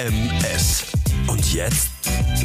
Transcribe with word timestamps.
HMS. 0.00 0.84
Und 1.26 1.52
jetzt, 1.52 1.90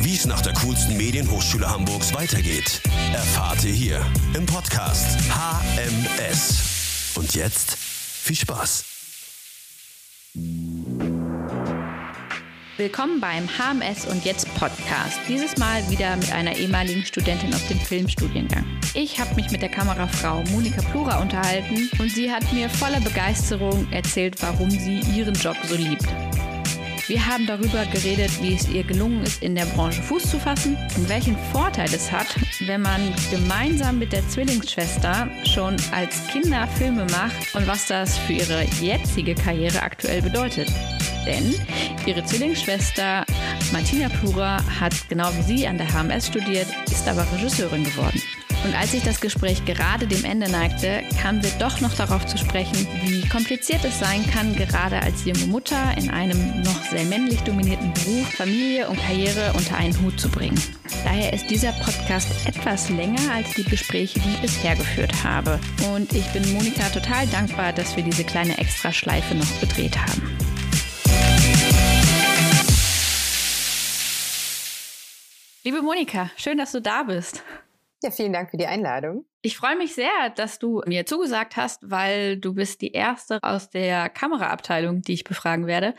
wie 0.02 0.16
es 0.16 0.26
nach 0.26 0.42
der 0.42 0.54
coolsten 0.56 0.98
Medienhochschule 0.98 1.70
Hamburgs 1.70 2.14
weitergeht, 2.14 2.82
erfahrt 3.14 3.64
ihr 3.64 3.72
hier 3.72 4.06
im 4.34 4.46
Podcast 4.46 5.18
HMS. 5.30 7.14
Und 7.16 7.34
jetzt 7.34 7.78
viel 7.78 8.36
Spaß. 8.36 8.84
Willkommen 12.76 13.22
beim 13.22 13.48
HMS 13.48 14.06
und 14.06 14.26
Jetzt 14.26 14.54
Podcast. 14.56 15.18
Dieses 15.30 15.56
Mal 15.56 15.90
wieder 15.90 16.18
mit 16.18 16.34
einer 16.34 16.58
ehemaligen 16.58 17.06
Studentin 17.06 17.54
aus 17.54 17.66
dem 17.68 17.80
Filmstudiengang. 17.80 18.66
Ich 18.94 19.18
habe 19.18 19.34
mich 19.36 19.50
mit 19.50 19.62
der 19.62 19.70
Kamerafrau 19.70 20.44
Monika 20.52 20.82
Plura 20.92 21.22
unterhalten 21.22 21.90
und 22.00 22.12
sie 22.12 22.30
hat 22.30 22.52
mir 22.52 22.70
voller 22.70 23.00
Begeisterung 23.00 23.90
erzählt, 23.94 24.42
warum 24.42 24.70
sie 24.70 25.00
ihren 25.16 25.36
Job 25.36 25.56
so 25.70 25.76
liebt. 25.76 26.06
Wir 27.08 27.24
haben 27.24 27.46
darüber 27.46 27.86
geredet, 27.86 28.32
wie 28.42 28.56
es 28.56 28.68
ihr 28.68 28.84
gelungen 28.84 29.22
ist, 29.22 29.44
in 29.44 29.54
der 29.54 29.66
Branche 29.66 30.02
Fuß 30.02 30.24
zu 30.24 30.40
fassen 30.40 30.76
und 30.98 31.08
welchen 31.08 31.38
Vorteil 31.52 31.88
es 31.94 32.12
hat, 32.12 32.26
wenn 32.62 32.82
man 32.82 33.14
gemeinsam 33.30 34.00
mit 34.00 34.12
der 34.12 34.28
Zwillingsschwester 34.28 35.30
schon 35.44 35.76
als 35.92 36.26
Kinder 36.28 36.68
Filme 36.68 37.06
macht 37.12 37.54
und 37.54 37.68
was 37.68 37.86
das 37.86 38.18
für 38.18 38.34
ihre 38.34 38.64
jetzige 38.82 39.36
Karriere 39.36 39.84
aktuell 39.84 40.24
bedeutet. 40.24 40.68
Denn 41.28 41.54
ihre 42.08 42.26
Zwillingsschwester 42.26 43.24
Martina 43.72 44.10
Plura 44.10 44.60
hat 44.80 44.94
genau 45.08 45.30
wie 45.38 45.58
sie 45.58 45.68
an 45.68 45.78
der 45.78 45.88
HMS 45.94 46.28
studiert, 46.28 46.68
ist 46.88 47.08
aber 47.08 47.28
Regisseurin 47.34 47.84
geworden. 47.84 48.22
Und 48.66 48.74
als 48.74 48.94
sich 48.94 49.04
das 49.04 49.22
Gespräch 49.22 49.64
gerade 49.66 50.08
dem 50.08 50.26
Ende 50.26 50.50
neigte, 50.50 51.04
kamen 51.22 51.44
wir 51.44 51.52
doch 51.60 51.82
noch 51.82 51.94
darauf 51.94 52.26
zu 52.26 52.36
sprechen, 52.36 52.88
wie 53.04 53.22
kompliziert 53.30 53.86
es 53.86 54.00
sein 54.00 54.26
kann, 54.32 54.56
gerade 54.56 55.00
als 55.04 55.24
junge 55.24 55.46
Mutter 55.46 55.96
in 55.96 56.10
einem 56.10 56.64
noch 56.64 56.84
sehr 56.86 57.04
männlich 57.04 57.40
dominierten 57.42 57.94
Beruf 57.94 58.28
Familie 58.34 58.90
und 58.90 59.00
Karriere 59.00 59.54
unter 59.54 59.78
einen 59.78 59.96
Hut 60.02 60.20
zu 60.20 60.30
bringen. 60.30 60.60
Daher 61.04 61.32
ist 61.32 61.48
dieser 61.52 61.74
Podcast 61.74 62.28
etwas 62.48 62.90
länger 62.90 63.22
als 63.32 63.54
die 63.54 63.66
Gespräche, 63.66 64.20
die 64.20 64.30
ich 64.30 64.42
bisher 64.42 64.76
geführt 64.76 65.24
habe. 65.24 65.60
Und 65.94 66.12
ich 66.14 66.26
bin 66.34 66.52
Monika 66.54 66.90
total 66.90 67.28
dankbar, 67.28 67.72
dass 67.72 67.96
wir 67.96 68.04
diese 68.04 68.24
kleine 68.24 68.58
Extraschleife 68.58 69.36
noch 69.36 69.60
gedreht 69.62 69.96
haben. 69.96 70.38
Liebe 75.64 75.84
Monika, 75.84 76.32
schön, 76.36 76.58
dass 76.58 76.72
du 76.72 76.82
da 76.82 77.04
bist. 77.04 77.44
Ja, 78.06 78.12
vielen 78.12 78.34
Dank 78.34 78.52
für 78.52 78.58
die 78.58 78.68
Einladung. 78.68 79.26
Ich 79.42 79.58
freue 79.58 79.76
mich 79.76 79.96
sehr, 79.96 80.30
dass 80.36 80.60
du 80.60 80.84
mir 80.86 81.08
zugesagt 81.08 81.58
hast, 81.58 81.90
weil 81.90 82.38
du 82.38 82.54
bist 82.54 82.82
die 82.82 82.92
erste 82.92 83.40
aus 83.42 83.72
der 83.72 84.10
Kameraabteilung, 84.10 85.02
die 85.02 85.14
ich 85.14 85.24
befragen 85.24 85.66
werde. 85.66 85.96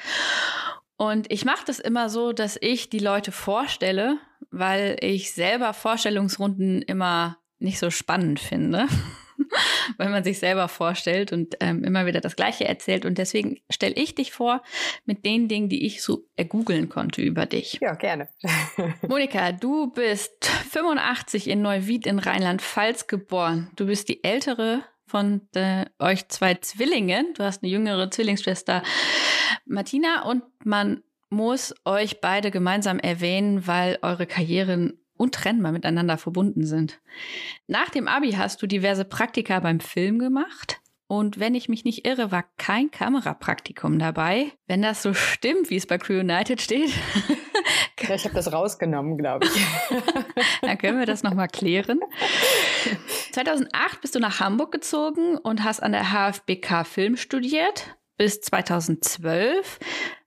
Und 0.96 1.32
ich 1.32 1.44
mache 1.44 1.64
das 1.66 1.80
immer 1.80 2.08
so, 2.08 2.32
dass 2.32 2.58
ich 2.60 2.90
die 2.90 3.00
Leute 3.00 3.32
vorstelle, 3.32 4.18
weil 4.52 4.96
ich 5.00 5.32
selber 5.32 5.74
Vorstellungsrunden 5.74 6.80
immer 6.80 7.38
nicht 7.58 7.80
so 7.80 7.90
spannend 7.90 8.38
finde. 8.38 8.86
weil 9.96 10.08
man 10.08 10.24
sich 10.24 10.38
selber 10.38 10.68
vorstellt 10.68 11.32
und 11.32 11.56
ähm, 11.60 11.84
immer 11.84 12.06
wieder 12.06 12.20
das 12.20 12.36
Gleiche 12.36 12.66
erzählt. 12.66 13.04
Und 13.04 13.18
deswegen 13.18 13.60
stelle 13.70 13.94
ich 13.94 14.14
dich 14.14 14.32
vor 14.32 14.62
mit 15.04 15.24
den 15.24 15.48
Dingen, 15.48 15.68
die 15.68 15.86
ich 15.86 16.02
so 16.02 16.24
ergoogeln 16.36 16.88
konnte 16.88 17.22
über 17.22 17.46
dich. 17.46 17.78
Ja, 17.80 17.94
gerne. 17.94 18.28
Monika, 19.08 19.52
du 19.52 19.90
bist 19.90 20.46
85 20.46 21.48
in 21.48 21.62
Neuwied 21.62 22.06
in 22.06 22.18
Rheinland-Pfalz 22.18 23.06
geboren. 23.06 23.70
Du 23.76 23.86
bist 23.86 24.08
die 24.08 24.24
ältere 24.24 24.82
von 25.06 25.42
äh, 25.54 25.86
euch 25.98 26.28
zwei 26.28 26.54
Zwillingen. 26.54 27.34
Du 27.34 27.44
hast 27.44 27.62
eine 27.62 27.70
jüngere 27.70 28.10
Zwillingsschwester 28.10 28.82
Martina 29.64 30.22
und 30.24 30.42
man 30.64 31.02
muss 31.28 31.74
euch 31.84 32.20
beide 32.20 32.50
gemeinsam 32.50 32.98
erwähnen, 32.98 33.66
weil 33.66 33.98
eure 34.02 34.26
Karrieren 34.26 34.98
untrennbar 35.16 35.72
miteinander 35.72 36.18
verbunden 36.18 36.66
sind. 36.66 37.00
Nach 37.66 37.90
dem 37.90 38.08
Abi 38.08 38.32
hast 38.32 38.62
du 38.62 38.66
diverse 38.66 39.04
Praktika 39.04 39.60
beim 39.60 39.80
Film 39.80 40.18
gemacht. 40.18 40.80
Und 41.08 41.38
wenn 41.38 41.54
ich 41.54 41.68
mich 41.68 41.84
nicht 41.84 42.04
irre, 42.04 42.32
war 42.32 42.44
kein 42.56 42.90
Kamerapraktikum 42.90 43.98
dabei. 43.98 44.50
Wenn 44.66 44.82
das 44.82 45.02
so 45.02 45.14
stimmt, 45.14 45.70
wie 45.70 45.76
es 45.76 45.86
bei 45.86 45.98
Crew 45.98 46.18
United 46.18 46.60
steht. 46.60 46.90
ja, 48.00 48.14
ich 48.16 48.24
habe 48.24 48.34
das 48.34 48.52
rausgenommen, 48.52 49.16
glaube 49.16 49.46
ich. 49.46 49.66
Dann 50.62 50.78
können 50.78 50.98
wir 50.98 51.06
das 51.06 51.22
nochmal 51.22 51.46
klären. 51.46 52.00
2008 53.32 54.00
bist 54.00 54.16
du 54.16 54.18
nach 54.18 54.40
Hamburg 54.40 54.72
gezogen 54.72 55.38
und 55.38 55.62
hast 55.62 55.80
an 55.80 55.92
der 55.92 56.10
HFBK 56.10 56.84
Film 56.84 57.16
studiert. 57.16 57.96
Bis 58.16 58.40
2012. 58.40 59.78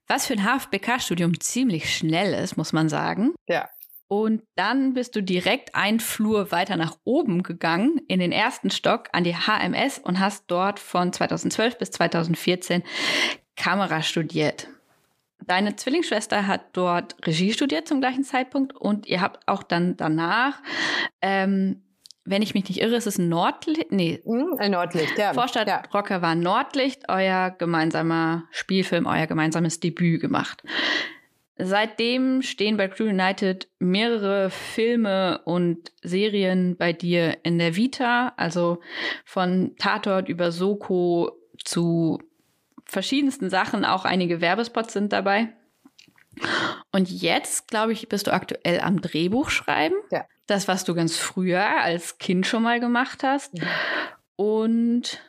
Was 0.06 0.26
für 0.26 0.34
ein 0.34 0.44
HFBK-Studium 0.44 1.38
ziemlich 1.40 1.94
schnell 1.94 2.32
ist, 2.32 2.56
muss 2.56 2.72
man 2.72 2.88
sagen. 2.88 3.34
Ja. 3.48 3.68
Und 4.12 4.42
dann 4.56 4.94
bist 4.94 5.14
du 5.14 5.22
direkt 5.22 5.76
ein 5.76 6.00
Flur 6.00 6.50
weiter 6.50 6.76
nach 6.76 6.96
oben 7.04 7.44
gegangen, 7.44 8.00
in 8.08 8.18
den 8.18 8.32
ersten 8.32 8.72
Stock 8.72 9.08
an 9.12 9.22
die 9.22 9.36
HMS 9.36 10.00
und 10.00 10.18
hast 10.18 10.46
dort 10.48 10.80
von 10.80 11.12
2012 11.12 11.78
bis 11.78 11.92
2014 11.92 12.82
Kamera 13.54 14.02
studiert. 14.02 14.66
Deine 15.46 15.76
Zwillingsschwester 15.76 16.48
hat 16.48 16.70
dort 16.72 17.24
Regie 17.24 17.52
studiert 17.52 17.86
zum 17.86 18.00
gleichen 18.00 18.24
Zeitpunkt 18.24 18.74
und 18.74 19.06
ihr 19.06 19.20
habt 19.20 19.46
auch 19.46 19.62
dann 19.62 19.96
danach, 19.96 20.60
ähm, 21.22 21.80
wenn 22.24 22.42
ich 22.42 22.52
mich 22.52 22.68
nicht 22.68 22.80
irre, 22.80 22.96
ist 22.96 23.06
es 23.06 23.18
Nordlicht, 23.18 23.92
nee, 23.92 24.20
hm, 24.24 24.56
ein 24.58 24.72
Nordlicht, 24.72 25.18
ja. 25.18 25.34
Vorstadt 25.34 25.68
ja. 25.68 25.82
Rocker 25.94 26.20
war 26.20 26.34
Nordlicht, 26.34 27.04
euer 27.08 27.50
gemeinsamer 27.50 28.48
Spielfilm, 28.50 29.06
euer 29.06 29.28
gemeinsames 29.28 29.78
Debüt 29.78 30.20
gemacht. 30.20 30.64
Seitdem 31.62 32.42
stehen 32.42 32.76
bei 32.76 32.88
Crew 32.88 33.04
United 33.04 33.68
mehrere 33.78 34.50
Filme 34.50 35.40
und 35.44 35.92
Serien 36.02 36.76
bei 36.76 36.92
dir 36.92 37.38
in 37.42 37.58
der 37.58 37.76
Vita, 37.76 38.32
also 38.36 38.80
von 39.24 39.74
Tatort 39.78 40.28
über 40.28 40.52
Soko 40.52 41.32
zu 41.64 42.18
verschiedensten 42.84 43.50
Sachen, 43.50 43.84
auch 43.84 44.04
einige 44.04 44.40
Werbespots 44.40 44.92
sind 44.92 45.12
dabei. 45.12 45.52
Und 46.92 47.10
jetzt, 47.10 47.68
glaube 47.68 47.92
ich, 47.92 48.08
bist 48.08 48.26
du 48.26 48.32
aktuell 48.32 48.80
am 48.80 49.00
Drehbuch 49.00 49.50
schreiben. 49.50 49.96
Ja. 50.10 50.24
Das, 50.46 50.68
was 50.68 50.84
du 50.84 50.94
ganz 50.94 51.16
früher 51.16 51.82
als 51.82 52.18
Kind 52.18 52.46
schon 52.46 52.62
mal 52.62 52.80
gemacht 52.80 53.22
hast. 53.22 53.56
Ja. 53.58 53.66
Und 54.36 55.20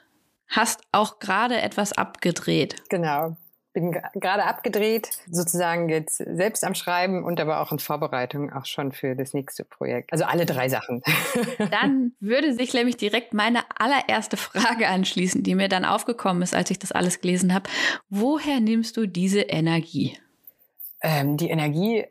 hast 0.48 0.82
auch 0.92 1.20
gerade 1.20 1.62
etwas 1.62 1.94
abgedreht. 1.94 2.76
Genau 2.90 3.36
bin 3.74 3.92
gerade 3.92 4.44
abgedreht, 4.46 5.10
sozusagen 5.30 5.90
jetzt 5.90 6.18
selbst 6.18 6.64
am 6.66 6.76
Schreiben 6.76 7.24
und 7.24 7.40
aber 7.40 7.62
auch 7.62 7.72
in 7.72 7.80
Vorbereitung 7.80 8.52
auch 8.52 8.66
schon 8.66 8.92
für 8.92 9.16
das 9.16 9.34
nächste 9.34 9.64
Projekt. 9.64 10.12
Also 10.12 10.26
alle 10.26 10.46
drei 10.46 10.68
Sachen. 10.68 11.02
Dann 11.72 12.14
würde 12.20 12.54
sich 12.54 12.74
nämlich 12.74 12.98
direkt 12.98 13.34
meine 13.34 13.60
allererste 13.78 14.38
Frage 14.38 14.88
anschließen, 14.88 15.44
die 15.44 15.56
mir 15.56 15.70
dann 15.70 15.86
aufgekommen 15.86 16.42
ist, 16.42 16.56
als 16.56 16.70
ich 16.72 16.80
das 16.80 16.92
alles 16.92 17.22
gelesen 17.22 17.54
habe. 17.54 17.70
Woher 18.10 18.60
nimmst 18.60 18.98
du 18.98 19.06
diese 19.08 19.42
Energie? 19.42 20.18
Ähm, 21.02 21.38
die 21.38 21.50
Energie, 21.50 22.06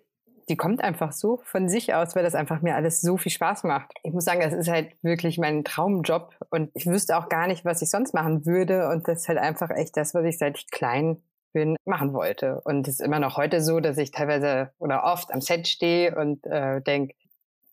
die 0.49 0.57
kommt 0.57 0.83
einfach 0.83 1.13
so 1.13 1.41
von 1.45 1.69
sich 1.69 1.95
aus, 1.95 2.17
weil 2.17 2.25
das 2.25 2.35
einfach 2.35 2.63
mir 2.63 2.75
alles 2.75 3.01
so 3.01 3.17
viel 3.17 3.33
Spaß 3.33 3.65
macht. 3.65 3.93
Ich 4.03 4.13
muss 4.13 4.25
sagen, 4.25 4.41
das 4.41 4.53
ist 4.53 4.69
halt 4.69 4.93
wirklich 5.03 5.39
mein 5.39 5.63
Traumjob 5.65 6.35
und 6.51 6.71
ich 6.75 6.87
wüsste 6.87 7.17
auch 7.19 7.29
gar 7.29 7.47
nicht, 7.47 7.65
was 7.65 7.83
ich 7.83 7.91
sonst 7.91 8.15
machen 8.15 8.47
würde 8.47 8.89
und 8.89 9.07
das 9.07 9.21
ist 9.21 9.29
halt 9.29 9.39
einfach 9.39 9.71
echt 9.71 9.97
das, 9.97 10.15
was 10.15 10.25
ich 10.25 10.39
seit 10.39 10.59
ich 10.59 10.71
klein 10.71 11.23
bin, 11.53 11.77
machen 11.85 12.13
wollte. 12.13 12.61
Und 12.65 12.87
es 12.87 13.01
ist 13.01 13.07
immer 13.07 13.19
noch 13.19 13.37
heute 13.37 13.63
so, 13.63 13.81
dass 13.81 13.99
ich 13.99 14.11
teilweise 14.11 14.73
oder 14.79 15.05
oft 15.05 15.33
am 15.33 15.41
Set 15.41 15.69
stehe 15.69 16.17
und 16.17 16.47
äh, 16.47 16.81
denke, 16.81 17.15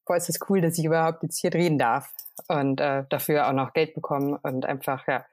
boah, 0.06 0.18
ist 0.18 0.30
das 0.30 0.40
cool, 0.50 0.62
dass 0.62 0.78
ich 0.78 0.86
überhaupt 0.86 1.24
jetzt 1.24 1.40
hier 1.40 1.50
drehen 1.50 1.78
darf 1.78 2.12
und 2.48 2.80
äh, 2.80 3.04
dafür 3.10 3.48
auch 3.48 3.54
noch 3.54 3.74
Geld 3.74 3.94
bekommen 3.94 4.38
und 4.42 4.66
einfach, 4.66 5.08
ja, 5.08 5.26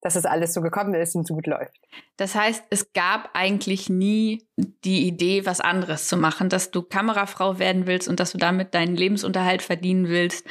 dass 0.00 0.16
es 0.16 0.26
alles 0.26 0.54
so 0.54 0.60
gekommen 0.60 0.94
ist 0.94 1.14
und 1.14 1.26
so 1.26 1.34
gut 1.34 1.46
läuft. 1.46 1.80
Das 2.16 2.34
heißt, 2.34 2.64
es 2.70 2.92
gab 2.92 3.30
eigentlich 3.32 3.88
nie 3.88 4.46
die 4.56 5.06
Idee, 5.08 5.44
was 5.44 5.60
anderes 5.60 6.06
zu 6.08 6.16
machen, 6.16 6.48
dass 6.48 6.70
du 6.70 6.82
Kamerafrau 6.82 7.58
werden 7.58 7.86
willst 7.86 8.08
und 8.08 8.20
dass 8.20 8.32
du 8.32 8.38
damit 8.38 8.74
deinen 8.74 8.96
Lebensunterhalt 8.96 9.62
verdienen 9.62 10.08
willst, 10.08 10.46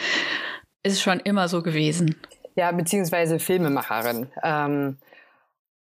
ist 0.84 1.02
schon 1.02 1.20
immer 1.20 1.48
so 1.48 1.62
gewesen. 1.62 2.16
Ja, 2.56 2.72
beziehungsweise 2.72 3.40
Filmemacherin. 3.40 4.30
Ähm, 4.44 4.98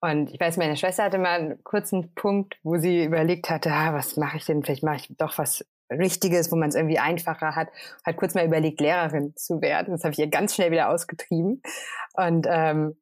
und 0.05 0.31
ich 0.31 0.39
weiß, 0.39 0.59
meine 0.59 0.77
Schwester 0.77 1.05
hatte 1.05 1.17
mal 1.17 1.41
einen 1.41 1.65
kurzen 1.65 2.15
Punkt, 2.15 2.59
wo 2.63 2.77
sie 2.77 3.05
überlegt 3.05 3.49
hatte, 3.49 3.73
ah, 3.73 3.95
was 3.95 4.19
mache 4.19 4.37
ich 4.37 4.45
denn? 4.45 4.63
Vielleicht 4.63 4.83
mache 4.83 4.97
ich 4.97 5.17
doch 5.17 5.39
was 5.39 5.65
Richtiges, 5.91 6.53
wo 6.53 6.57
man 6.57 6.69
es 6.69 6.75
irgendwie 6.75 6.99
einfacher 6.99 7.57
hat. 7.57 7.69
Hat 8.05 8.19
kurz 8.19 8.35
mal 8.35 8.45
überlegt, 8.45 8.83
Lehrerin 8.83 9.35
zu 9.35 9.63
werden. 9.63 9.93
Das 9.93 10.05
habe 10.05 10.13
ich 10.13 10.19
ihr 10.19 10.29
ganz 10.29 10.55
schnell 10.55 10.71
wieder 10.71 10.91
ausgetrieben. 10.91 11.63
Und 12.13 12.47
ähm, 12.51 12.99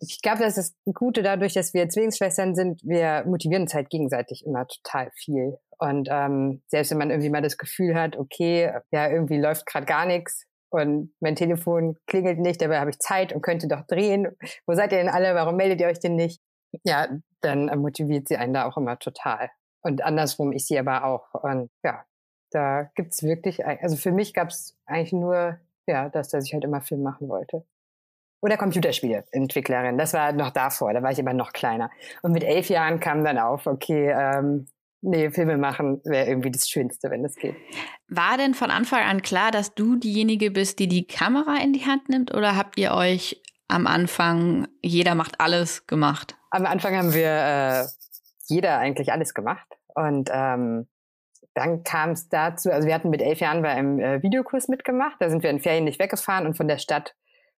ich 0.00 0.22
glaube, 0.22 0.38
das 0.38 0.56
ist 0.56 0.74
das 0.86 0.94
Gute 0.94 1.22
dadurch, 1.22 1.52
dass 1.52 1.74
wir 1.74 1.90
Zwillingsschwestern 1.90 2.54
sind, 2.54 2.80
wir 2.84 3.24
motivieren 3.26 3.64
uns 3.64 3.74
halt 3.74 3.90
gegenseitig 3.90 4.46
immer 4.46 4.66
total 4.66 5.10
viel. 5.14 5.58
Und 5.78 6.08
ähm, 6.10 6.62
selbst 6.68 6.90
wenn 6.90 6.98
man 6.98 7.10
irgendwie 7.10 7.28
mal 7.28 7.42
das 7.42 7.58
Gefühl 7.58 7.94
hat, 7.96 8.16
okay, 8.16 8.72
ja, 8.92 9.10
irgendwie 9.10 9.38
läuft 9.38 9.66
gerade 9.66 9.84
gar 9.84 10.06
nichts, 10.06 10.46
und 10.74 11.14
mein 11.20 11.36
Telefon 11.36 11.96
klingelt 12.06 12.40
nicht, 12.40 12.60
dabei 12.60 12.80
habe 12.80 12.90
ich 12.90 12.98
Zeit 12.98 13.32
und 13.32 13.42
könnte 13.42 13.68
doch 13.68 13.86
drehen. 13.86 14.36
Wo 14.66 14.74
seid 14.74 14.90
ihr 14.90 14.98
denn 14.98 15.08
alle? 15.08 15.34
Warum 15.36 15.56
meldet 15.56 15.80
ihr 15.80 15.86
euch 15.86 16.00
denn 16.00 16.16
nicht? 16.16 16.40
Ja, 16.82 17.08
dann 17.42 17.66
motiviert 17.78 18.26
sie 18.26 18.36
einen 18.36 18.54
da 18.54 18.66
auch 18.66 18.76
immer 18.76 18.98
total. 18.98 19.50
Und 19.82 20.02
andersrum, 20.02 20.50
ich 20.50 20.66
sie 20.66 20.76
aber 20.76 21.04
auch. 21.04 21.32
Und 21.34 21.70
ja, 21.84 22.04
da 22.50 22.90
gibt's 22.96 23.22
wirklich, 23.22 23.64
also 23.64 23.96
für 23.96 24.10
mich 24.10 24.34
gab's 24.34 24.76
eigentlich 24.84 25.12
nur, 25.12 25.60
ja, 25.86 26.08
das, 26.08 26.30
dass 26.30 26.44
ich 26.44 26.52
halt 26.54 26.64
immer 26.64 26.80
Film 26.80 27.02
machen 27.02 27.28
wollte. 27.28 27.64
Oder 28.42 28.56
Computerspiele-Entwicklerin. 28.56 29.96
Das 29.96 30.12
war 30.12 30.32
noch 30.32 30.50
davor, 30.50 30.92
da 30.92 31.02
war 31.02 31.12
ich 31.12 31.20
aber 31.20 31.32
noch 31.34 31.52
kleiner. 31.52 31.90
Und 32.22 32.32
mit 32.32 32.42
elf 32.42 32.68
Jahren 32.68 32.98
kam 32.98 33.24
dann 33.24 33.38
auf, 33.38 33.66
okay, 33.66 34.10
ähm, 34.10 34.66
nee, 35.04 35.30
Filme 35.30 35.56
machen 35.56 36.00
wäre 36.04 36.26
irgendwie 36.26 36.50
das 36.50 36.68
Schönste, 36.68 37.10
wenn 37.10 37.22
das 37.22 37.36
geht. 37.36 37.54
War 38.08 38.36
denn 38.36 38.54
von 38.54 38.70
Anfang 38.70 39.02
an 39.02 39.22
klar, 39.22 39.50
dass 39.50 39.74
du 39.74 39.96
diejenige 39.96 40.50
bist, 40.50 40.78
die 40.78 40.88
die 40.88 41.06
Kamera 41.06 41.58
in 41.62 41.72
die 41.72 41.86
Hand 41.86 42.08
nimmt? 42.08 42.34
Oder 42.34 42.56
habt 42.56 42.78
ihr 42.78 42.92
euch 42.92 43.40
am 43.68 43.86
Anfang, 43.86 44.68
jeder 44.82 45.14
macht 45.14 45.40
alles 45.40 45.86
gemacht? 45.86 46.36
Am 46.50 46.66
Anfang 46.66 46.96
haben 46.96 47.14
wir 47.14 47.30
äh, 47.30 47.86
jeder 48.46 48.78
eigentlich 48.78 49.12
alles 49.12 49.34
gemacht. 49.34 49.66
Und 49.94 50.30
ähm, 50.32 50.86
dann 51.54 51.84
kam 51.84 52.10
es 52.10 52.28
dazu, 52.28 52.70
also 52.70 52.86
wir 52.86 52.94
hatten 52.94 53.10
mit 53.10 53.22
elf 53.22 53.40
Jahren 53.40 53.62
bei 53.62 53.70
einem 53.70 54.00
äh, 54.00 54.22
Videokurs 54.22 54.68
mitgemacht. 54.68 55.16
Da 55.20 55.30
sind 55.30 55.42
wir 55.42 55.50
in 55.50 55.60
Ferien 55.60 55.84
nicht 55.84 56.00
weggefahren 56.00 56.46
und 56.46 56.56
von 56.56 56.68
der 56.68 56.78
Stadt 56.78 57.14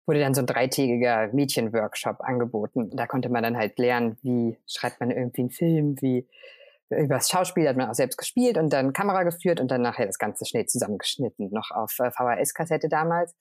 wurde 0.06 0.20
dann 0.20 0.34
so 0.34 0.42
ein 0.42 0.48
dreitägiger 0.48 1.30
Mädchenworkshop 1.34 2.22
angeboten. 2.22 2.92
Da 2.94 3.08
konnte 3.08 3.30
man 3.30 3.42
dann 3.42 3.58
halt 3.58 3.80
lernen, 3.80 4.18
wie 4.22 4.58
schreibt 4.68 5.00
man 5.00 5.12
irgendwie 5.12 5.42
einen 5.42 5.50
Film, 5.50 6.02
wie 6.02 6.28
über 6.90 7.16
das 7.16 7.30
Schauspiel 7.30 7.68
hat 7.68 7.78
man 7.78 7.90
auch 7.90 7.96
selbst 7.96 8.18
gespielt 8.18 8.58
und 8.58 8.72
dann 8.72 8.94
Kamera 8.94 9.24
geführt 9.24 9.60
und 9.60 9.72
dann 9.72 9.82
nachher 9.82 10.06
das 10.06 10.20
Ganze 10.20 10.46
schnell 10.46 10.66
zusammengeschnitten, 10.66 11.50
noch 11.52 11.72
auf 11.72 11.94
äh, 12.00 12.12
VHS-Kassette 12.12 12.90
damals. 12.90 13.34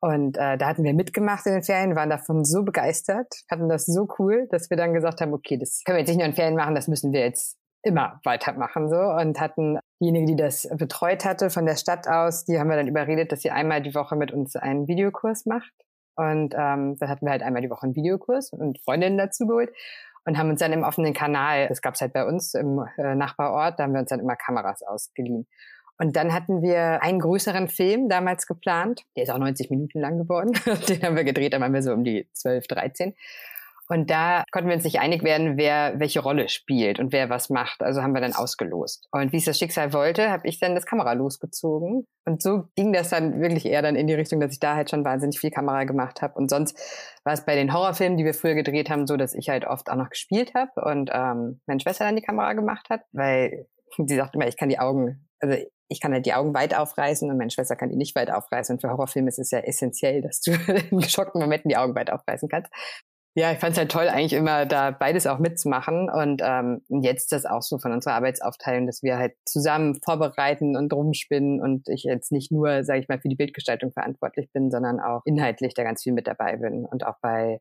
Und 0.00 0.38
äh, 0.38 0.56
da 0.56 0.66
hatten 0.66 0.82
wir 0.82 0.94
mitgemacht 0.94 1.46
in 1.46 1.52
den 1.52 1.62
Ferien, 1.62 1.94
waren 1.94 2.08
davon 2.08 2.44
so 2.44 2.62
begeistert, 2.62 3.28
hatten 3.50 3.68
das 3.68 3.84
so 3.84 4.08
cool, 4.18 4.48
dass 4.50 4.70
wir 4.70 4.76
dann 4.76 4.94
gesagt 4.94 5.20
haben, 5.20 5.34
okay, 5.34 5.58
das 5.58 5.82
können 5.84 5.96
wir 5.96 6.00
jetzt 6.00 6.08
nicht 6.08 6.18
nur 6.18 6.26
in 6.26 6.34
Ferien 6.34 6.56
machen, 6.56 6.74
das 6.74 6.88
müssen 6.88 7.12
wir 7.12 7.20
jetzt 7.20 7.58
immer 7.82 8.18
weitermachen 8.24 8.88
so. 8.88 8.96
Und 8.96 9.38
hatten 9.38 9.78
diejenige, 10.00 10.26
die 10.26 10.36
das 10.36 10.68
betreut 10.72 11.24
hatte 11.24 11.50
von 11.50 11.66
der 11.66 11.76
Stadt 11.76 12.08
aus, 12.08 12.44
die 12.44 12.58
haben 12.58 12.68
wir 12.68 12.76
dann 12.76 12.88
überredet, 12.88 13.30
dass 13.30 13.42
sie 13.42 13.50
einmal 13.50 13.82
die 13.82 13.94
Woche 13.94 14.16
mit 14.16 14.32
uns 14.32 14.56
einen 14.56 14.88
Videokurs 14.88 15.44
macht. 15.44 15.72
Und 16.16 16.54
ähm, 16.54 16.96
dann 16.98 17.08
hatten 17.08 17.26
wir 17.26 17.30
halt 17.30 17.42
einmal 17.42 17.62
die 17.62 17.70
Woche 17.70 17.84
einen 17.84 17.94
Videokurs 17.94 18.52
und 18.52 18.80
Freundinnen 18.82 19.16
dazu 19.16 19.46
geholt 19.46 19.70
und 20.24 20.38
haben 20.38 20.50
uns 20.50 20.60
dann 20.60 20.72
im 20.72 20.82
offenen 20.82 21.14
Kanal, 21.14 21.68
das 21.68 21.82
gab's 21.82 22.00
halt 22.00 22.12
bei 22.12 22.24
uns 22.24 22.54
im 22.54 22.84
äh, 22.98 23.14
Nachbarort, 23.14 23.78
da 23.78 23.84
haben 23.84 23.92
wir 23.92 24.00
uns 24.00 24.10
dann 24.10 24.20
immer 24.20 24.36
Kameras 24.36 24.82
ausgeliehen. 24.82 25.46
Und 25.98 26.16
dann 26.16 26.32
hatten 26.32 26.62
wir 26.62 27.02
einen 27.02 27.20
größeren 27.20 27.68
Film 27.68 28.08
damals 28.08 28.46
geplant. 28.46 29.02
Der 29.16 29.24
ist 29.24 29.30
auch 29.30 29.38
90 29.38 29.70
Minuten 29.70 30.00
lang 30.00 30.16
geworden. 30.16 30.52
Den 30.88 31.02
haben 31.02 31.14
wir 31.14 31.24
gedreht, 31.24 31.52
da 31.52 31.60
waren 31.60 31.74
wir 31.74 31.82
so 31.82 31.92
um 31.92 32.04
die 32.04 32.26
12, 32.32 32.66
13. 32.68 33.14
Und 33.90 34.08
da 34.08 34.44
konnten 34.52 34.68
wir 34.68 34.76
uns 34.76 34.84
nicht 34.84 35.00
einig 35.00 35.24
werden, 35.24 35.56
wer 35.56 35.98
welche 35.98 36.20
Rolle 36.20 36.48
spielt 36.48 37.00
und 37.00 37.12
wer 37.12 37.28
was 37.28 37.50
macht. 37.50 37.82
Also 37.82 38.02
haben 38.02 38.14
wir 38.14 38.20
dann 38.20 38.34
ausgelost. 38.34 39.08
Und 39.10 39.32
wie 39.32 39.38
es 39.38 39.46
das 39.46 39.58
Schicksal 39.58 39.92
wollte, 39.92 40.30
habe 40.30 40.46
ich 40.46 40.60
dann 40.60 40.76
das 40.76 40.86
Kamera 40.86 41.12
losgezogen. 41.14 42.06
Und 42.24 42.40
so 42.40 42.68
ging 42.76 42.92
das 42.92 43.08
dann 43.08 43.40
wirklich 43.40 43.66
eher 43.66 43.82
dann 43.82 43.96
in 43.96 44.06
die 44.06 44.14
Richtung, 44.14 44.38
dass 44.38 44.52
ich 44.52 44.60
da 44.60 44.76
halt 44.76 44.90
schon 44.90 45.04
wahnsinnig 45.04 45.40
viel 45.40 45.50
Kamera 45.50 45.82
gemacht 45.84 46.22
habe. 46.22 46.34
Und 46.34 46.50
sonst 46.50 46.78
war 47.24 47.32
es 47.32 47.44
bei 47.44 47.56
den 47.56 47.72
Horrorfilmen, 47.72 48.16
die 48.16 48.24
wir 48.24 48.34
früher 48.34 48.54
gedreht 48.54 48.90
haben, 48.90 49.08
so, 49.08 49.16
dass 49.16 49.34
ich 49.34 49.48
halt 49.48 49.66
oft 49.66 49.90
auch 49.90 49.96
noch 49.96 50.10
gespielt 50.10 50.52
habe 50.54 50.70
und 50.88 51.10
ähm, 51.12 51.60
meine 51.66 51.80
Schwester 51.80 52.04
dann 52.04 52.14
die 52.14 52.22
Kamera 52.22 52.52
gemacht 52.52 52.90
hat, 52.90 53.02
weil 53.10 53.66
sie 54.06 54.16
sagt 54.16 54.36
immer, 54.36 54.46
ich 54.46 54.56
kann 54.56 54.68
die 54.68 54.78
Augen, 54.78 55.28
also 55.40 55.56
ich 55.88 56.00
kann 56.00 56.12
halt 56.12 56.24
die 56.24 56.34
Augen 56.34 56.54
weit 56.54 56.76
aufreißen 56.76 57.28
und 57.28 57.36
meine 57.36 57.50
Schwester 57.50 57.74
kann 57.74 57.88
die 57.88 57.96
nicht 57.96 58.14
weit 58.14 58.30
aufreißen. 58.30 58.76
Und 58.76 58.80
für 58.80 58.90
Horrorfilme 58.90 59.28
ist 59.28 59.40
es 59.40 59.50
ja 59.50 59.58
essentiell, 59.58 60.22
dass 60.22 60.40
du 60.40 60.52
in 60.90 61.00
geschockten 61.00 61.40
Momenten 61.40 61.68
die 61.68 61.76
Augen 61.76 61.96
weit 61.96 62.10
aufreißen 62.10 62.48
kannst. 62.48 62.70
Ja, 63.34 63.52
ich 63.52 63.58
fand 63.58 63.72
es 63.72 63.78
halt 63.78 63.92
toll, 63.92 64.08
eigentlich 64.08 64.32
immer 64.32 64.66
da 64.66 64.90
beides 64.90 65.26
auch 65.26 65.38
mitzumachen. 65.38 66.10
Und 66.10 66.42
ähm, 66.44 66.82
jetzt 66.88 67.32
ist 67.32 67.32
das 67.32 67.46
auch 67.46 67.62
so 67.62 67.78
von 67.78 67.92
unserer 67.92 68.14
Arbeitsaufteilung, 68.14 68.86
dass 68.86 69.02
wir 69.02 69.18
halt 69.18 69.34
zusammen 69.46 70.00
vorbereiten 70.04 70.76
und 70.76 70.92
rumspinnen 70.92 71.60
und 71.60 71.88
ich 71.88 72.02
jetzt 72.02 72.32
nicht 72.32 72.50
nur, 72.50 72.82
sage 72.82 73.00
ich 73.00 73.08
mal, 73.08 73.20
für 73.20 73.28
die 73.28 73.36
Bildgestaltung 73.36 73.92
verantwortlich 73.92 74.50
bin, 74.52 74.70
sondern 74.70 74.98
auch 74.98 75.22
inhaltlich 75.24 75.74
da 75.74 75.84
ganz 75.84 76.02
viel 76.02 76.12
mit 76.12 76.26
dabei 76.26 76.56
bin 76.56 76.84
und 76.84 77.06
auch 77.06 77.16
bei 77.22 77.60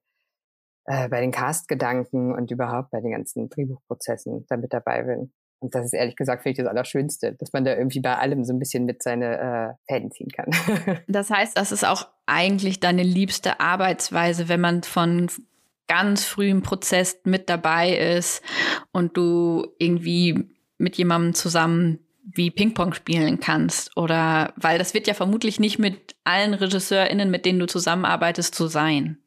äh, 0.86 1.07
bei 1.07 1.21
den 1.21 1.31
Cast-Gedanken 1.31 2.33
und 2.33 2.50
überhaupt 2.50 2.89
bei 2.89 3.00
den 3.00 3.12
ganzen 3.12 3.48
Drehbuchprozessen 3.48 4.48
da 4.50 4.57
mit 4.57 4.74
dabei 4.74 5.04
bin. 5.04 5.31
Und 5.60 5.75
das 5.75 5.86
ist 5.86 5.94
ehrlich 5.94 6.16
gesagt, 6.16 6.42
finde 6.42 6.54
ich 6.54 6.57
das 6.57 6.68
Allerschönste, 6.68 7.36
dass 7.36 7.54
man 7.54 7.63
da 7.63 7.75
irgendwie 7.75 8.00
bei 8.00 8.18
allem 8.18 8.44
so 8.44 8.54
ein 8.54 8.60
bisschen 8.60 8.86
mit 8.86 9.04
seine 9.04 9.38
äh, 9.38 9.94
Fäden 9.94 10.10
ziehen 10.10 10.30
kann. 10.30 10.50
das 11.07 11.30
heißt, 11.30 11.56
das 11.57 11.71
ist 11.71 11.86
auch 11.86 12.07
eigentlich 12.25 12.80
deine 12.80 13.04
liebste 13.04 13.60
Arbeitsweise, 13.60 14.50
wenn 14.50 14.62
man 14.62 14.81
von 14.81 15.30
ganz 15.89 16.24
frühen 16.24 16.62
Prozess 16.62 17.19
mit 17.25 17.50
dabei 17.50 17.97
ist 17.97 18.41
und 18.94 19.18
du 19.18 19.68
irgendwie 19.80 20.56
mit 20.77 20.95
jemandem 20.95 21.33
zusammen 21.33 22.00
wie 22.24 22.51
Ping-Pong 22.51 22.94
spielen 22.94 23.39
kannst. 23.39 23.97
Oder 23.97 24.53
weil 24.56 24.77
das 24.77 24.94
wird 24.94 25.07
ja 25.07 25.13
vermutlich 25.13 25.59
nicht 25.59 25.80
mit 25.80 26.15
allen 26.24 26.53
RegisseurInnen, 26.53 27.30
mit 27.30 27.45
denen 27.45 27.59
du 27.59 27.65
zusammenarbeitest, 27.65 28.56
so 28.56 28.68
sein. 28.68 29.18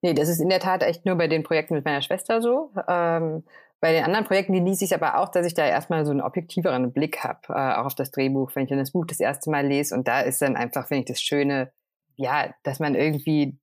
Nee, 0.00 0.14
das 0.14 0.28
ist 0.28 0.40
in 0.40 0.48
der 0.48 0.60
Tat 0.60 0.82
echt 0.82 1.06
nur 1.06 1.16
bei 1.16 1.28
den 1.28 1.42
Projekten 1.42 1.74
mit 1.74 1.84
meiner 1.84 2.02
Schwester 2.02 2.42
so. 2.42 2.70
Ähm, 2.88 3.44
bei 3.80 3.92
den 3.92 4.04
anderen 4.04 4.24
Projekten 4.24 4.54
genieße 4.54 4.84
ich 4.84 4.94
aber 4.94 5.18
auch, 5.18 5.28
dass 5.28 5.46
ich 5.46 5.54
da 5.54 5.66
erstmal 5.66 6.06
so 6.06 6.10
einen 6.10 6.22
objektiveren 6.22 6.92
Blick 6.92 7.22
habe, 7.22 7.40
äh, 7.50 7.74
auch 7.74 7.86
auf 7.86 7.94
das 7.94 8.10
Drehbuch, 8.10 8.50
wenn 8.54 8.64
ich 8.64 8.70
dann 8.70 8.78
das 8.78 8.92
Buch 8.92 9.04
das 9.06 9.20
erste 9.20 9.50
Mal 9.50 9.66
lese. 9.66 9.94
Und 9.94 10.08
da 10.08 10.20
ist 10.20 10.40
dann 10.40 10.56
einfach, 10.56 10.88
finde 10.88 11.00
ich, 11.00 11.06
das 11.06 11.20
Schöne, 11.20 11.70
ja, 12.16 12.54
dass 12.62 12.80
man 12.80 12.94
irgendwie 12.94 13.58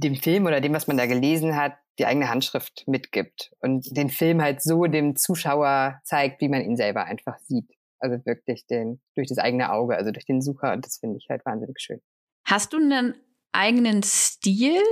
dem 0.00 0.16
Film 0.16 0.46
oder 0.46 0.60
dem, 0.60 0.74
was 0.74 0.86
man 0.86 0.96
da 0.96 1.06
gelesen 1.06 1.56
hat, 1.56 1.74
die 1.98 2.06
eigene 2.06 2.28
Handschrift 2.28 2.84
mitgibt 2.86 3.50
und 3.60 3.96
den 3.96 4.08
Film 4.10 4.40
halt 4.40 4.62
so 4.62 4.84
dem 4.84 5.16
Zuschauer 5.16 6.00
zeigt, 6.04 6.40
wie 6.40 6.48
man 6.48 6.62
ihn 6.62 6.76
selber 6.76 7.04
einfach 7.04 7.38
sieht. 7.40 7.70
Also 7.98 8.24
wirklich 8.24 8.66
den, 8.66 9.00
durch 9.16 9.28
das 9.28 9.38
eigene 9.38 9.72
Auge, 9.72 9.96
also 9.96 10.12
durch 10.12 10.24
den 10.24 10.40
Sucher 10.40 10.72
und 10.72 10.84
das 10.84 10.98
finde 10.98 11.16
ich 11.18 11.26
halt 11.28 11.44
wahnsinnig 11.44 11.80
schön. 11.80 12.00
Hast 12.44 12.72
du 12.72 12.76
einen 12.76 13.14
eigenen 13.52 14.02
Stil, 14.02 14.82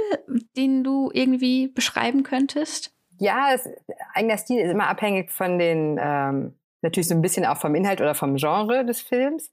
den 0.56 0.82
du 0.82 1.10
irgendwie 1.12 1.68
beschreiben 1.68 2.22
könntest? 2.24 2.92
Ja, 3.18 3.50
es, 3.54 3.68
eigener 4.12 4.36
Stil 4.36 4.60
ist 4.60 4.70
immer 4.70 4.88
abhängig 4.88 5.30
von 5.30 5.58
den, 5.58 5.98
ähm, 6.00 6.58
natürlich 6.82 7.08
so 7.08 7.14
ein 7.14 7.22
bisschen 7.22 7.44
auch 7.44 7.56
vom 7.56 7.74
Inhalt 7.74 8.00
oder 8.00 8.14
vom 8.14 8.36
Genre 8.36 8.84
des 8.84 9.00
Films. 9.00 9.52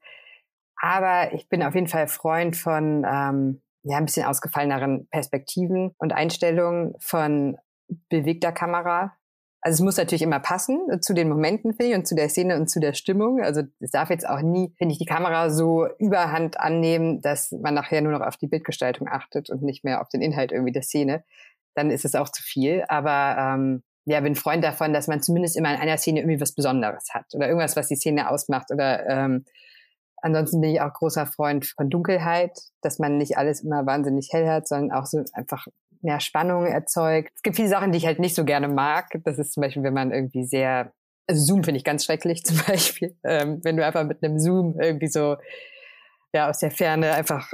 Aber 0.81 1.33
ich 1.33 1.47
bin 1.47 1.63
auf 1.63 1.75
jeden 1.75 1.87
Fall 1.87 2.07
Freund 2.07 2.57
von 2.57 3.05
ähm, 3.07 3.61
ja, 3.83 3.97
ein 3.97 4.05
bisschen 4.05 4.25
ausgefalleneren 4.25 5.07
Perspektiven 5.09 5.93
und 5.97 6.13
Einstellungen 6.13 6.95
von 6.99 7.57
bewegter 8.09 8.51
Kamera. 8.51 9.13
Also 9.61 9.75
es 9.75 9.85
muss 9.85 9.97
natürlich 9.97 10.21
immer 10.21 10.39
passen 10.39 10.79
zu 11.01 11.13
den 11.13 11.29
Momenten, 11.29 11.73
finde 11.73 11.91
ich, 11.91 11.97
und 11.97 12.07
zu 12.07 12.15
der 12.15 12.29
Szene 12.29 12.57
und 12.57 12.69
zu 12.69 12.79
der 12.79 12.93
Stimmung. 12.93 13.41
Also 13.41 13.63
es 13.79 13.91
darf 13.91 14.09
jetzt 14.09 14.27
auch 14.27 14.41
nie, 14.41 14.73
finde 14.77 14.93
ich, 14.93 14.99
die 14.99 15.05
Kamera 15.05 15.49
so 15.49 15.87
überhand 15.99 16.59
annehmen, 16.59 17.21
dass 17.21 17.51
man 17.51 17.73
nachher 17.73 18.01
nur 18.01 18.11
noch 18.11 18.25
auf 18.25 18.35
die 18.35 18.47
Bildgestaltung 18.47 19.07
achtet 19.07 19.49
und 19.49 19.61
nicht 19.61 19.83
mehr 19.83 20.01
auf 20.01 20.09
den 20.09 20.21
Inhalt 20.21 20.51
irgendwie 20.51 20.73
der 20.73 20.81
Szene. 20.81 21.23
Dann 21.75 21.91
ist 21.91 22.05
es 22.05 22.15
auch 22.15 22.29
zu 22.29 22.43
viel. 22.43 22.83
Aber 22.87 23.37
ähm, 23.37 23.83
ja, 24.05 24.19
bin 24.19 24.35
Freund 24.35 24.63
davon, 24.63 24.93
dass 24.93 25.07
man 25.07 25.21
zumindest 25.21 25.55
immer 25.55 25.73
in 25.73 25.79
einer 25.79 25.97
Szene 25.97 26.19
irgendwie 26.19 26.41
was 26.41 26.53
Besonderes 26.53 27.13
hat 27.13 27.33
oder 27.33 27.47
irgendwas, 27.47 27.77
was 27.77 27.87
die 27.87 27.95
Szene 27.95 28.29
ausmacht 28.29 28.69
oder 28.69 29.07
ähm, 29.07 29.45
Ansonsten 30.23 30.61
bin 30.61 30.69
ich 30.69 30.79
auch 30.79 30.93
großer 30.93 31.25
Freund 31.25 31.65
von 31.65 31.89
Dunkelheit, 31.89 32.57
dass 32.81 32.97
man 32.97 33.17
nicht 33.17 33.37
alles 33.37 33.61
immer 33.61 33.85
wahnsinnig 33.85 34.29
hell 34.31 34.47
hat, 34.47 34.69
sondern 34.69 34.97
auch 34.97 35.05
so 35.05 35.21
einfach 35.33 35.67
mehr 36.01 36.21
Spannung 36.21 36.65
erzeugt. 36.65 37.33
Es 37.35 37.41
gibt 37.41 37.57
viele 37.57 37.67
Sachen, 37.67 37.91
die 37.91 37.97
ich 37.97 38.05
halt 38.05 38.19
nicht 38.19 38.33
so 38.33 38.45
gerne 38.45 38.69
mag. 38.69 39.09
Das 39.25 39.37
ist 39.37 39.51
zum 39.51 39.61
Beispiel, 39.61 39.83
wenn 39.83 39.93
man 39.93 40.13
irgendwie 40.13 40.45
sehr, 40.45 40.93
also 41.27 41.43
Zoom 41.43 41.65
finde 41.65 41.77
ich 41.77 41.83
ganz 41.83 42.05
schrecklich 42.05 42.43
zum 42.45 42.57
Beispiel. 42.65 43.17
Ähm, 43.25 43.59
wenn 43.63 43.75
du 43.75 43.85
einfach 43.85 44.05
mit 44.05 44.23
einem 44.23 44.39
Zoom 44.39 44.79
irgendwie 44.79 45.09
so, 45.09 45.35
ja, 46.33 46.49
aus 46.49 46.59
der 46.59 46.71
Ferne 46.71 47.11
einfach 47.11 47.51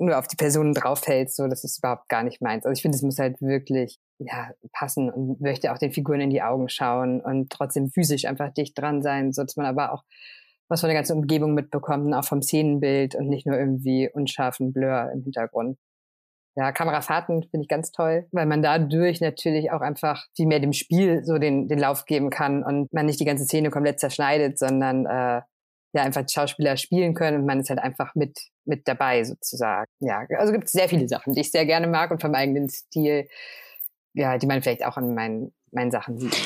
nur 0.00 0.18
auf 0.18 0.26
die 0.26 0.36
Personen 0.36 0.74
draufhältst, 0.74 1.36
so, 1.36 1.46
das 1.46 1.62
ist 1.62 1.78
überhaupt 1.78 2.08
gar 2.08 2.24
nicht 2.24 2.42
meins. 2.42 2.66
Also 2.66 2.76
ich 2.76 2.82
finde, 2.82 2.96
es 2.96 3.02
muss 3.02 3.20
halt 3.20 3.40
wirklich, 3.40 4.00
ja, 4.18 4.50
passen 4.72 5.08
und 5.08 5.40
möchte 5.40 5.72
auch 5.72 5.78
den 5.78 5.92
Figuren 5.92 6.20
in 6.20 6.30
die 6.30 6.42
Augen 6.42 6.68
schauen 6.68 7.20
und 7.20 7.50
trotzdem 7.50 7.90
physisch 7.90 8.24
einfach 8.24 8.52
dicht 8.52 8.76
dran 8.76 9.02
sein, 9.02 9.32
so 9.32 9.44
dass 9.44 9.54
man 9.54 9.66
aber 9.66 9.92
auch 9.92 10.02
was 10.68 10.80
von 10.80 10.88
der 10.88 10.96
ganzen 10.96 11.16
Umgebung 11.16 11.54
mitbekommt 11.54 12.06
und 12.06 12.14
auch 12.14 12.24
vom 12.24 12.42
Szenenbild 12.42 13.14
und 13.14 13.28
nicht 13.28 13.46
nur 13.46 13.58
irgendwie 13.58 14.10
unscharfen 14.12 14.72
Blur 14.72 15.10
im 15.12 15.22
Hintergrund. 15.22 15.78
Ja, 16.56 16.72
Kamerafahrten 16.72 17.44
finde 17.44 17.62
ich 17.62 17.68
ganz 17.68 17.92
toll, 17.92 18.26
weil 18.32 18.46
man 18.46 18.62
dadurch 18.62 19.20
natürlich 19.20 19.70
auch 19.70 19.80
einfach 19.80 20.26
viel 20.36 20.46
mehr 20.46 20.58
dem 20.58 20.72
Spiel 20.72 21.24
so 21.24 21.38
den, 21.38 21.68
den 21.68 21.78
Lauf 21.78 22.04
geben 22.04 22.30
kann 22.30 22.64
und 22.64 22.92
man 22.92 23.06
nicht 23.06 23.20
die 23.20 23.24
ganze 23.24 23.44
Szene 23.44 23.70
komplett 23.70 24.00
zerschneidet, 24.00 24.58
sondern 24.58 25.06
äh, 25.06 25.42
ja 25.92 26.02
einfach 26.02 26.24
Schauspieler 26.28 26.76
spielen 26.76 27.14
können 27.14 27.40
und 27.40 27.46
man 27.46 27.60
ist 27.60 27.70
halt 27.70 27.78
einfach 27.78 28.14
mit 28.14 28.38
mit 28.64 28.86
dabei 28.86 29.24
sozusagen. 29.24 29.90
Ja, 30.00 30.26
also 30.36 30.52
gibt 30.52 30.64
es 30.64 30.72
sehr 30.72 30.88
viele 30.88 31.08
Sachen, 31.08 31.32
die 31.32 31.40
ich 31.40 31.50
sehr 31.50 31.64
gerne 31.64 31.86
mag 31.86 32.10
und 32.10 32.20
vom 32.20 32.34
eigenen 32.34 32.68
Stil, 32.68 33.28
ja, 34.12 34.36
die 34.36 34.46
man 34.46 34.60
vielleicht 34.60 34.84
auch 34.84 34.96
an 34.96 35.14
meinen 35.14 35.54
meinen 35.70 35.90
Sachen 35.90 36.18
sieht. 36.18 36.36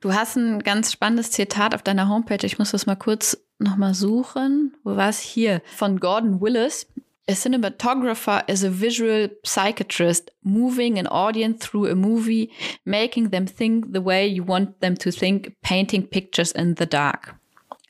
Du 0.00 0.12
hast 0.12 0.36
ein 0.36 0.58
ganz 0.58 0.92
spannendes 0.92 1.30
Zitat 1.30 1.74
auf 1.74 1.82
deiner 1.82 2.08
Homepage. 2.08 2.44
Ich 2.44 2.58
muss 2.58 2.72
das 2.72 2.86
mal 2.86 2.96
kurz 2.96 3.42
nochmal 3.64 3.94
suchen. 3.94 4.76
Wo 4.84 4.96
war 4.96 5.08
es 5.08 5.18
hier? 5.18 5.62
Von 5.64 5.98
Gordon 5.98 6.40
Willis. 6.40 6.86
A 7.26 7.32
cinematographer 7.32 8.46
is 8.48 8.62
a 8.62 8.70
visual 8.70 9.30
psychiatrist 9.42 10.30
moving 10.42 10.98
an 10.98 11.06
audience 11.06 11.66
through 11.66 11.86
a 11.90 11.94
movie, 11.94 12.50
making 12.84 13.30
them 13.30 13.46
think 13.46 13.94
the 13.94 14.04
way 14.04 14.26
you 14.26 14.44
want 14.46 14.80
them 14.80 14.94
to 14.98 15.10
think, 15.10 15.54
painting 15.62 16.06
pictures 16.06 16.52
in 16.52 16.74
the 16.76 16.84
dark. 16.84 17.34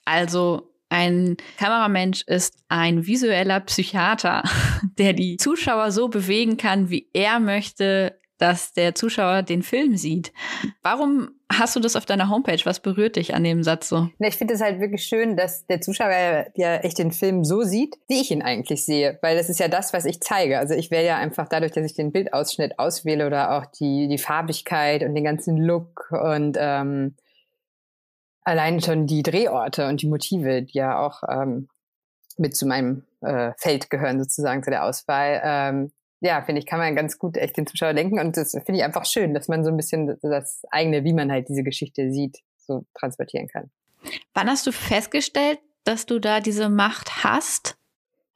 Also 0.04 0.70
ein 0.88 1.36
Kameramensch 1.58 2.22
ist 2.28 2.62
ein 2.68 3.06
visueller 3.06 3.58
Psychiater, 3.58 4.44
der 4.98 5.12
die 5.12 5.36
Zuschauer 5.36 5.90
so 5.90 6.06
bewegen 6.06 6.56
kann, 6.56 6.88
wie 6.88 7.08
er 7.12 7.40
möchte, 7.40 8.20
dass 8.38 8.72
der 8.72 8.94
Zuschauer 8.94 9.42
den 9.42 9.64
Film 9.64 9.96
sieht. 9.96 10.32
Warum 10.82 11.33
hast 11.52 11.76
du 11.76 11.80
das 11.80 11.96
auf 11.96 12.06
deiner 12.06 12.30
Homepage? 12.30 12.60
Was 12.64 12.80
berührt 12.80 13.16
dich 13.16 13.34
an 13.34 13.44
dem 13.44 13.62
Satz 13.62 13.88
so? 13.88 14.08
Ich 14.18 14.36
finde 14.36 14.54
es 14.54 14.60
halt 14.60 14.80
wirklich 14.80 15.04
schön, 15.04 15.36
dass 15.36 15.66
der 15.66 15.80
Zuschauer 15.80 16.46
ja 16.54 16.76
echt 16.76 16.98
den 16.98 17.12
Film 17.12 17.44
so 17.44 17.62
sieht, 17.62 17.96
wie 18.08 18.20
ich 18.20 18.30
ihn 18.30 18.42
eigentlich 18.42 18.84
sehe. 18.84 19.18
Weil 19.22 19.36
das 19.36 19.48
ist 19.48 19.60
ja 19.60 19.68
das, 19.68 19.92
was 19.92 20.04
ich 20.04 20.20
zeige. 20.20 20.58
Also 20.58 20.74
ich 20.74 20.90
wäre 20.90 21.04
ja 21.04 21.16
einfach 21.16 21.48
dadurch, 21.48 21.72
dass 21.72 21.84
ich 21.84 21.94
den 21.94 22.12
Bildausschnitt 22.12 22.78
auswähle 22.78 23.26
oder 23.26 23.56
auch 23.56 23.66
die, 23.66 24.08
die 24.08 24.18
Farbigkeit 24.18 25.02
und 25.02 25.14
den 25.14 25.24
ganzen 25.24 25.56
Look 25.56 26.10
und 26.10 26.56
ähm, 26.58 27.14
allein 28.42 28.80
schon 28.80 29.06
die 29.06 29.22
Drehorte 29.22 29.88
und 29.88 30.02
die 30.02 30.08
Motive, 30.08 30.62
die 30.62 30.78
ja 30.78 30.98
auch 30.98 31.22
ähm, 31.28 31.68
mit 32.36 32.56
zu 32.56 32.66
meinem 32.66 33.04
äh, 33.20 33.52
Feld 33.56 33.90
gehören, 33.90 34.18
sozusagen 34.18 34.62
zu 34.62 34.70
der 34.70 34.84
Auswahl, 34.84 35.40
ähm, 35.44 35.92
ja, 36.20 36.42
finde 36.42 36.60
ich, 36.60 36.66
kann 36.66 36.78
man 36.78 36.94
ganz 36.94 37.18
gut 37.18 37.36
echt 37.36 37.56
den 37.56 37.66
Zuschauer 37.66 37.94
denken. 37.94 38.18
Und 38.18 38.36
das 38.36 38.52
finde 38.52 38.76
ich 38.76 38.84
einfach 38.84 39.04
schön, 39.04 39.34
dass 39.34 39.48
man 39.48 39.64
so 39.64 39.70
ein 39.70 39.76
bisschen 39.76 40.18
das 40.22 40.62
eigene, 40.70 41.04
wie 41.04 41.12
man 41.12 41.30
halt 41.30 41.48
diese 41.48 41.62
Geschichte 41.62 42.10
sieht, 42.12 42.38
so 42.58 42.84
transportieren 42.94 43.48
kann. 43.48 43.70
Wann 44.32 44.48
hast 44.48 44.66
du 44.66 44.72
festgestellt, 44.72 45.58
dass 45.84 46.06
du 46.06 46.18
da 46.18 46.40
diese 46.40 46.68
Macht 46.68 47.24
hast? 47.24 47.76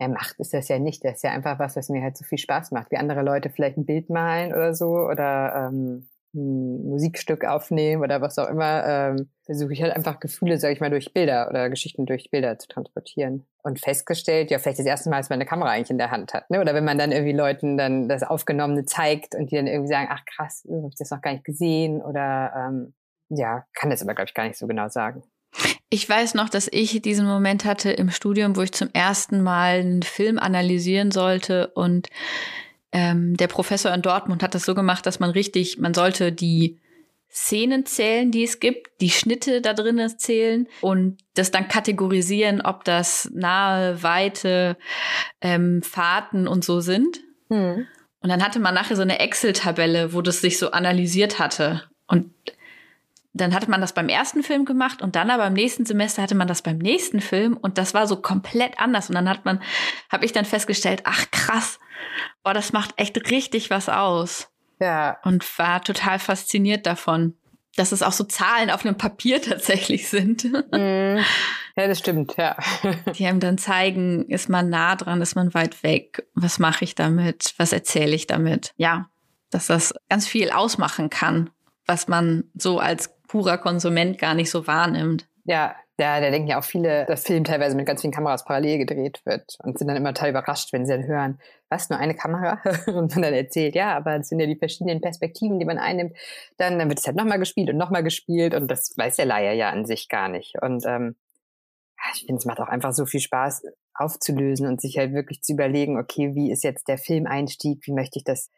Ja, 0.01 0.09
Macht 0.09 0.39
ist 0.39 0.55
das 0.55 0.69
ja 0.69 0.79
nicht. 0.79 1.05
Das 1.05 1.17
ist 1.17 1.25
ja 1.25 1.33
einfach 1.33 1.59
was, 1.59 1.77
was 1.77 1.89
mir 1.89 2.03
halt 2.03 2.17
so 2.17 2.25
viel 2.25 2.39
Spaß 2.39 2.71
macht. 2.71 2.91
Wie 2.91 2.97
andere 2.97 3.23
Leute 3.23 3.51
vielleicht 3.51 3.77
ein 3.77 3.87
Bild 3.87 4.11
malen 4.11 4.53
oder 4.53 4.75
so 4.75 4.91
oder 4.91 5.69
ähm, 5.71 6.09
ein 6.35 6.85
Musikstück 6.85 7.45
aufnehmen 7.45 8.03
oder 8.03 8.21
was 8.21 8.39
auch 8.39 8.49
immer, 8.49 8.85
ähm, 8.87 9.31
versuche 9.45 9.73
ich 9.73 9.83
halt 9.83 9.95
einfach 9.95 10.21
Gefühle, 10.21 10.59
sage 10.59 10.75
ich 10.75 10.81
mal, 10.81 10.91
durch 10.91 11.13
Bilder 11.13 11.49
oder 11.49 11.71
Geschichten 11.71 12.07
durch 12.07 12.31
Bilder 12.31 12.59
zu 12.59 12.69
transportieren. 12.69 13.47
Und 13.63 13.81
festgestellt, 13.81 14.51
ja, 14.51 14.59
vielleicht 14.59 14.79
das 14.79 14.87
erste 14.87 15.11
Mal, 15.11 15.17
als 15.17 15.31
man 15.31 15.39
eine 15.39 15.47
Kamera 15.47 15.71
eigentlich 15.71 15.91
in 15.91 15.99
der 15.99 16.11
Hand 16.11 16.35
hat. 16.35 16.49
Ne? 16.51 16.61
Oder 16.61 16.75
wenn 16.75 16.85
man 16.85 16.99
dann 16.99 17.13
irgendwie 17.13 17.33
Leuten 17.33 17.77
dann 17.77 18.09
das 18.09 18.23
Aufgenommene 18.23 18.85
zeigt 18.85 19.35
und 19.35 19.51
die 19.51 19.57
dann 19.57 19.67
irgendwie 19.67 19.93
sagen, 19.93 20.09
ach 20.11 20.25
krass, 20.25 20.67
habe 20.71 20.89
ich 20.89 20.97
das 20.97 21.11
noch 21.11 21.21
gar 21.21 21.33
nicht 21.33 21.45
gesehen 21.45 22.01
oder 22.01 22.53
ähm, 22.57 22.95
ja, 23.31 23.65
kann 23.75 23.91
das 23.91 24.03
aber, 24.03 24.15
glaube 24.15 24.29
ich, 24.29 24.35
gar 24.35 24.47
nicht 24.47 24.59
so 24.59 24.67
genau 24.67 24.89
sagen. 24.89 25.23
Ich 25.91 26.09
weiß 26.09 26.35
noch, 26.35 26.49
dass 26.51 26.69
ich 26.71 27.01
diesen 27.01 27.27
Moment 27.27 27.65
hatte 27.65 27.91
im 27.91 28.11
Studium, 28.11 28.57
wo 28.57 28.63
ich 28.63 28.73
zum 28.73 28.91
ersten 28.93 29.43
Mal 29.43 29.81
einen 29.81 30.03
Film 30.03 30.39
analysieren 30.39 31.11
sollte 31.11 31.69
und 31.69 32.09
ähm, 32.93 33.37
der 33.37 33.49
Professor 33.49 33.93
in 33.93 34.03
Dortmund 34.03 34.43
hat 34.43 34.55
das 34.55 34.65
so 34.65 34.75
gemacht, 34.75 35.07
dass 35.07 35.21
man 35.21 35.31
richtig, 35.31 35.79
man 35.79 35.95
sollte 35.95 36.33
die 36.33 36.79
Szenen 37.31 37.85
zählen, 37.85 38.31
die 38.31 38.45
es 38.45 38.59
gibt, 38.59 39.01
die 39.01 39.11
Schnitte 39.11 39.61
da 39.61 39.75
drin 39.75 40.01
zählen 40.19 40.67
und 40.81 41.19
das 41.35 41.51
dann 41.51 41.69
kategorisieren, 41.69 42.63
ob 42.63 42.85
das 42.85 43.31
nahe, 43.35 44.03
weite 44.03 44.77
ähm, 45.41 45.83
Fahrten 45.83 46.49
und 46.49 46.65
so 46.65 46.81
sind. 46.81 47.21
Hm. 47.49 47.87
Und 48.21 48.29
dann 48.29 48.43
hatte 48.43 48.59
man 48.59 48.75
nachher 48.75 48.97
so 48.97 49.03
eine 49.03 49.21
Excel-Tabelle, 49.21 50.13
wo 50.13 50.23
das 50.23 50.41
sich 50.41 50.59
so 50.59 50.71
analysiert 50.71 51.39
hatte. 51.39 51.83
Und 52.07 52.33
dann 53.41 53.55
hatte 53.55 53.71
man 53.71 53.81
das 53.81 53.93
beim 53.93 54.09
ersten 54.09 54.43
Film 54.43 54.65
gemacht 54.65 55.03
und 55.03 55.17
dann 55.17 55.31
aber 55.31 55.47
im 55.47 55.55
nächsten 55.55 55.87
Semester 55.87 56.23
hatte 56.23 56.35
man 56.35 56.49
das 56.49 56.63
beim 56.63 56.79
nächsten 56.79 57.21
Film 57.21 57.57
und 57.57 57.79
das 57.79 57.95
war 57.95 58.07
so 58.07 58.17
komplett 58.17 58.79
anders. 58.79 59.09
Und 59.09 59.15
dann 59.15 59.29
hat 59.29 59.45
man, 59.45 59.61
habe 60.11 60.25
ich 60.25 60.33
dann 60.33 60.45
festgestellt, 60.45 61.03
ach 61.05 61.31
krass, 61.31 61.79
oh, 62.45 62.53
das 62.53 62.73
macht 62.73 62.93
echt 62.97 63.31
richtig 63.31 63.71
was 63.71 63.89
aus. 63.89 64.49
Ja. 64.81 65.19
Und 65.25 65.59
war 65.59 65.83
total 65.83 66.19
fasziniert 66.19 66.87
davon, 66.87 67.35
dass 67.77 67.93
es 67.93 68.03
auch 68.03 68.13
so 68.13 68.25
Zahlen 68.25 68.71
auf 68.71 68.85
einem 68.85 68.97
Papier 68.97 69.41
tatsächlich 69.43 70.09
sind. 70.09 70.45
Mm. 70.45 71.19
Ja, 71.77 71.87
das 71.87 72.01
stimmt, 72.01 72.37
ja. 72.37 72.57
Die 73.17 73.27
einem 73.27 73.41
dann 73.41 73.59
zeigen, 73.59 74.25
ist 74.29 74.49
man 74.49 74.69
nah 74.69 74.97
dran, 74.97 75.23
ist 75.23 75.37
man 75.37 75.55
weit 75.55 75.83
weg, 75.83 76.27
was 76.35 76.59
mache 76.59 76.85
ich 76.85 76.95
damit, 76.95 77.55
was 77.57 77.73
erzähle 77.73 78.17
ich 78.17 78.27
damit. 78.27 78.73
Ja, 78.77 79.09
dass 79.51 79.69
das 79.69 79.95
ganz 80.09 80.27
viel 80.27 80.51
ausmachen 80.51 81.09
kann, 81.09 81.51
was 81.87 82.09
man 82.09 82.45
so 82.55 82.81
als 82.81 83.15
purer 83.29 83.59
Konsument 83.59 84.19
gar 84.19 84.35
nicht 84.35 84.51
so 84.51 84.67
wahrnimmt. 84.67 85.29
Ja, 85.45 85.77
ja, 86.01 86.21
da 86.21 86.31
denken 86.31 86.49
ja 86.49 86.61
auch 86.61 86.65
viele, 86.65 87.07
dass 87.07 87.25
Film 87.25 87.43
teilweise 87.43 87.75
mit 87.75 87.87
ganz 87.87 88.03
vielen 88.03 88.13
Kameras 88.13 88.45
parallel 88.45 88.79
gedreht 88.79 89.21
wird 89.25 89.59
und 89.65 89.79
sind 89.79 89.89
dann 89.89 89.97
immer 89.97 90.15
total 90.15 90.31
überrascht, 90.31 90.73
wenn 90.73 90.87
sie 90.87 90.93
dann 90.93 91.07
hören, 91.07 91.41
was, 91.69 91.91
nur 91.91 91.99
eine 91.99 92.15
Kamera? 92.15 92.61
und 92.87 93.15
man 93.15 93.23
dann 93.23 93.35
erzählt, 93.35 93.75
ja, 93.75 93.97
aber 93.97 94.19
das 94.19 94.29
sind 94.29 94.39
ja 94.39 94.47
die 94.47 94.57
verschiedenen 94.57 95.01
Perspektiven, 95.01 95.59
die 95.59 95.65
man 95.65 95.79
einnimmt. 95.79 96.17
Dann, 96.57 96.79
dann 96.79 96.89
wird 96.89 97.01
es 97.01 97.07
halt 97.07 97.17
nochmal 97.17 97.41
gespielt 97.41 97.69
und 97.71 97.77
nochmal 97.77 98.05
gespielt 98.05 98.55
und 98.55 98.69
das 98.69 98.97
weiß 98.97 99.17
der 99.17 99.27
Laie 99.27 99.55
ja 99.55 99.71
an 99.71 99.87
sich 99.87 100.09
gar 100.09 100.29
nicht. 100.29 100.55
Und 100.63 100.85
ähm, 100.87 101.17
ich 102.15 102.27
finde, 102.27 102.39
es 102.39 102.47
macht 102.47 102.61
auch 102.61 102.69
einfach 102.69 102.93
so 102.93 103.05
viel 103.05 103.21
Spaß 103.21 103.63
aufzulösen 103.95 104.69
und 104.69 104.81
sich 104.81 104.99
halt 104.99 105.13
wirklich 105.13 105.43
zu 105.43 105.53
überlegen, 105.55 105.99
okay, 105.99 106.35
wie 106.35 106.53
ist 106.53 106.63
jetzt 106.63 106.87
der 106.87 106.99
Filmeinstieg, 106.99 107.85
wie 107.87 107.93
möchte 107.93 108.19
ich 108.19 108.25
das 108.25 108.51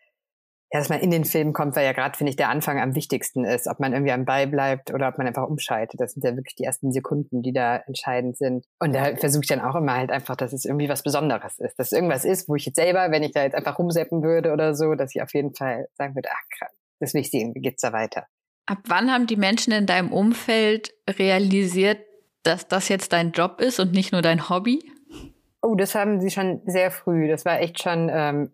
man 0.89 1.01
in 1.01 1.11
den 1.11 1.25
Film 1.25 1.53
kommt, 1.53 1.75
weil 1.75 1.85
ja 1.85 1.93
gerade, 1.93 2.17
finde 2.17 2.31
ich, 2.31 2.37
der 2.37 2.49
Anfang 2.49 2.81
am 2.81 2.95
wichtigsten 2.95 3.45
ist, 3.45 3.67
ob 3.67 3.81
man 3.81 3.93
irgendwie 3.93 4.13
am 4.13 4.25
Ball 4.25 4.47
bleibt 4.47 4.95
oder 4.95 5.09
ob 5.09 5.19
man 5.19 5.27
einfach 5.27 5.49
umschaltet. 5.49 6.01
Das 6.01 6.13
sind 6.13 6.25
ja 6.25 6.37
wirklich 6.37 6.55
die 6.55 6.65
ersten 6.65 6.93
Sekunden, 6.93 7.43
die 7.43 7.53
da 7.53 7.77
entscheidend 7.77 8.37
sind. 8.37 8.65
Und 8.79 8.95
da 8.95 9.17
versuche 9.17 9.43
ich 9.43 9.49
dann 9.49 9.61
auch 9.61 9.75
immer 9.75 9.97
halt 9.97 10.11
einfach, 10.11 10.37
dass 10.37 10.53
es 10.53 10.65
irgendwie 10.65 10.89
was 10.89 11.03
Besonderes 11.03 11.59
ist. 11.59 11.79
Dass 11.79 11.89
es 11.89 11.93
irgendwas 11.93 12.25
ist, 12.25 12.49
wo 12.49 12.55
ich 12.55 12.67
jetzt 12.67 12.77
selber, 12.77 13.11
wenn 13.11 13.25
ich 13.25 13.33
da 13.33 13.43
jetzt 13.43 13.57
einfach 13.57 13.79
rumseppen 13.79 14.23
würde 14.23 14.53
oder 14.53 14.75
so, 14.75 14.95
dass 14.95 15.15
ich 15.15 15.23
auf 15.23 15.35
jeden 15.35 15.55
Fall 15.55 15.89
sagen 15.95 16.15
würde, 16.15 16.29
ach 16.33 16.59
krass, 16.59 16.73
das 17.01 17.15
will 17.15 17.23
ich 17.23 17.31
sehen, 17.31 17.55
wie 17.55 17.61
geht's 17.61 17.83
da 17.83 17.93
weiter. 17.93 18.27
Ab 18.67 18.79
wann 18.87 19.11
haben 19.11 19.27
die 19.27 19.37
Menschen 19.37 19.73
in 19.73 19.87
deinem 19.87 20.13
Umfeld 20.13 20.95
realisiert, 21.09 21.99
dass 22.45 22.69
das 22.69 22.89
jetzt 22.89 23.13
dein 23.13 23.33
Job 23.33 23.61
ist 23.61 23.81
und 23.81 23.93
nicht 23.93 24.13
nur 24.13 24.23
dein 24.23 24.49
Hobby? 24.49 24.81
Oh, 25.63 25.75
das 25.75 25.95
haben 25.95 26.21
sie 26.21 26.31
schon 26.31 26.63
sehr 26.65 26.91
früh. 26.91 27.29
Das 27.29 27.45
war 27.45 27.61
echt 27.61 27.83
schon 27.83 28.09
ähm, 28.13 28.51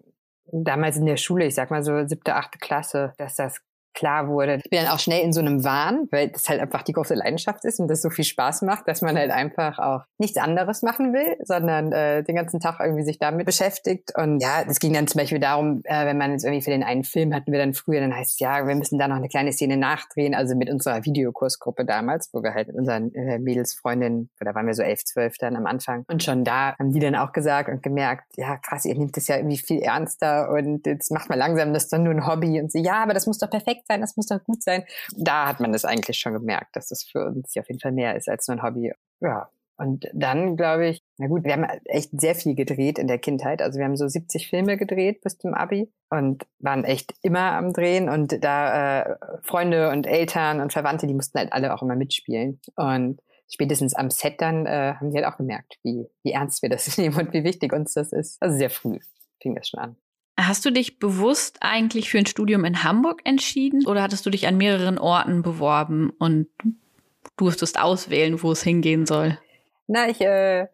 damals 0.52 0.96
in 0.96 1.06
der 1.06 1.16
Schule, 1.16 1.46
ich 1.46 1.54
sag 1.54 1.70
mal 1.70 1.82
so 1.82 2.06
siebte, 2.06 2.34
achte 2.34 2.58
Klasse, 2.58 3.14
dass 3.18 3.36
das 3.36 3.60
klar 3.96 4.28
wurde. 4.28 4.60
Ich 4.62 4.70
bin 4.70 4.84
dann 4.84 4.92
auch 4.92 5.00
schnell 5.00 5.24
in 5.24 5.32
so 5.32 5.40
einem 5.40 5.64
Wahn, 5.64 6.06
weil 6.12 6.28
das 6.28 6.48
halt 6.48 6.60
einfach 6.60 6.82
die 6.82 6.92
große 6.92 7.14
Leidenschaft 7.14 7.64
ist 7.64 7.80
und 7.80 7.88
das 7.88 8.02
so 8.02 8.10
viel 8.10 8.24
Spaß 8.24 8.62
macht, 8.62 8.86
dass 8.86 9.02
man 9.02 9.16
halt 9.16 9.30
einfach 9.30 9.78
auch 9.78 10.02
nichts 10.18 10.36
anderes 10.36 10.82
machen 10.82 11.12
will, 11.12 11.36
sondern 11.42 11.90
äh, 11.92 12.22
den 12.22 12.36
ganzen 12.36 12.60
Tag 12.60 12.78
irgendwie 12.78 13.02
sich 13.02 13.18
damit 13.18 13.46
beschäftigt. 13.46 14.12
Und 14.16 14.40
ja, 14.40 14.62
es 14.68 14.78
ging 14.78 14.92
dann 14.92 15.06
zum 15.06 15.20
Beispiel 15.20 15.40
darum, 15.40 15.80
äh, 15.84 16.06
wenn 16.06 16.18
man 16.18 16.32
jetzt 16.32 16.44
irgendwie 16.44 16.62
für 16.62 16.70
den 16.70 16.84
einen 16.84 17.04
Film 17.04 17.34
hatten 17.34 17.50
wir 17.50 17.58
dann 17.58 17.74
früher, 17.74 18.00
dann 18.00 18.14
heißt 18.14 18.32
es 18.34 18.38
ja, 18.38 18.66
wir 18.66 18.74
müssen 18.74 18.98
da 18.98 19.08
noch 19.08 19.16
eine 19.16 19.28
kleine 19.28 19.52
Szene 19.52 19.76
nachdrehen, 19.78 20.34
also 20.34 20.54
mit 20.54 20.70
unserer 20.70 21.04
Videokursgruppe 21.04 21.86
damals, 21.86 22.28
wo 22.32 22.42
wir 22.42 22.52
halt 22.52 22.68
mit 22.68 22.76
unseren 22.76 23.14
äh, 23.14 23.38
Mädelsfreundinnen, 23.38 24.30
da 24.38 24.54
waren 24.54 24.66
wir 24.66 24.74
so 24.74 24.82
elf, 24.82 25.04
zwölf 25.04 25.38
dann 25.38 25.56
am 25.56 25.66
Anfang. 25.66 26.04
Und 26.08 26.22
schon 26.22 26.44
da 26.44 26.76
haben 26.78 26.92
die 26.92 27.00
dann 27.00 27.14
auch 27.14 27.32
gesagt 27.32 27.70
und 27.70 27.82
gemerkt, 27.82 28.24
ja 28.36 28.58
krass, 28.58 28.84
ihr 28.84 28.94
nehmt 28.94 29.16
das 29.16 29.26
ja 29.28 29.36
irgendwie 29.36 29.58
viel 29.58 29.80
ernster 29.80 30.50
und 30.50 30.86
jetzt 30.86 31.10
macht 31.10 31.30
mal 31.30 31.36
langsam 31.36 31.72
das 31.72 31.88
dann 31.88 32.02
nur 32.02 32.12
ein 32.12 32.26
Hobby 32.26 32.60
und 32.60 32.70
so, 32.70 32.78
ja, 32.78 33.02
aber 33.02 33.14
das 33.14 33.26
muss 33.26 33.38
doch 33.38 33.50
perfekt 33.50 33.85
sein, 33.86 34.00
das 34.00 34.16
muss 34.16 34.26
doch 34.26 34.42
gut 34.44 34.62
sein. 34.62 34.84
Da 35.16 35.46
hat 35.48 35.60
man 35.60 35.72
das 35.72 35.84
eigentlich 35.84 36.18
schon 36.18 36.32
gemerkt, 36.32 36.76
dass 36.76 36.88
das 36.88 37.02
für 37.02 37.26
uns 37.26 37.56
auf 37.56 37.68
jeden 37.68 37.80
Fall 37.80 37.92
mehr 37.92 38.16
ist 38.16 38.28
als 38.28 38.48
nur 38.48 38.56
ein 38.56 38.62
Hobby. 38.62 38.92
Ja. 39.20 39.48
Und 39.78 40.06
dann 40.14 40.56
glaube 40.56 40.88
ich, 40.88 41.02
na 41.18 41.26
gut, 41.26 41.44
wir 41.44 41.52
haben 41.52 41.64
echt 41.84 42.18
sehr 42.18 42.34
viel 42.34 42.54
gedreht 42.54 42.98
in 42.98 43.08
der 43.08 43.18
Kindheit. 43.18 43.60
Also 43.60 43.78
wir 43.78 43.84
haben 43.84 43.96
so 43.98 44.08
70 44.08 44.48
Filme 44.48 44.78
gedreht 44.78 45.20
bis 45.20 45.36
zum 45.36 45.52
Abi 45.52 45.92
und 46.08 46.46
waren 46.60 46.84
echt 46.84 47.14
immer 47.20 47.52
am 47.52 47.74
Drehen. 47.74 48.08
Und 48.08 48.42
da 48.42 49.02
äh, 49.02 49.16
Freunde 49.42 49.90
und 49.90 50.06
Eltern 50.06 50.60
und 50.60 50.72
Verwandte, 50.72 51.06
die 51.06 51.12
mussten 51.12 51.38
halt 51.38 51.52
alle 51.52 51.74
auch 51.74 51.82
immer 51.82 51.94
mitspielen. 51.94 52.58
Und 52.74 53.20
spätestens 53.52 53.94
am 53.94 54.08
Set 54.08 54.40
dann 54.40 54.64
äh, 54.64 54.94
haben 54.94 55.10
die 55.10 55.18
halt 55.18 55.26
auch 55.26 55.36
gemerkt, 55.36 55.78
wie, 55.82 56.06
wie 56.22 56.32
ernst 56.32 56.62
wir 56.62 56.70
das 56.70 56.96
nehmen 56.98 57.18
und 57.18 57.34
wie 57.34 57.44
wichtig 57.44 57.74
uns 57.74 57.92
das 57.92 58.12
ist. 58.12 58.40
Also 58.40 58.56
sehr 58.56 58.70
früh 58.70 58.98
fing 59.46 59.54
das 59.54 59.68
schon 59.68 59.80
an. 59.80 59.96
Hast 60.46 60.64
du 60.64 60.70
dich 60.70 61.00
bewusst 61.00 61.58
eigentlich 61.60 62.08
für 62.08 62.18
ein 62.18 62.26
Studium 62.26 62.64
in 62.64 62.84
Hamburg 62.84 63.20
entschieden 63.24 63.84
oder 63.84 64.00
hattest 64.00 64.24
du 64.26 64.30
dich 64.30 64.46
an 64.46 64.56
mehreren 64.56 64.96
Orten 64.96 65.42
beworben 65.42 66.10
und 66.20 66.46
durftest 67.36 67.80
auswählen, 67.80 68.40
wo 68.40 68.52
es 68.52 68.62
hingehen 68.62 69.06
soll? 69.06 69.38
Na, 69.88 70.08
ich 70.08 70.20
äh, 70.20 70.68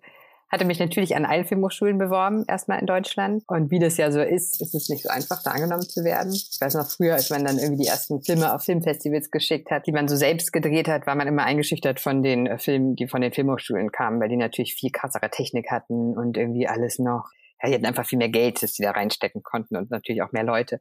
hatte 0.50 0.67
mich 0.67 0.79
natürlich 0.79 1.17
an 1.17 1.25
allen 1.25 1.47
Filmhochschulen 1.47 1.97
beworben, 1.97 2.45
erstmal 2.47 2.81
in 2.81 2.87
Deutschland. 2.87 3.45
Und 3.47 3.71
wie 3.71 3.79
das 3.79 3.97
ja 3.97 4.12
so 4.12 4.21
ist, 4.21 4.61
ist 4.61 4.75
es 4.75 4.91
nicht 4.91 5.05
so 5.05 5.09
einfach, 5.09 5.43
da 5.43 5.52
angenommen 5.52 5.88
zu 5.88 6.05
werden. 6.05 6.35
Ich 6.35 6.59
weiß 6.61 6.75
noch 6.75 6.91
früher, 6.91 7.14
als 7.14 7.31
man 7.31 7.43
dann 7.43 7.59
irgendwie 7.59 7.85
die 7.85 7.88
ersten 7.88 8.21
Filme 8.21 8.55
auf 8.55 8.64
Filmfestivals 8.64 9.31
geschickt 9.31 9.71
hat, 9.71 9.87
die 9.87 9.93
man 9.93 10.07
so 10.07 10.17
selbst 10.17 10.52
gedreht 10.52 10.87
hat, 10.87 11.07
war 11.07 11.14
man 11.14 11.26
immer 11.26 11.45
eingeschüchtert 11.45 11.99
von 11.99 12.23
den 12.23 12.47
äh, 12.47 12.59
Filmen, 12.59 12.95
die 12.95 13.09
von 13.09 13.23
den 13.23 13.33
Filmhochschulen 13.33 13.91
kamen, 13.91 14.21
weil 14.21 14.29
die 14.29 14.37
natürlich 14.37 14.75
viel 14.75 14.91
krassere 14.91 15.31
Technik 15.31 15.71
hatten 15.71 16.14
und 16.14 16.37
irgendwie 16.37 16.69
alles 16.69 16.99
noch 16.99 17.31
ja, 17.62 17.69
die 17.69 17.75
hatten 17.75 17.87
einfach 17.87 18.07
viel 18.07 18.19
mehr 18.19 18.28
Geld, 18.28 18.62
das 18.62 18.73
die 18.73 18.83
da 18.83 18.90
reinstecken 18.92 19.42
konnten 19.42 19.76
und 19.76 19.90
natürlich 19.90 20.23
auch 20.23 20.33
mehr 20.33 20.45
Leute. 20.45 20.81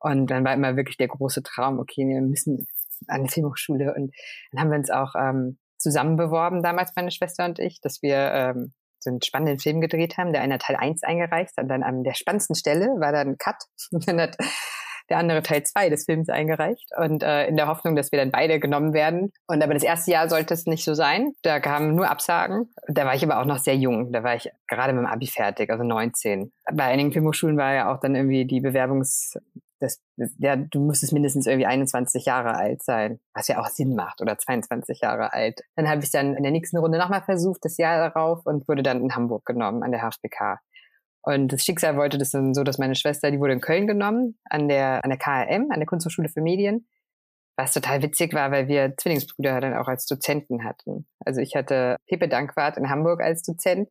Und 0.00 0.30
dann 0.30 0.44
war 0.44 0.54
immer 0.54 0.76
wirklich 0.76 0.96
der 0.96 1.08
große 1.08 1.42
Traum, 1.42 1.78
okay, 1.78 2.06
wir 2.06 2.20
müssen 2.20 2.66
an 3.08 3.24
die 3.24 3.30
Filmhochschule. 3.30 3.94
Und 3.94 4.14
dann 4.52 4.60
haben 4.60 4.70
wir 4.70 4.78
uns 4.78 4.90
auch 4.90 5.14
ähm, 5.16 5.58
zusammen 5.78 6.16
beworben, 6.16 6.62
damals 6.62 6.92
meine 6.96 7.10
Schwester 7.10 7.44
und 7.44 7.58
ich, 7.58 7.80
dass 7.80 8.02
wir 8.02 8.16
ähm, 8.32 8.72
so 8.98 9.10
einen 9.10 9.22
spannenden 9.22 9.58
Film 9.58 9.80
gedreht 9.80 10.18
haben. 10.18 10.32
Der 10.32 10.42
eine 10.42 10.58
Teil 10.58 10.76
1 10.76 11.02
eingereicht 11.02 11.54
und 11.58 11.68
dann 11.68 11.82
an 11.82 12.02
der 12.02 12.14
spannendsten 12.14 12.56
Stelle 12.56 12.86
war 12.98 13.12
dann 13.12 13.38
Cut. 13.38 13.56
Und 13.92 14.06
dann 14.08 14.20
hat 14.20 14.36
der 15.08 15.18
andere 15.18 15.42
Teil 15.42 15.62
2 15.62 15.90
des 15.90 16.04
Films 16.04 16.28
eingereicht 16.28 16.90
und 16.96 17.22
äh, 17.22 17.46
in 17.46 17.56
der 17.56 17.68
Hoffnung, 17.68 17.96
dass 17.96 18.12
wir 18.12 18.18
dann 18.18 18.30
beide 18.30 18.58
genommen 18.58 18.92
werden. 18.92 19.32
Und 19.46 19.62
aber 19.62 19.74
das 19.74 19.82
erste 19.82 20.10
Jahr 20.10 20.28
sollte 20.28 20.54
es 20.54 20.66
nicht 20.66 20.84
so 20.84 20.94
sein. 20.94 21.32
Da 21.42 21.60
kamen 21.60 21.94
nur 21.94 22.10
Absagen. 22.10 22.70
Da 22.88 23.04
war 23.04 23.14
ich 23.14 23.24
aber 23.24 23.40
auch 23.40 23.44
noch 23.44 23.58
sehr 23.58 23.76
jung. 23.76 24.12
Da 24.12 24.22
war 24.22 24.34
ich 24.34 24.50
gerade 24.66 24.92
mit 24.92 25.02
dem 25.02 25.06
Abi 25.06 25.26
fertig, 25.26 25.70
also 25.70 25.84
19. 25.84 26.52
Bei 26.72 26.84
einigen 26.84 27.12
Filmhochschulen 27.12 27.56
war 27.56 27.74
ja 27.74 27.92
auch 27.92 28.00
dann 28.00 28.14
irgendwie 28.14 28.46
die 28.46 28.60
Bewerbungs 28.60 29.34
das, 29.80 30.00
ja, 30.38 30.56
du 30.56 30.80
musstest 30.80 31.12
mindestens 31.12 31.46
irgendwie 31.46 31.66
21 31.66 32.24
Jahre 32.24 32.54
alt 32.54 32.82
sein, 32.82 33.20
was 33.34 33.48
ja 33.48 33.60
auch 33.60 33.68
Sinn 33.68 33.94
macht, 33.94 34.20
oder 34.22 34.38
22 34.38 35.00
Jahre 35.00 35.32
alt. 35.32 35.60
Dann 35.74 35.88
habe 35.88 36.02
ich 36.02 36.10
dann 36.10 36.34
in 36.34 36.42
der 36.42 36.52
nächsten 36.52 36.78
Runde 36.78 36.98
nochmal 36.98 37.22
versucht, 37.22 37.64
das 37.64 37.76
Jahr 37.76 38.08
darauf, 38.08 38.46
und 38.46 38.66
wurde 38.68 38.82
dann 38.82 39.02
in 39.02 39.14
Hamburg 39.14 39.44
genommen, 39.44 39.82
an 39.82 39.92
der 39.92 40.00
HFBK. 40.00 40.60
Und 41.26 41.52
das 41.52 41.64
Schicksal 41.64 41.96
wollte 41.96 42.18
das 42.18 42.30
dann 42.30 42.54
so, 42.54 42.62
dass 42.62 42.78
meine 42.78 42.94
Schwester, 42.94 43.32
die 43.32 43.40
wurde 43.40 43.54
in 43.54 43.60
Köln 43.60 43.88
genommen, 43.88 44.38
an 44.48 44.68
der, 44.68 45.04
an 45.04 45.10
der 45.10 45.18
KRM, 45.18 45.72
an 45.72 45.80
der 45.80 45.86
Kunsthochschule 45.86 46.28
für 46.28 46.40
Medien. 46.40 46.86
Was 47.56 47.72
total 47.72 48.00
witzig 48.02 48.32
war, 48.32 48.52
weil 48.52 48.68
wir 48.68 48.94
Zwillingsbrüder 48.96 49.60
dann 49.60 49.74
auch 49.74 49.88
als 49.88 50.06
Dozenten 50.06 50.62
hatten. 50.62 51.08
Also 51.24 51.40
ich 51.40 51.56
hatte 51.56 51.96
Pepe 52.06 52.28
Dankwart 52.28 52.76
in 52.76 52.90
Hamburg 52.90 53.20
als 53.20 53.42
Dozent 53.42 53.88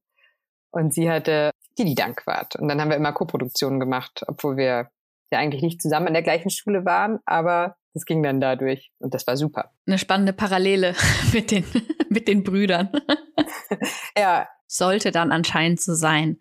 und 0.72 0.94
sie 0.94 1.12
hatte 1.12 1.52
Didi 1.78 1.94
Dankwart. 1.94 2.56
Und 2.56 2.70
dann 2.70 2.80
haben 2.80 2.90
wir 2.90 2.96
immer 2.96 3.12
Koproduktionen 3.12 3.82
gemacht, 3.82 4.24
obwohl 4.28 4.56
wir 4.56 4.90
ja 5.30 5.40
eigentlich 5.40 5.62
nicht 5.62 5.82
zusammen 5.82 6.08
an 6.08 6.14
der 6.14 6.24
gleichen 6.24 6.50
Schule 6.50 6.86
waren, 6.86 7.20
aber 7.26 7.76
das 7.94 8.06
ging 8.06 8.24
dann 8.24 8.40
dadurch 8.40 8.94
und 9.00 9.14
das 9.14 9.28
war 9.28 9.36
super. 9.36 9.74
Eine 9.86 9.98
spannende 9.98 10.32
Parallele 10.32 10.96
mit 11.34 11.52
den, 11.52 11.66
mit 12.08 12.30
den 12.30 12.44
Brüdern. 12.44 12.92
ja. 14.18 14.48
Sollte 14.68 15.12
dann 15.12 15.32
anscheinend 15.32 15.80
so 15.80 15.94
sein. 15.94 16.40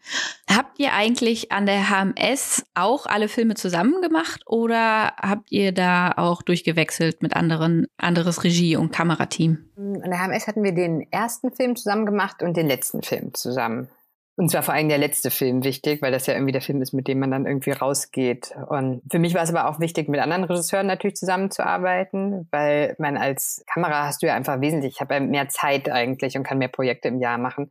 Habt 0.50 0.78
ihr 0.78 0.92
eigentlich 0.92 1.52
an 1.52 1.66
der 1.66 1.90
HMS 1.90 2.64
auch 2.74 3.06
alle 3.06 3.28
Filme 3.28 3.54
zusammen 3.54 4.00
gemacht 4.02 4.42
oder 4.46 5.12
habt 5.20 5.52
ihr 5.52 5.72
da 5.72 6.12
auch 6.16 6.42
durchgewechselt 6.42 7.22
mit 7.22 7.36
anderen, 7.36 7.86
anderes 7.98 8.44
Regie- 8.44 8.76
und 8.76 8.92
Kamerateam? 8.92 9.70
An 9.76 10.10
der 10.10 10.18
HMS 10.20 10.46
hatten 10.46 10.62
wir 10.62 10.72
den 10.72 11.06
ersten 11.12 11.52
Film 11.52 11.76
zusammen 11.76 12.06
gemacht 12.06 12.42
und 12.42 12.56
den 12.56 12.66
letzten 12.66 13.02
Film 13.02 13.34
zusammen. 13.34 13.88
Und 14.36 14.50
zwar 14.50 14.64
vor 14.64 14.74
allem 14.74 14.88
der 14.88 14.98
letzte 14.98 15.30
Film 15.30 15.62
wichtig, 15.62 16.02
weil 16.02 16.10
das 16.10 16.26
ja 16.26 16.34
irgendwie 16.34 16.52
der 16.52 16.60
Film 16.60 16.82
ist, 16.82 16.92
mit 16.92 17.06
dem 17.06 17.20
man 17.20 17.30
dann 17.30 17.46
irgendwie 17.46 17.70
rausgeht. 17.70 18.52
Und 18.68 19.02
für 19.08 19.20
mich 19.20 19.32
war 19.34 19.44
es 19.44 19.50
aber 19.50 19.68
auch 19.68 19.78
wichtig, 19.78 20.08
mit 20.08 20.20
anderen 20.20 20.42
Regisseuren 20.42 20.88
natürlich 20.88 21.14
zusammenzuarbeiten, 21.14 22.48
weil 22.50 22.96
man 22.98 23.16
als 23.16 23.64
Kamera 23.72 24.06
hast 24.06 24.22
du 24.22 24.26
ja 24.26 24.34
einfach 24.34 24.60
wesentlich, 24.60 24.94
ich 24.94 25.00
habe 25.00 25.14
ja 25.14 25.20
mehr 25.20 25.48
Zeit 25.48 25.88
eigentlich 25.88 26.36
und 26.36 26.42
kann 26.42 26.58
mehr 26.58 26.68
Projekte 26.68 27.08
im 27.08 27.20
Jahr 27.20 27.38
machen. 27.38 27.70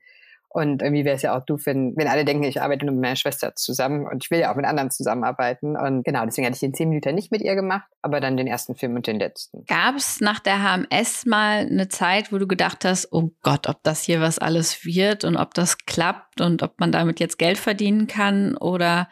Und 0.54 0.84
irgendwie 0.84 1.04
wäre 1.04 1.16
es 1.16 1.24
ja 1.24 1.36
auch 1.36 1.44
doof, 1.44 1.62
wenn, 1.66 1.96
wenn 1.98 2.08
alle 2.08 2.26
denken, 2.26 2.44
ich 2.44 2.62
arbeite 2.62 2.86
nur 2.86 2.94
mit 2.94 3.02
meiner 3.02 3.16
Schwester 3.16 3.56
zusammen 3.56 4.06
und 4.08 4.24
ich 4.24 4.30
will 4.30 4.40
ja 4.40 4.52
auch 4.52 4.56
mit 4.56 4.66
anderen 4.66 4.92
zusammenarbeiten. 4.92 5.76
Und 5.76 6.04
genau, 6.04 6.24
deswegen 6.26 6.46
hatte 6.46 6.54
ich 6.54 6.60
den 6.60 6.76
zehn 6.76 6.90
Minuten 6.90 7.16
nicht 7.16 7.32
mit 7.32 7.42
ihr 7.42 7.56
gemacht, 7.56 7.90
aber 8.04 8.20
dann 8.20 8.38
den 8.38 8.46
ersten 8.46 8.76
Film 8.76 8.96
und 8.96 9.08
den 9.08 9.18
letzten. 9.18 9.66
Gab 9.66 9.96
es 9.96 10.22
nach 10.22 10.40
der 10.40 10.60
HMS 10.62 11.26
mal 11.26 11.66
eine 11.66 11.90
Zeit, 11.90 12.32
wo 12.32 12.38
du 12.38 12.46
gedacht 12.46 12.86
hast, 12.86 13.12
oh 13.12 13.32
Gott, 13.42 13.68
ob 13.68 13.82
das 13.82 14.04
hier 14.04 14.22
was 14.22 14.38
alles 14.38 14.86
wird 14.86 15.24
und 15.24 15.38
ob 15.38 15.56
das 15.56 15.80
klappt 15.86 16.40
und 16.40 16.62
ob 16.62 16.80
man 16.80 16.92
damit 16.92 17.20
jetzt 17.20 17.40
Geld 17.40 17.58
verdienen 17.58 18.06
kann? 18.06 18.56
Oder 18.56 19.10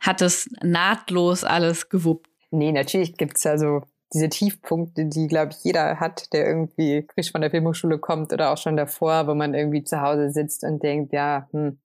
hat 0.00 0.22
es 0.22 0.50
nahtlos 0.60 1.44
alles 1.44 1.88
gewuppt? 1.88 2.26
Nee, 2.50 2.72
natürlich 2.72 3.16
gibt's 3.16 3.44
ja 3.44 3.58
so 3.58 3.82
diese 4.12 4.28
Tiefpunkte, 4.28 5.06
die, 5.06 5.26
glaube 5.28 5.52
ich, 5.52 5.64
jeder 5.64 6.00
hat, 6.00 6.32
der 6.32 6.46
irgendwie 6.46 7.06
frisch 7.14 7.30
von 7.30 7.40
der 7.40 7.50
Filmhochschule 7.50 7.98
kommt 7.98 8.32
oder 8.32 8.52
auch 8.52 8.58
schon 8.58 8.76
davor, 8.76 9.26
wo 9.26 9.34
man 9.34 9.54
irgendwie 9.54 9.84
zu 9.84 10.00
Hause 10.00 10.30
sitzt 10.30 10.64
und 10.64 10.82
denkt, 10.82 11.12
ja, 11.12 11.48
hm, 11.52 11.78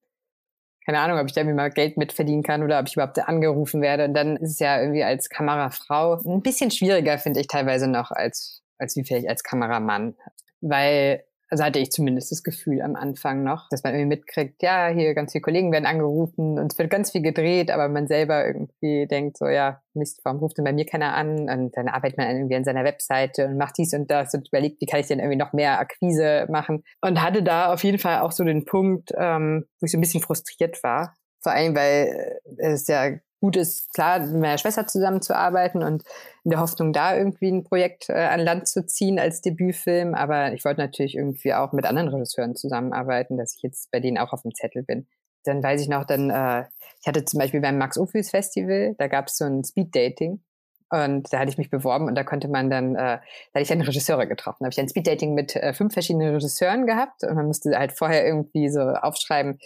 keine 0.86 1.00
Ahnung, 1.00 1.20
ob 1.20 1.25
ich 1.27 1.34
da 1.34 1.41
irgendwie 1.41 1.55
mal 1.55 1.72
Geld 1.72 1.98
mitverdienen 1.98 2.44
kann 2.44 2.63
oder 2.63 2.79
ob 2.79 2.88
ich 2.88 2.96
überhaupt 2.96 3.17
angerufen 3.20 3.82
werde. 3.82 4.05
Und 4.05 4.13
dann 4.13 4.38
ist 4.38 4.51
es 4.51 4.60
ja 4.60 4.79
irgendwie 4.79 5.03
als 5.03 5.29
Kamerafrau 5.29 6.22
ein 6.24 6.41
bisschen 6.41 6.70
schwieriger, 6.70 7.17
finde 7.17 7.39
ich 7.39 7.48
teilweise 7.48 7.88
noch, 7.88 8.12
als, 8.12 8.62
als 8.77 8.96
wie 8.96 9.03
vielleicht 9.03 9.27
als 9.27 9.44
Kameramann. 9.44 10.16
Weil 10.61 11.24
also 11.50 11.64
hatte 11.64 11.79
ich 11.79 11.92
zumindest 11.92 12.31
das 12.31 12.44
Gefühl 12.44 12.81
am 12.81 12.96
Anfang 12.96 13.44
noch, 13.44 13.70
dass 13.70 13.84
man 13.84 13.94
irgendwie 13.94 14.18
mitkriegt, 14.18 14.64
ja, 14.64 14.88
hier 14.88 15.14
ganz 15.14 15.31
viele 15.31 15.42
Kollegen 15.42 15.72
werden 15.72 15.86
angerufen 15.86 16.58
und 16.58 16.72
es 16.74 16.79
wird 16.79 16.90
ganz 16.90 17.12
viel 17.12 17.22
gedreht, 17.22 17.72
aber 17.72 17.88
man 17.88 18.08
selber 18.08 18.46
irgendwie 18.46 19.08
denkt 19.08 19.38
so, 19.38 19.48
ja, 19.48 19.81
Mist, 19.94 20.22
warum 20.24 20.40
ruft 20.40 20.58
denn 20.58 20.66
bei 20.66 20.74
mir 20.74 20.86
keiner 20.86 21.14
an? 21.14 21.50
Und 21.50 21.77
dann 21.77 21.88
arbeitet 21.88 22.18
man 22.18 22.29
irgendwie 22.29 22.55
an 22.55 22.64
seiner 22.64 22.84
Webseite 22.84 23.48
und 23.48 23.58
macht 23.58 23.77
dies 23.77 23.94
und 23.94 24.10
das 24.10 24.34
und 24.34 24.48
überlegt, 24.48 24.81
wie 24.81 24.86
kann 24.86 25.00
ich 25.00 25.08
denn 25.08 25.20
irgendwie 25.20 25.38
noch 25.38 25.53
mehr 25.53 25.79
Akquise 25.79 26.48
machen? 26.50 26.84
Und 27.01 27.22
hatte 27.22 27.44
da 27.44 27.72
auf 27.74 27.84
jeden 27.84 28.00
Fall 28.00 28.20
auch 28.20 28.31
so 28.31 28.44
den 28.44 28.66
Punkt, 28.66 29.12
ähm, 29.18 29.66
wo 29.79 29.86
ich 29.86 29.92
so 29.92 29.98
ein 29.98 30.01
bisschen 30.01 30.22
frustriert 30.22 30.84
war. 30.84 31.16
Vor 31.42 31.51
allem, 31.51 31.75
weil 31.75 32.40
es 32.58 32.88
ja 32.88 33.12
gut 33.46 33.58
ist, 33.58 33.94
klar, 33.94 34.22
mit 34.22 34.42
meiner 34.42 34.58
Schwester 34.58 34.88
zusammenzuarbeiten 34.88 35.84
und 35.84 36.03
in 36.44 36.50
der 36.50 36.60
Hoffnung, 36.60 36.94
da 36.94 37.16
irgendwie 37.16 37.50
ein 37.50 37.64
Projekt 37.64 38.10
äh, 38.10 38.14
an 38.14 38.40
Land 38.40 38.68
zu 38.68 38.88
ziehen 38.88 39.20
als 39.20 39.42
Debütfilm. 39.42 40.16
Aber 40.16 40.53
ich 40.53 40.66
wollte 40.66 40.81
natürlich 40.81 41.16
irgendwie 41.16 41.53
auch 41.53 41.72
mit 41.72 41.86
anderen 41.86 42.10
Regisseuren 42.10 42.55
zusammenarbeiten, 42.55 43.38
dass 43.38 43.55
ich 43.55 43.62
jetzt 43.62 43.92
bei 43.92 44.00
denen 44.00 44.18
auch 44.18 44.34
auf 44.34 44.42
dem 44.42 44.55
Zettel 44.55 44.81
bin. 44.81 45.05
Dann 45.44 45.62
weiß 45.62 45.79
ich 45.79 45.90
noch, 45.90 46.05
dann, 46.05 46.31
äh, 46.31 46.64
ich 47.01 47.08
hatte 47.08 47.24
zum 47.24 47.40
Beispiel 47.40 47.62
beim 47.62 47.77
Max 47.77 48.00
Ophüls 48.00 48.31
Festival, 48.31 48.96
da 48.98 49.08
gab 49.08 49.27
es 49.27 49.38
so 49.38 49.46
ein 49.46 49.64
Speed-Dating. 49.64 50.42
Und 50.90 51.31
da 51.31 51.40
hatte 51.40 51.51
ich 51.51 51.60
mich 51.60 51.70
beworben 51.70 52.08
und 52.08 52.16
da 52.16 52.24
konnte 52.24 52.48
man 52.48 52.72
dann, 52.72 52.96
äh, 52.96 52.98
da 52.98 53.20
hatte 53.53 53.62
ich 53.62 53.68
dann 53.68 53.81
Regisseure 53.81 54.25
getroffen. 54.25 54.58
Da 54.62 54.66
habe 54.66 54.72
ich 54.72 54.79
ein 54.79 54.90
Speed-Dating 54.90 55.36
mit 55.36 55.55
äh, 55.55 55.74
fünf 55.74 55.94
verschiedenen 55.94 56.34
Regisseuren 56.34 56.88
gehabt 56.88 57.24
und 57.24 57.36
man 57.36 57.46
musste 57.46 57.77
halt 57.77 57.92
vorher 57.92 58.25
irgendwie 58.25 58.70
so 58.70 58.81
aufschreiben, 58.81 59.60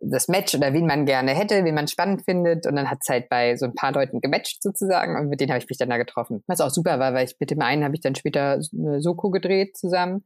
das 0.00 0.28
Match 0.28 0.54
oder 0.54 0.72
wen 0.72 0.86
man 0.86 1.06
gerne 1.06 1.32
hätte, 1.32 1.64
wen 1.64 1.74
man 1.74 1.88
spannend 1.88 2.24
findet. 2.24 2.66
Und 2.66 2.76
dann 2.76 2.90
hat 2.90 2.98
es 3.02 3.08
halt 3.08 3.28
bei 3.28 3.56
so 3.56 3.66
ein 3.66 3.74
paar 3.74 3.92
Leuten 3.92 4.20
gematcht 4.20 4.62
sozusagen 4.62 5.16
und 5.16 5.28
mit 5.28 5.40
denen 5.40 5.50
habe 5.50 5.62
ich 5.62 5.68
mich 5.68 5.78
dann 5.78 5.90
da 5.90 5.96
getroffen. 5.96 6.42
Was 6.46 6.60
auch 6.60 6.70
super 6.70 6.98
war, 6.98 7.14
weil 7.14 7.26
ich 7.26 7.36
mit 7.38 7.50
dem 7.50 7.60
einen 7.60 7.84
habe 7.84 7.94
ich 7.94 8.00
dann 8.00 8.14
später 8.14 8.60
eine 8.72 9.00
Soko 9.00 9.30
gedreht 9.30 9.76
zusammen. 9.76 10.24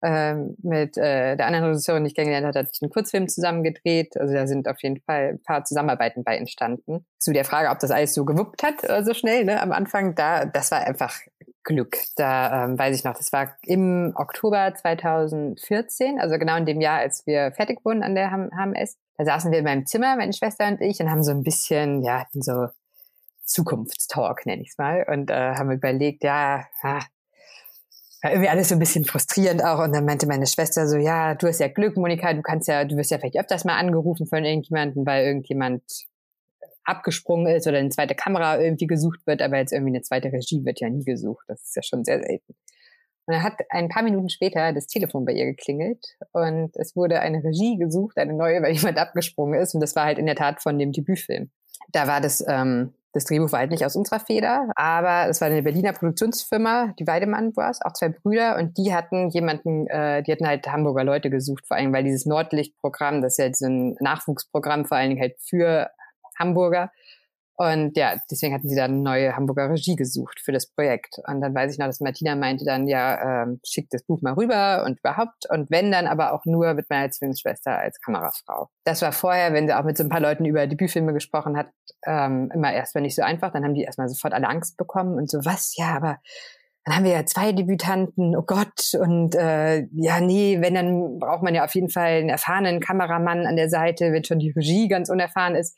Ähm, 0.00 0.54
mit 0.62 0.96
äh, 0.96 1.36
der 1.36 1.46
anderen 1.46 1.66
Regisseurin, 1.70 2.04
die 2.04 2.08
ich 2.08 2.14
kennengelernt 2.14 2.54
hatte 2.54 2.70
ich 2.72 2.80
einen 2.82 2.90
Kurzfilm 2.90 3.26
zusammen 3.26 3.64
gedreht. 3.64 4.16
Also 4.16 4.32
da 4.32 4.46
sind 4.46 4.68
auf 4.68 4.80
jeden 4.82 5.00
Fall 5.00 5.30
ein 5.30 5.42
paar 5.42 5.64
Zusammenarbeiten 5.64 6.22
bei 6.22 6.36
entstanden. 6.36 7.04
Zu 7.18 7.32
der 7.32 7.44
Frage, 7.44 7.70
ob 7.70 7.80
das 7.80 7.90
alles 7.90 8.14
so 8.14 8.24
gewuppt 8.24 8.62
hat, 8.62 8.88
äh, 8.88 9.02
so 9.02 9.12
schnell, 9.12 9.44
ne, 9.44 9.60
am 9.60 9.72
Anfang, 9.72 10.14
da, 10.14 10.44
das 10.44 10.70
war 10.70 10.86
einfach 10.86 11.18
Glück. 11.68 11.98
Da 12.16 12.64
ähm, 12.64 12.78
weiß 12.78 12.96
ich 12.96 13.04
noch, 13.04 13.14
das 13.14 13.30
war 13.30 13.56
im 13.62 14.12
Oktober 14.16 14.74
2014, 14.74 16.18
also 16.18 16.38
genau 16.38 16.56
in 16.56 16.64
dem 16.64 16.80
Jahr, 16.80 16.98
als 16.98 17.26
wir 17.26 17.52
fertig 17.52 17.84
wurden 17.84 18.02
an 18.02 18.14
der 18.14 18.30
HMS. 18.30 18.96
Da 19.18 19.26
saßen 19.26 19.52
wir 19.52 19.58
in 19.58 19.64
meinem 19.64 19.84
Zimmer, 19.84 20.16
meine 20.16 20.32
Schwester 20.32 20.66
und 20.66 20.80
ich, 20.80 20.98
und 21.00 21.10
haben 21.10 21.22
so 21.22 21.30
ein 21.30 21.42
bisschen, 21.42 22.02
ja, 22.02 22.26
so 22.32 22.68
Zukunftstalk, 23.44 24.46
nenne 24.46 24.62
ich 24.62 24.70
es 24.70 24.78
mal, 24.78 25.04
und 25.06 25.30
äh, 25.30 25.54
haben 25.54 25.70
überlegt, 25.70 26.24
ja, 26.24 26.66
ah, 26.82 27.00
war 28.22 28.30
irgendwie 28.30 28.48
alles 28.48 28.70
so 28.70 28.74
ein 28.74 28.78
bisschen 28.78 29.04
frustrierend 29.04 29.62
auch. 29.62 29.80
Und 29.80 29.94
dann 29.94 30.06
meinte 30.06 30.26
meine 30.26 30.46
Schwester 30.46 30.88
so, 30.88 30.96
ja, 30.96 31.34
du 31.34 31.48
hast 31.48 31.60
ja 31.60 31.68
Glück, 31.68 31.96
Monika, 31.96 32.32
du 32.32 32.42
kannst 32.42 32.66
ja, 32.66 32.84
du 32.84 32.96
wirst 32.96 33.10
ja 33.10 33.18
vielleicht 33.18 33.38
öfters 33.38 33.64
mal 33.64 33.76
angerufen 33.76 34.26
von 34.26 34.44
irgendjemandem, 34.44 35.04
weil 35.04 35.26
irgendjemand 35.26 35.82
abgesprungen 36.88 37.54
ist 37.54 37.66
oder 37.66 37.78
eine 37.78 37.90
zweite 37.90 38.14
Kamera 38.14 38.58
irgendwie 38.58 38.86
gesucht 38.86 39.20
wird, 39.26 39.42
aber 39.42 39.58
jetzt 39.58 39.72
irgendwie 39.72 39.92
eine 39.92 40.02
zweite 40.02 40.32
Regie 40.32 40.64
wird 40.64 40.80
ja 40.80 40.88
nie 40.88 41.04
gesucht. 41.04 41.44
Das 41.48 41.62
ist 41.62 41.76
ja 41.76 41.82
schon 41.82 42.04
sehr 42.04 42.20
selten. 42.20 42.54
Und 43.28 43.34
dann 43.34 43.42
hat 43.42 43.60
ein 43.68 43.90
paar 43.90 44.02
Minuten 44.02 44.30
später 44.30 44.72
das 44.72 44.86
Telefon 44.86 45.26
bei 45.26 45.32
ihr 45.32 45.44
geklingelt 45.44 46.16
und 46.32 46.74
es 46.76 46.96
wurde 46.96 47.20
eine 47.20 47.44
Regie 47.44 47.76
gesucht, 47.76 48.16
eine 48.16 48.32
neue, 48.32 48.62
weil 48.62 48.72
jemand 48.74 48.96
abgesprungen 48.96 49.60
ist. 49.60 49.74
Und 49.74 49.80
das 49.80 49.94
war 49.94 50.06
halt 50.06 50.18
in 50.18 50.24
der 50.24 50.34
Tat 50.34 50.62
von 50.62 50.78
dem 50.78 50.92
Debütfilm. 50.92 51.50
Da 51.92 52.06
war 52.06 52.22
das, 52.22 52.42
ähm, 52.48 52.94
das 53.12 53.26
Drehbuch 53.26 53.52
war 53.52 53.60
halt 53.60 53.70
nicht 53.70 53.84
aus 53.84 53.96
unserer 53.96 54.20
Feder, 54.20 54.70
aber 54.76 55.28
es 55.28 55.42
war 55.42 55.48
eine 55.48 55.62
Berliner 55.62 55.92
Produktionsfirma, 55.92 56.94
die 56.98 57.06
Weidemann 57.06 57.54
war 57.54 57.70
es, 57.70 57.82
auch 57.82 57.92
zwei 57.92 58.08
Brüder 58.08 58.56
und 58.56 58.78
die 58.78 58.94
hatten 58.94 59.28
jemanden, 59.28 59.86
äh, 59.88 60.22
die 60.22 60.32
hatten 60.32 60.46
halt 60.46 60.66
Hamburger 60.66 61.04
Leute 61.04 61.28
gesucht, 61.28 61.66
vor 61.66 61.76
allem 61.76 61.92
weil 61.92 62.04
dieses 62.04 62.24
Nordlichtprogramm, 62.24 63.20
das 63.20 63.34
ist 63.34 63.38
ja 63.38 63.44
halt 63.44 63.56
so 63.56 63.66
ein 63.66 63.96
Nachwuchsprogramm, 64.00 64.86
vor 64.86 64.96
allen 64.96 65.10
Dingen 65.10 65.20
halt 65.20 65.36
für 65.40 65.90
Hamburger, 66.38 66.90
und 67.60 67.96
ja, 67.96 68.14
deswegen 68.30 68.54
hatten 68.54 68.68
sie 68.68 68.76
dann 68.76 69.02
neue 69.02 69.34
Hamburger 69.34 69.68
Regie 69.68 69.96
gesucht 69.96 70.38
für 70.38 70.52
das 70.52 70.68
Projekt. 70.68 71.16
Und 71.26 71.40
dann 71.40 71.52
weiß 71.56 71.72
ich 71.72 71.78
noch, 71.80 71.86
dass 71.86 71.98
Martina 71.98 72.36
meinte 72.36 72.64
dann, 72.64 72.86
ja, 72.86 73.42
ähm, 73.42 73.58
schickt 73.66 73.92
das 73.92 74.04
Buch 74.04 74.22
mal 74.22 74.34
rüber 74.34 74.84
und 74.86 75.00
überhaupt. 75.00 75.50
Und 75.50 75.68
wenn 75.68 75.90
dann 75.90 76.06
aber 76.06 76.32
auch 76.32 76.44
nur 76.44 76.74
mit 76.74 76.88
meiner 76.88 77.10
Zwillingsschwester 77.10 77.76
als 77.76 78.00
Kamerafrau. 78.00 78.68
Das 78.84 79.02
war 79.02 79.10
vorher, 79.10 79.52
wenn 79.54 79.66
sie 79.66 79.74
auch 79.74 79.82
mit 79.82 79.96
so 79.96 80.04
ein 80.04 80.08
paar 80.08 80.20
Leuten 80.20 80.44
über 80.44 80.68
Debütfilme 80.68 81.12
gesprochen 81.12 81.56
hat, 81.56 81.70
ähm, 82.06 82.48
immer 82.54 82.72
erstmal 82.72 83.02
nicht 83.02 83.16
so 83.16 83.22
einfach. 83.22 83.50
Dann 83.50 83.64
haben 83.64 83.74
die 83.74 83.82
erstmal 83.82 84.08
sofort 84.08 84.34
alle 84.34 84.48
Angst 84.48 84.76
bekommen 84.76 85.18
und 85.18 85.28
so, 85.28 85.44
was, 85.44 85.74
ja, 85.76 85.96
aber 85.96 86.18
dann 86.84 86.94
haben 86.94 87.04
wir 87.04 87.12
ja 87.12 87.26
zwei 87.26 87.50
Debütanten, 87.50 88.36
oh 88.36 88.44
Gott, 88.46 88.94
und 88.98 89.34
äh, 89.34 89.80
ja, 89.92 90.20
nee, 90.20 90.58
wenn, 90.60 90.74
dann 90.74 91.18
braucht 91.18 91.42
man 91.42 91.56
ja 91.56 91.64
auf 91.64 91.74
jeden 91.74 91.90
Fall 91.90 92.18
einen 92.18 92.28
erfahrenen 92.28 92.78
Kameramann 92.78 93.46
an 93.46 93.56
der 93.56 93.68
Seite, 93.68 94.12
wenn 94.12 94.22
schon 94.22 94.38
die 94.38 94.52
Regie 94.52 94.86
ganz 94.86 95.10
unerfahren 95.10 95.56
ist. 95.56 95.76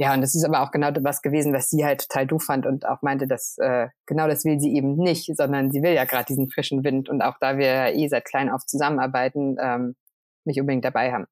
Ja, 0.00 0.14
und 0.14 0.20
das 0.20 0.36
ist 0.36 0.44
aber 0.44 0.62
auch 0.62 0.70
genau 0.70 0.90
was 1.00 1.22
gewesen, 1.22 1.52
was 1.52 1.70
sie 1.70 1.84
halt 1.84 2.08
total 2.08 2.26
doof 2.26 2.44
fand 2.44 2.66
und 2.66 2.86
auch 2.86 3.02
meinte, 3.02 3.26
dass 3.26 3.58
äh, 3.58 3.88
genau 4.06 4.28
das 4.28 4.44
will 4.44 4.60
sie 4.60 4.72
eben 4.74 4.94
nicht, 4.94 5.36
sondern 5.36 5.72
sie 5.72 5.82
will 5.82 5.92
ja 5.92 6.04
gerade 6.04 6.26
diesen 6.26 6.48
frischen 6.48 6.84
Wind 6.84 7.08
und 7.08 7.20
auch 7.20 7.36
da 7.40 7.58
wir 7.58 7.94
eh 7.94 8.06
seit 8.06 8.24
klein 8.24 8.48
auf 8.48 8.64
zusammenarbeiten, 8.64 9.56
ähm, 9.60 9.96
mich 10.44 10.60
unbedingt 10.60 10.84
dabei 10.84 11.12
haben. 11.12 11.26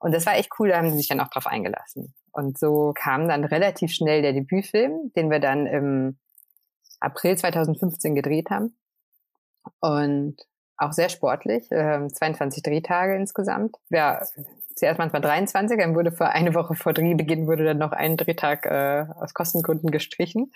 Und 0.00 0.12
das 0.12 0.26
war 0.26 0.34
echt 0.36 0.50
cool, 0.58 0.70
da 0.70 0.78
haben 0.78 0.90
sie 0.90 0.96
sich 0.96 1.06
dann 1.06 1.20
auch 1.20 1.28
drauf 1.28 1.46
eingelassen. 1.46 2.14
Und 2.32 2.58
so 2.58 2.92
kam 2.96 3.28
dann 3.28 3.44
relativ 3.44 3.92
schnell 3.92 4.22
der 4.22 4.32
Debütfilm, 4.32 5.12
den 5.14 5.30
wir 5.30 5.38
dann 5.38 5.66
im 5.66 6.18
April 6.98 7.38
2015 7.38 8.16
gedreht 8.16 8.50
haben. 8.50 8.76
Und 9.78 10.36
auch 10.76 10.92
sehr 10.92 11.08
sportlich, 11.08 11.70
äh, 11.70 12.08
22 12.08 12.62
Drehtage 12.64 13.14
insgesamt. 13.14 13.76
Ja, 13.90 14.20
zuerst 14.74 14.98
manchmal 14.98 15.22
23, 15.22 15.78
dann 15.78 15.94
wurde 15.94 16.12
für 16.12 16.28
eine 16.28 16.54
Woche 16.54 16.74
vor 16.74 16.92
Drehbeginn 16.92 17.46
wurde 17.46 17.64
dann 17.64 17.78
noch 17.78 17.92
ein 17.92 18.16
Drehtag 18.16 18.66
äh, 18.66 19.06
aus 19.20 19.34
Kostengründen 19.34 19.90
gestrichen. 19.90 20.52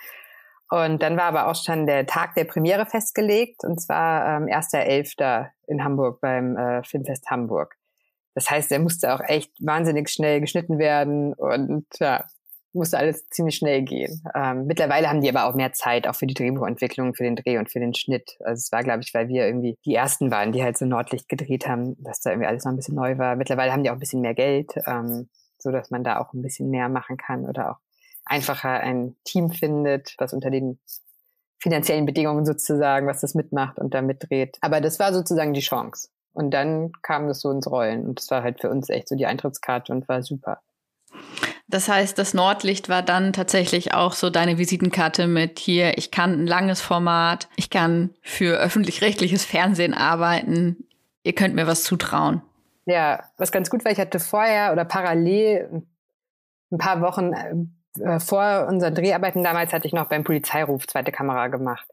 Und 0.70 1.02
dann 1.02 1.16
war 1.16 1.24
aber 1.24 1.48
auch 1.48 1.57
schon 1.57 1.87
der 1.87 2.07
Tag 2.07 2.35
der 2.35 2.44
Premiere 2.44 2.85
festgelegt, 2.85 3.64
und 3.64 3.81
zwar 3.81 4.37
ähm, 4.37 4.44
1.11. 4.44 5.48
in 5.66 5.83
Hamburg 5.83 6.20
beim 6.20 6.57
äh, 6.57 6.83
Filmfest 6.85 7.31
Hamburg. 7.31 7.74
Das 8.35 8.50
heißt, 8.50 8.70
er 8.70 8.78
musste 8.78 9.14
auch 9.14 9.20
echt 9.20 9.52
wahnsinnig 9.61 10.11
schnell 10.11 10.40
geschnitten 10.40 10.78
werden 10.78 11.33
und 11.35 11.87
ja, 11.98 12.24
musste 12.72 12.98
alles 12.98 13.28
ziemlich 13.31 13.57
schnell 13.57 13.83
gehen. 13.83 14.22
Ähm, 14.35 14.66
mittlerweile 14.66 15.09
haben 15.09 15.20
die 15.20 15.28
aber 15.28 15.46
auch 15.46 15.54
mehr 15.54 15.72
Zeit, 15.72 16.07
auch 16.07 16.14
für 16.14 16.26
die 16.26 16.35
Drehbuchentwicklung, 16.35 17.14
für 17.14 17.24
den 17.24 17.37
Dreh 17.37 17.59
und 17.59 17.70
für 17.70 17.81
den 17.81 17.94
Schnitt. 17.94 18.37
Also 18.40 18.61
es 18.61 18.72
war, 18.72 18.83
glaube 18.83 19.02
ich, 19.02 19.14
weil 19.14 19.28
wir 19.28 19.46
irgendwie 19.46 19.76
die 19.85 19.94
ersten 19.94 20.31
waren, 20.31 20.52
die 20.52 20.62
halt 20.62 20.78
so 20.78 20.85
Nordlicht 20.85 21.28
gedreht 21.28 21.66
haben, 21.66 21.96
dass 22.02 22.20
da 22.20 22.31
irgendwie 22.31 22.48
alles 22.48 22.64
noch 22.64 22.72
ein 22.72 22.76
bisschen 22.76 22.94
neu 22.94 23.18
war. 23.18 23.37
Mittlerweile 23.37 23.72
haben 23.72 23.83
die 23.83 23.90
auch 23.90 23.94
ein 23.94 24.00
bisschen 24.00 24.20
mehr 24.20 24.35
Geld, 24.35 24.72
ähm, 24.87 25.28
so 25.59 25.70
dass 25.70 25.90
man 25.90 26.04
da 26.04 26.20
auch 26.20 26.33
ein 26.35 26.42
bisschen 26.42 26.70
mehr 26.70 26.88
machen 26.88 27.16
kann 27.16 27.46
oder 27.46 27.72
auch 27.72 27.78
einfacher 28.24 28.81
ein 28.81 29.16
Team 29.24 29.50
findet, 29.50 30.14
was 30.18 30.33
unter 30.33 30.50
den 30.50 30.78
finanziellen 31.61 32.07
Bedingungen 32.07 32.46
sozusagen, 32.46 33.07
was 33.07 33.20
das 33.20 33.35
mitmacht 33.35 33.78
und 33.78 33.94
da 33.94 34.02
mitdreht. 34.02 34.59
Aber 34.61 34.81
das 34.81 34.98
war 34.98 35.12
sozusagen 35.12 35.54
die 35.54 35.61
Chance. 35.61 36.09
Und 36.33 36.52
dann 36.52 36.92
kam 37.02 37.26
das 37.26 37.40
so 37.40 37.50
ins 37.50 37.68
Rollen. 37.68 38.07
Und 38.07 38.20
das 38.20 38.31
war 38.31 38.42
halt 38.42 38.61
für 38.61 38.70
uns 38.70 38.88
echt 38.90 39.09
so 39.09 39.16
die 39.16 39.26
Eintrittskarte 39.26 39.92
und 39.92 40.09
war 40.09 40.22
super. 40.22 40.61
Das 41.70 41.88
heißt, 41.88 42.18
das 42.18 42.33
Nordlicht 42.33 42.88
war 42.88 43.02
dann 43.02 43.35
tatsächlich 43.35 43.92
auch 43.92 44.14
so 44.14 44.31
deine 44.31 44.57
Visitenkarte 44.57 45.26
mit 45.26 45.59
hier, 45.59 45.98
ich 45.98 46.11
kann 46.11 46.33
ein 46.33 46.46
langes 46.46 46.81
Format, 46.81 47.48
ich 47.57 47.68
kann 47.68 48.14
für 48.22 48.59
öffentlich-rechtliches 48.59 49.44
Fernsehen 49.44 49.92
arbeiten, 49.92 50.88
ihr 51.24 51.35
könnt 51.35 51.54
mir 51.54 51.66
was 51.66 51.85
zutrauen. 51.85 52.40
Ja, 52.87 53.22
was 53.37 53.52
ganz 53.52 53.68
gut 53.68 53.85
war, 53.85 53.92
ich 53.92 53.98
hatte 53.98 54.18
vorher 54.18 54.72
oder 54.72 54.87
parallel 54.87 55.83
ein 56.70 56.78
paar 56.78 57.02
Wochen 57.02 57.33
äh, 58.00 58.18
vor 58.18 58.66
unseren 58.66 58.94
Dreharbeiten 58.94 59.44
damals 59.44 59.74
hatte 59.74 59.87
ich 59.87 59.92
noch 59.92 60.09
beim 60.09 60.24
Polizeiruf 60.24 60.87
zweite 60.87 61.12
Kamera 61.12 61.48
gemacht 61.48 61.87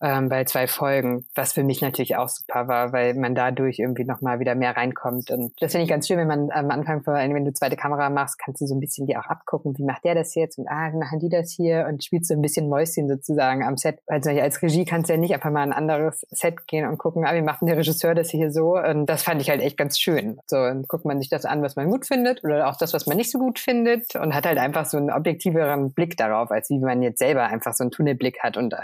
ähm, 0.00 0.28
bei 0.28 0.44
zwei 0.44 0.66
Folgen, 0.66 1.26
was 1.34 1.52
für 1.52 1.64
mich 1.64 1.80
natürlich 1.80 2.16
auch 2.16 2.28
super 2.28 2.68
war, 2.68 2.92
weil 2.92 3.14
man 3.14 3.34
dadurch 3.34 3.78
irgendwie 3.78 4.04
nochmal 4.04 4.40
wieder 4.40 4.54
mehr 4.54 4.76
reinkommt. 4.76 5.30
Und 5.30 5.52
das 5.60 5.72
finde 5.72 5.84
ich 5.84 5.90
ganz 5.90 6.06
schön, 6.06 6.18
wenn 6.18 6.28
man 6.28 6.50
am 6.50 6.70
Anfang, 6.70 7.04
wenn 7.06 7.44
du 7.44 7.52
zweite 7.52 7.76
Kamera 7.76 8.10
machst, 8.10 8.38
kannst 8.38 8.60
du 8.60 8.66
so 8.66 8.74
ein 8.74 8.80
bisschen 8.80 9.06
dir 9.06 9.20
auch 9.20 9.26
abgucken, 9.26 9.76
wie 9.76 9.84
macht 9.84 10.04
der 10.04 10.14
das 10.14 10.34
jetzt 10.34 10.58
und 10.58 10.68
ah, 10.68 10.90
machen 10.90 11.18
die 11.18 11.28
das 11.28 11.50
hier 11.52 11.86
und 11.88 12.04
spielst 12.04 12.28
so 12.28 12.34
ein 12.34 12.42
bisschen 12.42 12.68
Mäuschen 12.68 13.08
sozusagen 13.08 13.64
am 13.64 13.76
Set. 13.76 13.98
Also 14.06 14.30
als 14.30 14.62
Regie 14.62 14.84
kannst 14.84 15.08
du 15.08 15.14
ja 15.14 15.18
nicht 15.18 15.34
einfach 15.34 15.50
mal 15.50 15.62
ein 15.62 15.72
anderes 15.72 16.26
Set 16.30 16.66
gehen 16.66 16.88
und 16.88 16.98
gucken, 16.98 17.24
ah, 17.24 17.34
wie 17.34 17.42
macht 17.42 17.60
denn 17.60 17.68
der 17.68 17.76
Regisseur 17.76 18.14
das 18.14 18.30
hier 18.30 18.52
so? 18.52 18.76
Und 18.78 19.06
das 19.06 19.22
fand 19.22 19.40
ich 19.40 19.50
halt 19.50 19.62
echt 19.62 19.76
ganz 19.76 19.98
schön. 19.98 20.38
So, 20.46 20.56
dann 20.56 20.84
guckt 20.84 21.04
man 21.04 21.18
sich 21.18 21.28
das 21.28 21.44
an, 21.44 21.62
was 21.62 21.76
man 21.76 21.90
gut 21.90 22.06
findet 22.06 22.44
oder 22.44 22.68
auch 22.68 22.76
das, 22.76 22.92
was 22.92 23.06
man 23.06 23.16
nicht 23.16 23.30
so 23.30 23.38
gut 23.38 23.58
findet 23.58 24.14
und 24.14 24.34
hat 24.34 24.46
halt 24.46 24.58
einfach 24.58 24.86
so 24.86 24.96
einen 24.96 25.10
objektiveren 25.10 25.92
Blick 25.92 26.16
darauf, 26.16 26.50
als 26.50 26.70
wie 26.70 26.78
man 26.78 27.02
jetzt 27.02 27.18
selber 27.18 27.44
einfach 27.44 27.74
so 27.74 27.84
einen 27.84 27.90
Tunnelblick 27.90 28.40
hat 28.40 28.56
und 28.56 28.74
äh, 28.74 28.76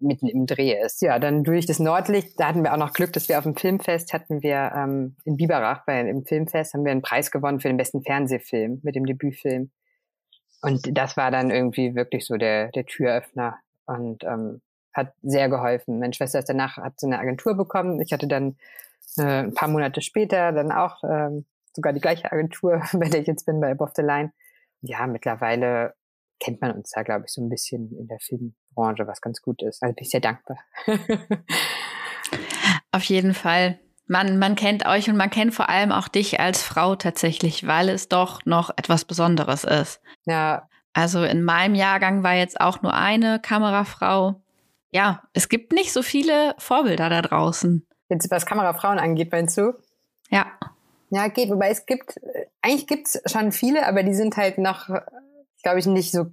mitten 0.00 0.28
im 0.28 0.46
Dreh 0.46 0.59
Dreh 0.60 0.78
ist. 0.84 1.02
Ja, 1.02 1.18
dann 1.18 1.44
durch 1.44 1.66
das 1.66 1.78
Nordlicht, 1.78 2.38
da 2.38 2.48
hatten 2.48 2.62
wir 2.62 2.72
auch 2.72 2.78
noch 2.78 2.92
Glück, 2.92 3.12
dass 3.12 3.28
wir 3.28 3.38
auf 3.38 3.44
dem 3.44 3.56
Filmfest 3.56 4.12
hatten 4.12 4.42
wir 4.42 4.72
ähm, 4.74 5.16
in 5.24 5.36
Biberach, 5.36 5.84
bei 5.86 6.00
im 6.00 6.24
Filmfest 6.24 6.74
haben 6.74 6.84
wir 6.84 6.92
einen 6.92 7.02
Preis 7.02 7.30
gewonnen 7.30 7.60
für 7.60 7.68
den 7.68 7.76
besten 7.76 8.02
Fernsehfilm 8.02 8.80
mit 8.82 8.94
dem 8.94 9.06
Debütfilm. 9.06 9.70
Und 10.62 10.96
das 10.96 11.16
war 11.16 11.30
dann 11.30 11.50
irgendwie 11.50 11.94
wirklich 11.94 12.26
so 12.26 12.36
der, 12.36 12.68
der 12.68 12.84
Türöffner 12.84 13.56
und 13.86 14.24
ähm, 14.24 14.60
hat 14.92 15.14
sehr 15.22 15.48
geholfen. 15.48 15.98
Meine 15.98 16.12
Schwester 16.12 16.40
ist 16.40 16.48
danach, 16.48 16.76
hat 16.76 17.00
so 17.00 17.06
eine 17.06 17.18
Agentur 17.18 17.54
bekommen. 17.54 18.00
Ich 18.00 18.12
hatte 18.12 18.28
dann 18.28 18.56
äh, 19.16 19.44
ein 19.44 19.54
paar 19.54 19.68
Monate 19.68 20.02
später 20.02 20.52
dann 20.52 20.72
auch 20.72 21.02
ähm, 21.04 21.46
sogar 21.72 21.92
die 21.92 22.00
gleiche 22.00 22.30
Agentur, 22.30 22.82
bei 22.92 23.08
der 23.08 23.20
ich 23.20 23.26
jetzt 23.26 23.46
bin, 23.46 23.60
bei 23.60 23.70
Above 23.70 23.92
the 23.96 24.02
Line. 24.02 24.32
Ja, 24.82 25.06
mittlerweile 25.06 25.94
kennt 26.40 26.60
man 26.60 26.72
uns 26.72 26.90
da, 26.90 27.02
glaube 27.02 27.24
ich, 27.26 27.32
so 27.32 27.42
ein 27.42 27.48
bisschen 27.48 27.92
in 27.96 28.08
der 28.08 28.18
Filmbranche, 28.18 29.06
was 29.06 29.20
ganz 29.20 29.40
gut 29.42 29.62
ist. 29.62 29.82
Also 29.82 29.94
bin 29.94 30.02
ich 30.02 30.10
sehr 30.10 30.20
dankbar. 30.20 30.58
Auf 32.92 33.04
jeden 33.04 33.34
Fall. 33.34 33.78
Man, 34.06 34.38
man 34.38 34.56
kennt 34.56 34.86
euch 34.86 35.08
und 35.08 35.16
man 35.16 35.30
kennt 35.30 35.54
vor 35.54 35.68
allem 35.68 35.92
auch 35.92 36.08
dich 36.08 36.40
als 36.40 36.62
Frau 36.62 36.96
tatsächlich, 36.96 37.66
weil 37.66 37.88
es 37.88 38.08
doch 38.08 38.44
noch 38.44 38.70
etwas 38.70 39.04
Besonderes 39.04 39.62
ist. 39.62 40.00
Ja. 40.24 40.68
Also 40.92 41.22
in 41.22 41.44
meinem 41.44 41.76
Jahrgang 41.76 42.24
war 42.24 42.34
jetzt 42.34 42.60
auch 42.60 42.82
nur 42.82 42.92
eine 42.92 43.38
Kamerafrau. 43.38 44.42
Ja, 44.90 45.22
es 45.32 45.48
gibt 45.48 45.72
nicht 45.72 45.92
so 45.92 46.02
viele 46.02 46.56
Vorbilder 46.58 47.08
da 47.08 47.22
draußen. 47.22 47.86
Jetzt, 48.08 48.28
was 48.32 48.46
Kamerafrauen 48.46 48.98
angeht, 48.98 49.30
meinst 49.30 49.56
du? 49.56 49.74
Ja. 50.30 50.46
Ja, 51.10 51.28
geht. 51.28 51.50
Wobei 51.50 51.70
es 51.70 51.86
gibt, 51.86 52.20
eigentlich 52.62 52.88
gibt 52.88 53.06
es 53.06 53.22
schon 53.30 53.52
viele, 53.52 53.86
aber 53.86 54.02
die 54.02 54.14
sind 54.14 54.36
halt 54.36 54.58
noch 54.58 54.88
glaube 55.62 55.78
ich, 55.78 55.86
nicht 55.86 56.12
so. 56.12 56.26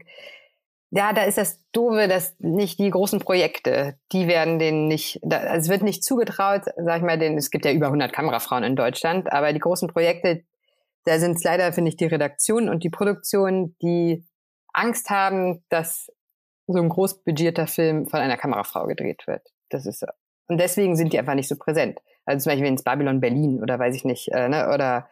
Ja, 0.89 1.11
da 1.11 1.23
ist 1.23 1.37
das 1.37 1.61
Doofe, 1.73 2.07
dass 2.07 2.35
nicht 2.39 2.79
die 2.79 2.89
großen 2.89 3.19
Projekte, 3.19 3.97
die 4.13 4.27
werden 4.27 4.57
denen 4.57 4.87
nicht, 4.87 5.19
da, 5.21 5.39
also 5.39 5.65
es 5.65 5.69
wird 5.69 5.83
nicht 5.83 6.03
zugetraut, 6.03 6.61
sag 6.77 6.97
ich 6.97 7.03
mal, 7.03 7.19
denn 7.19 7.37
es 7.37 7.51
gibt 7.51 7.65
ja 7.65 7.73
über 7.73 7.87
100 7.87 8.13
Kamerafrauen 8.13 8.63
in 8.63 8.77
Deutschland, 8.77 9.31
aber 9.31 9.51
die 9.51 9.59
großen 9.59 9.89
Projekte, 9.89 10.43
da 11.03 11.19
sind 11.19 11.35
es 11.35 11.43
leider, 11.43 11.73
finde 11.73 11.89
ich, 11.89 11.97
die 11.97 12.05
Redaktion 12.05 12.69
und 12.69 12.83
die 12.83 12.89
Produktion, 12.89 13.75
die 13.81 14.25
Angst 14.73 15.09
haben, 15.09 15.63
dass 15.69 16.09
so 16.67 16.79
ein 16.79 16.89
großbudgetierter 16.89 17.67
Film 17.67 18.07
von 18.07 18.19
einer 18.19 18.37
Kamerafrau 18.37 18.85
gedreht 18.85 19.23
wird. 19.25 19.41
Das 19.69 19.85
ist 19.85 19.99
so. 19.99 20.07
Und 20.47 20.59
deswegen 20.59 20.95
sind 20.95 21.13
die 21.13 21.19
einfach 21.19 21.33
nicht 21.33 21.47
so 21.47 21.55
präsent. 21.55 21.99
Also 22.25 22.43
zum 22.43 22.51
Beispiel 22.51 22.67
ins 22.67 22.83
Babylon 22.83 23.19
Berlin 23.19 23.61
oder 23.61 23.79
weiß 23.79 23.95
ich 23.95 24.05
nicht, 24.05 24.29
äh, 24.29 24.49
ne, 24.49 24.69
oder 24.73 25.09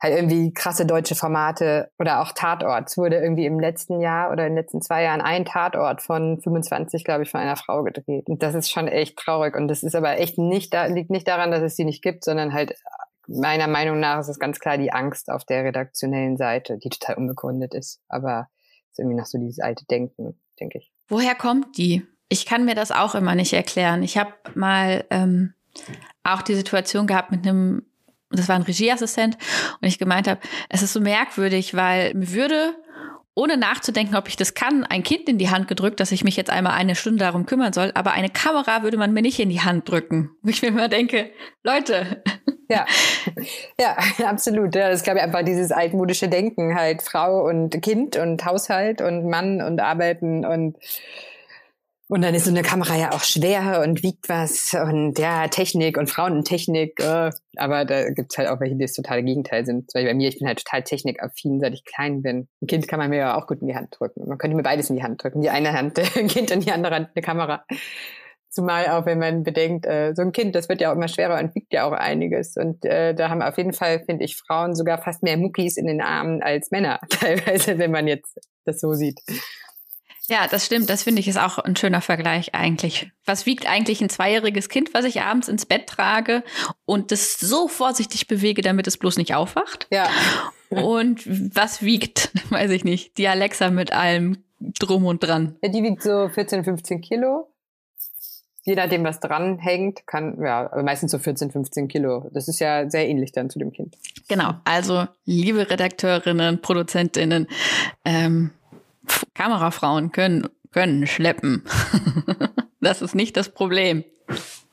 halt 0.00 0.14
irgendwie 0.14 0.52
krasse 0.52 0.86
deutsche 0.86 1.14
Formate 1.14 1.90
oder 1.98 2.20
auch 2.20 2.32
Tatort. 2.32 2.88
Es 2.88 2.96
wurde 2.96 3.16
irgendwie 3.16 3.46
im 3.46 3.58
letzten 3.58 4.00
Jahr 4.00 4.30
oder 4.30 4.46
in 4.46 4.52
den 4.54 4.62
letzten 4.62 4.80
zwei 4.80 5.02
Jahren 5.02 5.20
ein 5.20 5.44
Tatort 5.44 6.02
von 6.02 6.40
25, 6.40 7.04
glaube 7.04 7.24
ich, 7.24 7.30
von 7.30 7.40
einer 7.40 7.56
Frau 7.56 7.82
gedreht. 7.82 8.28
Und 8.28 8.42
das 8.42 8.54
ist 8.54 8.70
schon 8.70 8.86
echt 8.86 9.18
traurig. 9.18 9.56
Und 9.56 9.68
das 9.68 9.82
ist 9.82 9.96
aber 9.96 10.18
echt 10.18 10.38
nicht 10.38 10.72
da, 10.72 10.86
liegt 10.86 11.10
nicht 11.10 11.26
daran, 11.26 11.50
dass 11.50 11.62
es 11.62 11.74
sie 11.74 11.84
nicht 11.84 12.02
gibt, 12.02 12.24
sondern 12.24 12.52
halt 12.52 12.74
meiner 13.26 13.66
Meinung 13.66 14.00
nach 14.00 14.20
ist 14.20 14.28
es 14.28 14.38
ganz 14.38 14.58
klar 14.58 14.78
die 14.78 14.92
Angst 14.92 15.30
auf 15.30 15.44
der 15.44 15.64
redaktionellen 15.64 16.36
Seite, 16.36 16.78
die 16.78 16.88
total 16.88 17.16
unbegründet 17.16 17.74
ist. 17.74 18.00
Aber 18.08 18.48
ist 18.90 18.98
irgendwie 18.98 19.16
noch 19.16 19.26
so 19.26 19.38
dieses 19.38 19.58
alte 19.58 19.84
Denken, 19.86 20.40
denke 20.60 20.78
ich. 20.78 20.92
Woher 21.08 21.34
kommt 21.34 21.76
die? 21.76 22.06
Ich 22.28 22.46
kann 22.46 22.64
mir 22.64 22.74
das 22.74 22.92
auch 22.92 23.14
immer 23.14 23.34
nicht 23.34 23.52
erklären. 23.52 24.02
Ich 24.02 24.16
habe 24.16 24.32
mal 24.54 25.04
ähm, 25.10 25.54
auch 26.22 26.42
die 26.42 26.54
Situation 26.54 27.06
gehabt 27.06 27.30
mit 27.30 27.46
einem 27.46 27.82
das 28.30 28.48
war 28.48 28.56
ein 28.56 28.62
Regieassistent 28.62 29.36
und 29.80 29.88
ich 29.88 29.98
gemeint 29.98 30.28
habe, 30.28 30.40
es 30.68 30.82
ist 30.82 30.92
so 30.92 31.00
merkwürdig, 31.00 31.74
weil 31.74 32.14
mir 32.14 32.32
würde 32.32 32.74
ohne 33.38 33.56
nachzudenken, 33.56 34.16
ob 34.16 34.26
ich 34.26 34.36
das 34.36 34.54
kann, 34.54 34.84
ein 34.84 35.04
Kind 35.04 35.28
in 35.28 35.38
die 35.38 35.48
Hand 35.48 35.68
gedrückt, 35.68 36.00
dass 36.00 36.10
ich 36.10 36.24
mich 36.24 36.36
jetzt 36.36 36.50
einmal 36.50 36.72
eine 36.72 36.96
Stunde 36.96 37.20
darum 37.20 37.46
kümmern 37.46 37.72
soll, 37.72 37.92
aber 37.94 38.10
eine 38.10 38.30
Kamera 38.30 38.82
würde 38.82 38.96
man 38.96 39.12
mir 39.12 39.22
nicht 39.22 39.38
in 39.38 39.48
die 39.48 39.60
Hand 39.60 39.88
drücken. 39.88 40.30
Wo 40.42 40.50
ich 40.50 40.60
mir 40.60 40.68
immer 40.68 40.88
denke, 40.88 41.30
Leute. 41.62 42.22
Ja, 42.68 42.84
ja, 43.80 43.96
absolut. 44.26 44.74
Ja, 44.74 44.90
das 44.90 45.04
glaube 45.04 45.20
ich, 45.20 45.24
einfach 45.24 45.44
dieses 45.44 45.70
altmodische 45.70 46.28
Denken, 46.28 46.74
halt 46.74 47.02
Frau 47.02 47.46
und 47.46 47.80
Kind 47.80 48.16
und 48.16 48.44
Haushalt 48.44 49.00
und 49.00 49.30
Mann 49.30 49.62
und 49.62 49.80
Arbeiten 49.80 50.44
und 50.44 50.76
und 52.08 52.22
dann 52.22 52.34
ist 52.34 52.46
so 52.46 52.50
eine 52.50 52.62
Kamera 52.62 52.96
ja 52.96 53.12
auch 53.12 53.22
schwer 53.22 53.82
und 53.84 54.02
wiegt 54.02 54.30
was 54.30 54.74
und 54.74 55.18
ja, 55.18 55.46
Technik 55.48 55.98
und 55.98 56.08
Frauentechnik. 56.08 56.98
Äh, 57.00 57.30
aber 57.56 57.84
da 57.84 58.10
gibt's 58.10 58.38
halt 58.38 58.48
auch 58.48 58.60
welche, 58.60 58.76
die 58.76 58.84
das 58.84 58.94
totale 58.94 59.22
Gegenteil 59.22 59.66
sind. 59.66 59.90
Zum 59.90 59.98
Beispiel 59.98 60.12
bei 60.12 60.16
mir, 60.16 60.28
ich 60.28 60.38
bin 60.38 60.48
halt 60.48 60.64
total 60.64 60.82
technikaffin, 60.84 61.60
seit 61.60 61.74
ich 61.74 61.84
klein 61.84 62.22
bin. 62.22 62.48
Ein 62.62 62.66
Kind 62.66 62.88
kann 62.88 62.98
man 62.98 63.10
mir 63.10 63.18
ja 63.18 63.36
auch 63.36 63.46
gut 63.46 63.60
in 63.60 63.68
die 63.68 63.74
Hand 63.74 63.94
drücken. 63.98 64.26
Man 64.26 64.38
könnte 64.38 64.56
mir 64.56 64.62
beides 64.62 64.88
in 64.88 64.96
die 64.96 65.02
Hand 65.02 65.22
drücken. 65.22 65.42
Die 65.42 65.50
eine 65.50 65.74
Hand 65.74 65.98
ein 66.16 66.28
Kind 66.28 66.50
und 66.50 66.64
die 66.64 66.72
andere 66.72 66.94
Hand 66.94 67.10
eine 67.14 67.22
Kamera. 67.22 67.64
Zumal 68.48 68.88
auch, 68.88 69.04
wenn 69.04 69.18
man 69.18 69.42
bedenkt, 69.42 69.84
äh, 69.84 70.14
so 70.14 70.22
ein 70.22 70.32
Kind, 70.32 70.54
das 70.54 70.70
wird 70.70 70.80
ja 70.80 70.90
auch 70.90 70.96
immer 70.96 71.08
schwerer 71.08 71.38
und 71.38 71.54
wiegt 71.54 71.74
ja 71.74 71.86
auch 71.86 71.92
einiges. 71.92 72.56
Und 72.56 72.86
äh, 72.86 73.14
da 73.14 73.28
haben 73.28 73.42
auf 73.42 73.58
jeden 73.58 73.74
Fall, 73.74 74.02
finde 74.06 74.24
ich, 74.24 74.36
Frauen 74.36 74.74
sogar 74.74 74.96
fast 74.96 75.22
mehr 75.22 75.36
Muckis 75.36 75.76
in 75.76 75.86
den 75.86 76.00
Armen 76.00 76.42
als 76.42 76.70
Männer, 76.70 77.00
teilweise, 77.10 77.78
wenn 77.78 77.90
man 77.90 78.08
jetzt 78.08 78.38
das 78.64 78.80
so 78.80 78.94
sieht. 78.94 79.20
Ja, 80.28 80.46
das 80.46 80.66
stimmt. 80.66 80.90
Das 80.90 81.04
finde 81.04 81.20
ich 81.20 81.28
ist 81.28 81.38
auch 81.38 81.58
ein 81.58 81.74
schöner 81.74 82.02
Vergleich 82.02 82.54
eigentlich. 82.54 83.10
Was 83.24 83.46
wiegt 83.46 83.66
eigentlich 83.66 84.02
ein 84.02 84.10
zweijähriges 84.10 84.68
Kind, 84.68 84.92
was 84.92 85.06
ich 85.06 85.22
abends 85.22 85.48
ins 85.48 85.64
Bett 85.64 85.86
trage 85.86 86.44
und 86.84 87.12
das 87.12 87.40
so 87.40 87.66
vorsichtig 87.66 88.28
bewege, 88.28 88.60
damit 88.60 88.86
es 88.86 88.98
bloß 88.98 89.16
nicht 89.16 89.34
aufwacht? 89.34 89.86
Ja. 89.90 90.08
Und 90.68 91.24
was 91.56 91.82
wiegt, 91.82 92.30
weiß 92.50 92.70
ich 92.72 92.84
nicht, 92.84 93.16
die 93.16 93.26
Alexa 93.26 93.70
mit 93.70 93.92
allem 93.92 94.44
drum 94.78 95.06
und 95.06 95.20
dran? 95.20 95.56
Ja, 95.62 95.70
die 95.70 95.82
wiegt 95.82 96.02
so 96.02 96.28
14, 96.28 96.62
15 96.62 97.00
Kilo. 97.00 97.48
je 98.64 98.74
nachdem, 98.74 99.04
was 99.04 99.20
dran 99.20 99.58
hängt, 99.58 100.06
kann, 100.06 100.42
ja, 100.42 100.70
meistens 100.82 101.10
so 101.12 101.18
14, 101.18 101.50
15 101.50 101.88
Kilo. 101.88 102.28
Das 102.34 102.48
ist 102.48 102.58
ja 102.60 102.90
sehr 102.90 103.08
ähnlich 103.08 103.32
dann 103.32 103.48
zu 103.48 103.58
dem 103.58 103.72
Kind. 103.72 103.96
Genau. 104.28 104.52
Also, 104.64 105.06
liebe 105.24 105.70
Redakteurinnen, 105.70 106.60
Produzentinnen, 106.60 107.46
ähm, 108.04 108.50
Kamerafrauen 109.34 110.12
können, 110.12 110.48
können 110.72 111.06
schleppen. 111.06 111.64
das 112.80 113.02
ist 113.02 113.14
nicht 113.14 113.36
das 113.36 113.50
Problem. 113.50 114.04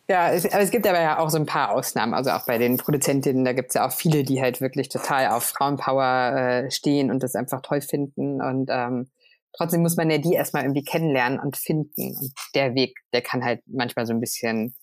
Ja, 0.07 0.31
es, 0.31 0.45
aber 0.45 0.61
es 0.61 0.69
gibt 0.69 0.85
aber 0.85 1.01
ja 1.01 1.17
auch 1.17 1.29
so 1.29 1.37
ein 1.37 1.47
paar 1.47 1.71
Ausnahmen. 1.71 2.13
Also 2.13 2.29
auch 2.31 2.45
bei 2.45 2.57
den 2.57 2.77
Produzentinnen, 2.77 3.43
da 3.43 3.53
gibt 3.53 3.69
es 3.69 3.73
ja 3.73 3.87
auch 3.87 3.91
viele, 3.91 4.23
die 4.23 4.41
halt 4.41 4.61
wirklich 4.61 4.89
total 4.89 5.29
auf 5.29 5.43
Frauenpower 5.43 6.65
äh, 6.65 6.71
stehen 6.71 7.09
und 7.09 7.23
das 7.23 7.35
einfach 7.35 7.61
toll 7.61 7.81
finden. 7.81 8.41
Und 8.41 8.69
ähm, 8.71 9.09
trotzdem 9.53 9.81
muss 9.81 9.97
man 9.97 10.11
ja 10.11 10.19
die 10.19 10.33
erstmal 10.33 10.63
irgendwie 10.63 10.83
kennenlernen 10.83 11.39
und 11.39 11.57
finden. 11.57 12.15
Und 12.17 12.33
der 12.53 12.75
Weg, 12.75 12.99
der 13.13 13.21
kann 13.21 13.43
halt 13.43 13.63
manchmal 13.65 14.05
so 14.05 14.13
ein 14.13 14.19
bisschen 14.19 14.75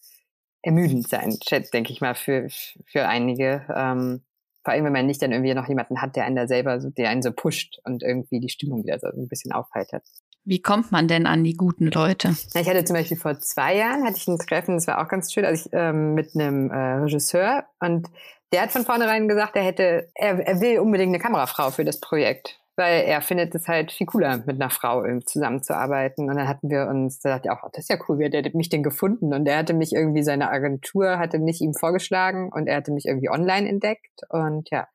ermüdend 0.63 1.09
sein, 1.09 1.39
denke 1.73 1.93
ich 1.93 2.01
mal, 2.01 2.15
für, 2.15 2.49
für 2.87 3.07
einige. 3.07 3.65
Ähm, 3.75 4.23
vor 4.65 4.73
allem, 4.73 4.85
wenn 4.85 4.93
man 4.93 5.07
nicht 5.07 5.23
dann 5.23 5.33
irgendwie 5.33 5.55
noch 5.55 5.69
jemanden 5.69 6.01
hat, 6.01 6.17
der 6.17 6.25
einen 6.25 6.37
da 6.37 6.47
selber 6.47 6.81
so, 6.81 6.91
der 6.91 7.11
einen 7.11 7.23
so 7.23 7.33
pusht 7.33 7.79
und 7.85 8.03
irgendwie 8.03 8.41
die 8.41 8.49
Stimmung 8.49 8.85
wieder 8.85 8.99
so 8.99 9.09
ein 9.09 9.29
bisschen 9.29 9.53
aufheitert. 9.53 10.05
Wie 10.45 10.61
kommt 10.61 10.91
man 10.91 11.07
denn 11.07 11.27
an 11.27 11.45
die 11.45 11.55
guten 11.55 11.87
Leute? 11.87 12.35
Ich 12.55 12.69
hatte 12.69 12.85
zum 12.85 12.97
Beispiel 12.97 13.17
vor 13.17 13.39
zwei 13.39 13.77
Jahren 13.77 14.05
hatte 14.05 14.17
ich 14.17 14.27
ein 14.27 14.39
Treffen, 14.39 14.75
das 14.75 14.87
war 14.87 15.01
auch 15.01 15.09
ganz 15.09 15.33
schön, 15.33 15.45
also 15.45 15.67
ich, 15.67 15.73
ähm, 15.73 16.15
mit 16.15 16.35
einem 16.35 16.71
äh, 16.71 16.95
Regisseur 16.95 17.65
und 17.79 18.09
der 18.53 18.63
hat 18.63 18.73
von 18.73 18.85
vornherein 18.85 19.29
gesagt, 19.29 19.57
er 19.57 19.63
hätte, 19.63 20.11
er, 20.15 20.39
er 20.47 20.61
will 20.61 20.79
unbedingt 20.79 21.11
eine 21.11 21.23
Kamerafrau 21.23 21.71
für 21.71 21.85
das 21.85 22.01
Projekt, 22.01 22.61
weil 22.77 23.03
er 23.03 23.21
findet 23.23 23.55
es 23.55 23.69
halt 23.69 23.93
viel 23.93 24.07
cooler, 24.07 24.39
mit 24.39 24.61
einer 24.61 24.71
Frau 24.71 25.05
zusammenzuarbeiten. 25.21 26.29
Und 26.29 26.37
dann 26.37 26.49
hatten 26.49 26.71
wir 26.71 26.87
uns, 26.89 27.21
da 27.21 27.31
dachte 27.31 27.49
ich 27.49 27.51
auch, 27.51 27.65
oh, 27.65 27.71
das 27.73 27.85
ist 27.85 27.91
ja 27.91 27.99
cool, 28.09 28.19
wie 28.19 28.25
hat 28.25 28.33
der 28.33 28.51
mich 28.55 28.69
denn 28.69 28.83
gefunden? 28.83 29.35
Und 29.35 29.47
er 29.47 29.59
hatte 29.59 29.75
mich 29.75 29.93
irgendwie, 29.93 30.23
seine 30.23 30.51
Agentur 30.51 31.19
hatte 31.19 31.39
mich 31.39 31.61
ihm 31.61 31.75
vorgeschlagen 31.75 32.51
und 32.53 32.67
er 32.67 32.77
hatte 32.77 32.93
mich 32.93 33.07
irgendwie 33.07 33.31
online 33.31 33.69
entdeckt 33.69 34.23
und 34.31 34.71
ja, 34.71 34.89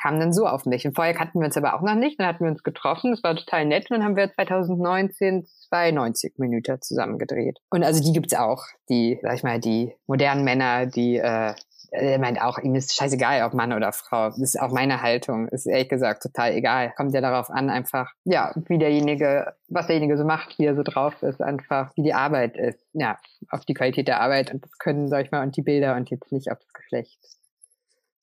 kam 0.00 0.20
dann 0.20 0.32
so 0.32 0.46
auf 0.46 0.64
mich. 0.64 0.86
Und 0.86 0.94
vorher 0.94 1.14
kannten 1.14 1.40
wir 1.40 1.46
uns 1.46 1.56
aber 1.56 1.74
auch 1.74 1.82
noch 1.82 1.94
nicht. 1.94 2.18
Dann 2.20 2.26
hatten 2.26 2.44
wir 2.44 2.50
uns 2.50 2.62
getroffen. 2.62 3.10
Das 3.10 3.22
war 3.22 3.34
total 3.34 3.66
nett. 3.66 3.90
Und 3.90 3.96
dann 3.96 4.04
haben 4.04 4.16
wir 4.16 4.32
2019 4.32 5.46
zwei 5.68 5.90
90 5.90 6.38
Minuten 6.38 6.80
zusammen 6.80 7.18
gedreht. 7.18 7.58
Und 7.70 7.82
also 7.82 8.02
die 8.02 8.12
gibt's 8.12 8.34
auch. 8.34 8.64
Die, 8.88 9.18
sag 9.22 9.34
ich 9.34 9.42
mal, 9.42 9.58
die 9.58 9.92
modernen 10.06 10.44
Männer, 10.44 10.86
die, 10.86 11.16
äh, 11.16 11.54
er 11.90 12.18
meint 12.18 12.40
auch, 12.40 12.58
ihm 12.58 12.74
ist 12.74 12.94
scheißegal, 12.94 13.44
ob 13.44 13.54
Mann 13.54 13.72
oder 13.72 13.92
Frau. 13.92 14.28
Das 14.28 14.38
ist 14.38 14.60
auch 14.60 14.72
meine 14.72 15.00
Haltung. 15.00 15.48
Ist 15.48 15.66
ehrlich 15.66 15.88
gesagt 15.88 16.22
total 16.22 16.52
egal. 16.52 16.92
Kommt 16.96 17.14
ja 17.14 17.20
darauf 17.20 17.50
an, 17.50 17.70
einfach, 17.70 18.12
ja, 18.24 18.52
wie 18.66 18.78
derjenige, 18.78 19.54
was 19.68 19.86
derjenige 19.86 20.18
so 20.18 20.24
macht, 20.24 20.58
wie 20.58 20.66
er 20.66 20.74
so 20.74 20.82
drauf 20.82 21.22
ist, 21.22 21.40
einfach, 21.40 21.90
wie 21.96 22.02
die 22.02 22.12
Arbeit 22.12 22.56
ist. 22.56 22.84
Ja, 22.92 23.18
auf 23.50 23.64
die 23.64 23.74
Qualität 23.74 24.06
der 24.06 24.20
Arbeit 24.20 24.52
und 24.52 24.64
das 24.64 24.76
Können, 24.78 25.08
sag 25.08 25.24
ich 25.24 25.30
mal, 25.30 25.42
und 25.42 25.56
die 25.56 25.62
Bilder 25.62 25.96
und 25.96 26.10
jetzt 26.10 26.30
nicht 26.30 26.50
auf 26.52 26.58
das 26.58 26.72
Geschlecht. 26.72 27.18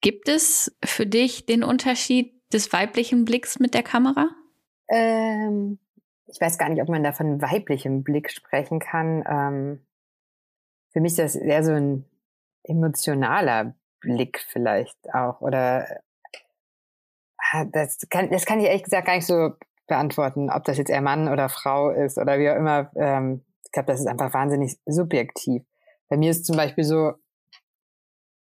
Gibt 0.02 0.30
es 0.30 0.76
für 0.84 1.08
dich 1.08 1.48
den 1.48 1.64
Unterschied 1.64 2.34
des 2.54 2.72
weiblichen 2.72 3.26
Blicks 3.26 3.60
mit 3.60 3.74
der 3.74 3.84
Kamera? 3.84 4.30
Ähm, 4.90 5.80
ich 6.28 6.40
weiß 6.40 6.60
gar 6.60 6.70
nicht, 6.70 6.82
ob 6.82 6.90
man 6.90 7.04
da 7.04 7.12
von 7.12 7.42
weiblichem 7.42 8.04
Blick 8.04 8.32
sprechen 8.32 8.80
kann. 8.80 9.24
Ähm, 9.28 9.86
für 10.94 11.02
mich 11.02 11.14
ist 11.14 11.20
das 11.20 11.36
eher 11.36 11.64
so 11.64 11.72
ein 11.72 12.06
emotionaler 12.68 13.76
Blick 14.02 14.46
vielleicht 14.50 14.98
auch. 15.14 15.42
Oder 15.42 15.88
ah, 17.52 17.66
das 17.66 17.98
kann, 18.10 18.30
das 18.30 18.46
kann 18.46 18.60
ich 18.60 18.68
ehrlich 18.68 18.84
gesagt 18.84 19.08
gar 19.08 19.16
nicht 19.16 19.28
so 19.28 19.52
beantworten, 19.88 20.50
ob 20.50 20.64
das 20.64 20.78
jetzt 20.78 20.90
eher 20.90 21.02
Mann 21.02 21.28
oder 21.28 21.50
Frau 21.50 21.90
ist 21.90 22.18
oder 22.18 22.40
wie 22.40 22.50
auch 22.50 22.56
immer. 22.56 22.92
Ähm, 22.96 23.46
ich 23.64 23.72
glaube, 23.72 23.88
das 23.88 24.00
ist 24.00 24.08
einfach 24.08 24.34
wahnsinnig 24.34 24.78
subjektiv. 24.86 25.64
Bei 26.10 26.18
mir 26.18 26.32
ist 26.32 26.46
zum 26.46 26.56
Beispiel 26.56 26.84
so, 26.84 27.14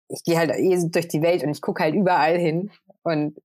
ich 0.09 0.23
gehe 0.23 0.37
halt 0.37 0.51
eh 0.51 0.77
durch 0.89 1.07
die 1.07 1.21
Welt 1.21 1.43
und 1.43 1.49
ich 1.49 1.61
gucke 1.61 1.83
halt 1.83 1.95
überall 1.95 2.37
hin 2.37 2.71
und 3.03 3.41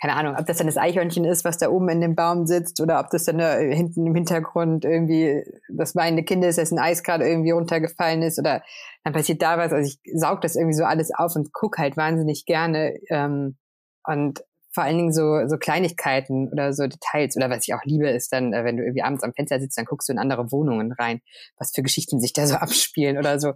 keine 0.00 0.16
Ahnung, 0.16 0.34
ob 0.38 0.46
das 0.46 0.58
dann 0.58 0.66
das 0.66 0.76
Eichhörnchen 0.76 1.24
ist, 1.24 1.44
was 1.44 1.58
da 1.58 1.68
oben 1.68 1.88
in 1.88 2.00
dem 2.00 2.14
Baum 2.14 2.46
sitzt 2.46 2.80
oder 2.80 3.00
ob 3.00 3.10
das 3.10 3.24
dann 3.24 3.38
da 3.38 3.56
hinten 3.56 4.06
im 4.06 4.14
Hintergrund 4.14 4.84
irgendwie 4.84 5.44
das 5.68 5.94
weinende 5.94 6.24
Kind 6.24 6.44
ist, 6.44 6.58
dessen 6.58 6.78
Eis 6.78 7.02
gerade 7.02 7.28
irgendwie 7.28 7.52
runtergefallen 7.52 8.22
ist 8.22 8.38
oder 8.38 8.62
dann 9.04 9.12
passiert 9.12 9.42
da 9.42 9.58
was. 9.58 9.72
Also 9.72 9.88
ich 9.88 10.00
saug 10.18 10.40
das 10.40 10.56
irgendwie 10.56 10.76
so 10.76 10.84
alles 10.84 11.12
auf 11.14 11.36
und 11.36 11.52
guck 11.52 11.78
halt 11.78 11.96
wahnsinnig 11.96 12.46
gerne 12.46 12.98
ähm, 13.10 13.56
und 14.04 14.42
vor 14.74 14.84
allen 14.84 14.96
Dingen 14.96 15.12
so, 15.12 15.46
so 15.46 15.58
Kleinigkeiten 15.58 16.48
oder 16.50 16.72
so 16.72 16.86
Details 16.86 17.36
oder 17.36 17.50
was 17.50 17.68
ich 17.68 17.74
auch 17.74 17.84
liebe, 17.84 18.08
ist 18.08 18.32
dann, 18.32 18.52
äh, 18.52 18.64
wenn 18.64 18.76
du 18.76 18.82
irgendwie 18.82 19.02
abends 19.02 19.22
am 19.22 19.34
Fenster 19.34 19.60
sitzt, 19.60 19.76
dann 19.76 19.84
guckst 19.84 20.08
du 20.08 20.14
in 20.14 20.18
andere 20.18 20.50
Wohnungen 20.50 20.92
rein, 20.92 21.20
was 21.58 21.72
für 21.74 21.82
Geschichten 21.82 22.20
sich 22.20 22.32
da 22.32 22.46
so 22.46 22.54
abspielen 22.56 23.18
oder 23.18 23.38
so. 23.38 23.52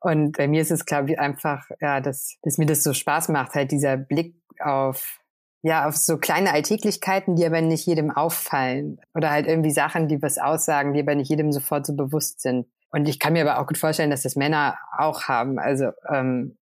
Und 0.00 0.36
bei 0.36 0.46
mir 0.46 0.62
ist 0.62 0.70
es, 0.70 0.84
glaube 0.84 1.12
ich, 1.12 1.18
einfach, 1.18 1.64
ja, 1.80 2.00
dass, 2.00 2.36
dass 2.42 2.58
mir 2.58 2.66
das 2.66 2.82
so 2.82 2.92
Spaß 2.92 3.28
macht, 3.28 3.54
halt 3.54 3.72
dieser 3.72 3.96
Blick 3.96 4.34
auf, 4.60 5.20
ja, 5.62 5.86
auf 5.86 5.96
so 5.96 6.18
kleine 6.18 6.52
Alltäglichkeiten, 6.52 7.36
die 7.36 7.46
aber 7.46 7.60
nicht 7.60 7.86
jedem 7.86 8.10
auffallen. 8.10 9.00
Oder 9.14 9.30
halt 9.30 9.46
irgendwie 9.46 9.70
Sachen, 9.70 10.08
die 10.08 10.22
was 10.22 10.38
aussagen, 10.38 10.92
die 10.92 11.00
aber 11.00 11.14
nicht 11.14 11.30
jedem 11.30 11.52
sofort 11.52 11.86
so 11.86 11.94
bewusst 11.94 12.40
sind. 12.40 12.66
Und 12.90 13.08
ich 13.08 13.18
kann 13.18 13.34
mir 13.34 13.48
aber 13.48 13.60
auch 13.60 13.66
gut 13.66 13.78
vorstellen, 13.78 14.10
dass 14.10 14.22
das 14.22 14.36
Männer 14.36 14.78
auch 14.96 15.24
haben. 15.24 15.58
Also, 15.58 15.90
ähm, 16.10 16.56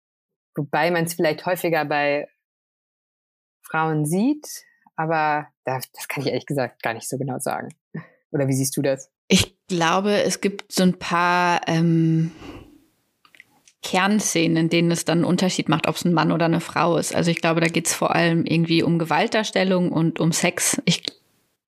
wobei 0.56 0.92
man 0.92 1.06
es 1.06 1.16
vielleicht 1.16 1.46
häufiger 1.46 1.86
bei 1.86 2.28
Frauen 3.62 4.06
sieht, 4.06 4.48
aber 4.96 5.48
das, 5.66 5.92
das 5.92 6.08
kann 6.08 6.22
ich 6.22 6.30
ehrlich 6.30 6.46
gesagt 6.46 6.84
gar 6.84 6.94
nicht 6.94 7.10
so 7.10 7.18
genau 7.18 7.40
sagen. 7.40 7.70
Oder 8.32 8.48
wie 8.48 8.54
siehst 8.54 8.76
du 8.78 8.82
das? 8.82 9.12
Ich 9.28 9.58
glaube, 9.68 10.24
es 10.24 10.42
gibt 10.42 10.72
so 10.72 10.84
ein 10.84 10.98
paar 10.98 11.62
ähm, 11.68 12.32
Kernszenen, 13.84 14.58
in 14.58 14.69
denen 14.69 14.91
es 14.91 15.06
dann 15.06 15.19
einen 15.19 15.26
Unterschied 15.26 15.69
macht, 15.69 15.88
ob 15.88 15.96
es 15.96 16.06
ein 16.06 16.13
Mann 16.13 16.32
oder 16.32 16.46
eine 16.46 16.62
Frau 16.62 16.98
ist. 16.98 17.13
Also 17.13 17.30
ich 17.30 17.41
glaube, 17.41 17.62
da 17.62 17.67
geht 17.67 17.88
es 17.88 17.93
vor 17.93 18.15
allem 18.15 18.46
irgendwie 18.46 18.82
um 18.82 18.98
Gewaltdarstellung 18.98 19.91
und 19.91 20.19
um 20.19 20.32
Sex. 20.32 20.82
Ich 20.86 21.04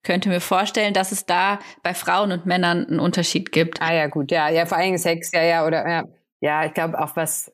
könnte 0.02 0.28
mir 0.28 0.40
vorstellen, 0.40 0.94
dass 0.94 1.12
es 1.12 1.26
da 1.26 1.58
bei 1.82 1.94
Frauen 1.94 2.32
und 2.32 2.46
Männern 2.46 2.86
einen 2.86 3.00
Unterschied 3.00 3.52
gibt. 3.52 3.82
Ah 3.82 3.94
ja, 3.94 4.06
gut, 4.06 4.30
ja, 4.30 4.48
ja, 4.48 4.66
vor 4.66 4.78
allem 4.78 4.96
Sex, 4.98 5.30
ja, 5.32 5.42
ja, 5.42 5.66
oder 5.66 5.88
ja, 5.88 6.04
ja, 6.40 6.64
ich 6.64 6.74
glaube 6.74 7.00
auch 7.00 7.16
was, 7.16 7.52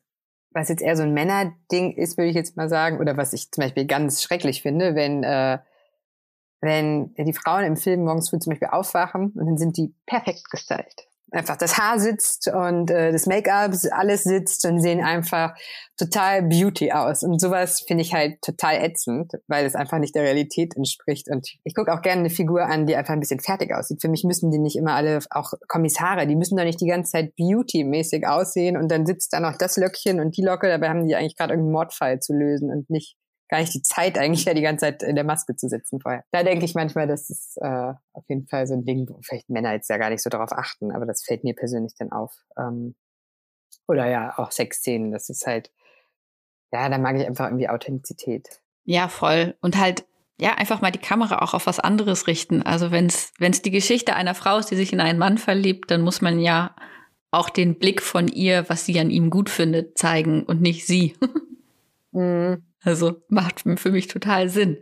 was 0.51 0.69
jetzt 0.69 0.81
eher 0.81 0.95
so 0.95 1.03
ein 1.03 1.13
Männerding 1.13 1.93
ist, 1.93 2.17
würde 2.17 2.29
ich 2.29 2.35
jetzt 2.35 2.55
mal 2.55 2.69
sagen, 2.69 2.99
oder 2.99 3.17
was 3.17 3.33
ich 3.33 3.51
zum 3.51 3.63
Beispiel 3.63 3.85
ganz 3.85 4.21
schrecklich 4.21 4.61
finde, 4.61 4.95
wenn 4.95 5.23
äh, 5.23 5.59
wenn 6.61 7.13
die 7.17 7.33
Frauen 7.33 7.65
im 7.65 7.75
Film 7.75 8.05
morgens 8.05 8.29
früh 8.29 8.39
zum 8.39 8.51
Beispiel 8.51 8.69
aufwachen 8.69 9.33
und 9.35 9.45
dann 9.45 9.57
sind 9.57 9.75
die 9.75 9.93
perfekt 10.05 10.49
gestylt 10.49 11.07
einfach 11.33 11.57
das 11.57 11.77
Haar 11.77 11.99
sitzt 11.99 12.47
und 12.47 12.91
äh, 12.91 13.11
das 13.11 13.25
Make-up, 13.25 13.73
alles 13.91 14.23
sitzt 14.23 14.65
und 14.65 14.79
sehen 14.79 15.03
einfach 15.03 15.53
total 15.97 16.43
Beauty 16.43 16.91
aus. 16.91 17.23
Und 17.23 17.39
sowas 17.39 17.81
finde 17.85 18.03
ich 18.03 18.13
halt 18.13 18.41
total 18.41 18.83
ätzend, 18.83 19.31
weil 19.47 19.65
es 19.65 19.75
einfach 19.75 19.99
nicht 19.99 20.15
der 20.15 20.23
Realität 20.23 20.75
entspricht. 20.75 21.29
Und 21.29 21.47
ich 21.63 21.75
gucke 21.75 21.93
auch 21.93 22.01
gerne 22.01 22.21
eine 22.21 22.29
Figur 22.29 22.65
an, 22.65 22.85
die 22.85 22.95
einfach 22.95 23.13
ein 23.13 23.19
bisschen 23.19 23.39
fertig 23.39 23.73
aussieht. 23.73 24.01
Für 24.01 24.09
mich 24.09 24.23
müssen 24.23 24.51
die 24.51 24.59
nicht 24.59 24.75
immer 24.75 24.93
alle, 24.93 25.19
auch 25.29 25.53
Kommissare, 25.67 26.27
die 26.27 26.35
müssen 26.35 26.57
doch 26.57 26.63
nicht 26.63 26.81
die 26.81 26.87
ganze 26.87 27.11
Zeit 27.11 27.35
Beauty-mäßig 27.35 28.27
aussehen 28.27 28.77
und 28.77 28.89
dann 28.91 29.05
sitzt 29.05 29.33
da 29.33 29.39
noch 29.39 29.57
das 29.57 29.77
Löckchen 29.77 30.19
und 30.19 30.37
die 30.37 30.43
Locke, 30.43 30.67
dabei 30.67 30.89
haben 30.89 31.07
die 31.07 31.15
eigentlich 31.15 31.35
gerade 31.35 31.53
irgendeinen 31.53 31.73
Mordfall 31.73 32.19
zu 32.19 32.33
lösen 32.33 32.71
und 32.71 32.89
nicht 32.89 33.15
gar 33.49 33.59
nicht 33.59 33.73
die 33.73 33.81
Zeit, 33.81 34.17
eigentlich 34.17 34.45
ja 34.45 34.53
die 34.53 34.61
ganze 34.61 34.85
Zeit 34.85 35.03
in 35.03 35.15
der 35.15 35.23
Maske 35.23 35.55
zu 35.55 35.67
sitzen 35.67 35.99
vorher. 35.99 36.23
Da 36.31 36.43
denke 36.43 36.65
ich 36.65 36.75
manchmal, 36.75 37.07
das 37.07 37.29
ist 37.29 37.57
äh, 37.57 37.93
auf 38.13 38.23
jeden 38.27 38.47
Fall 38.47 38.67
so 38.67 38.73
ein 38.73 38.85
Ding, 38.85 39.07
wo 39.07 39.19
vielleicht 39.21 39.49
Männer 39.49 39.73
jetzt 39.73 39.89
ja 39.89 39.97
gar 39.97 40.09
nicht 40.09 40.23
so 40.23 40.29
darauf 40.29 40.51
achten, 40.51 40.91
aber 40.91 41.05
das 41.05 41.23
fällt 41.23 41.43
mir 41.43 41.53
persönlich 41.53 41.93
dann 41.97 42.11
auf. 42.11 42.33
Ähm, 42.57 42.95
oder 43.87 44.09
ja, 44.09 44.37
auch 44.37 44.51
Sexszenen, 44.51 45.11
das 45.11 45.29
ist 45.29 45.45
halt, 45.45 45.71
ja, 46.71 46.89
da 46.89 46.97
mag 46.97 47.17
ich 47.17 47.25
einfach 47.25 47.45
irgendwie 47.45 47.69
Authentizität. 47.69 48.61
Ja, 48.85 49.07
voll. 49.07 49.55
Und 49.61 49.77
halt, 49.77 50.05
ja, 50.39 50.55
einfach 50.55 50.81
mal 50.81 50.91
die 50.91 50.99
Kamera 50.99 51.39
auch 51.39 51.53
auf 51.53 51.67
was 51.67 51.79
anderes 51.79 52.27
richten. 52.27 52.63
Also 52.63 52.91
wenn 52.91 53.05
es 53.05 53.33
wenn 53.37 53.51
es 53.51 53.61
die 53.61 53.71
Geschichte 53.71 54.15
einer 54.15 54.35
Frau 54.35 54.57
ist, 54.57 54.71
die 54.71 54.75
sich 54.75 54.91
in 54.91 54.99
einen 54.99 55.19
Mann 55.19 55.37
verliebt, 55.37 55.91
dann 55.91 56.01
muss 56.01 56.21
man 56.21 56.39
ja 56.39 56.75
auch 57.31 57.49
den 57.49 57.79
Blick 57.79 58.01
von 58.01 58.27
ihr, 58.27 58.67
was 58.69 58.85
sie 58.85 58.99
an 58.99 59.09
ihm 59.09 59.29
gut 59.29 59.49
findet, 59.49 59.97
zeigen 59.97 60.43
und 60.43 60.61
nicht 60.61 60.85
sie. 60.85 61.15
mhm. 62.11 62.63
Also 62.83 63.21
macht 63.29 63.63
für 63.77 63.91
mich 63.91 64.07
total 64.07 64.49
Sinn. 64.49 64.77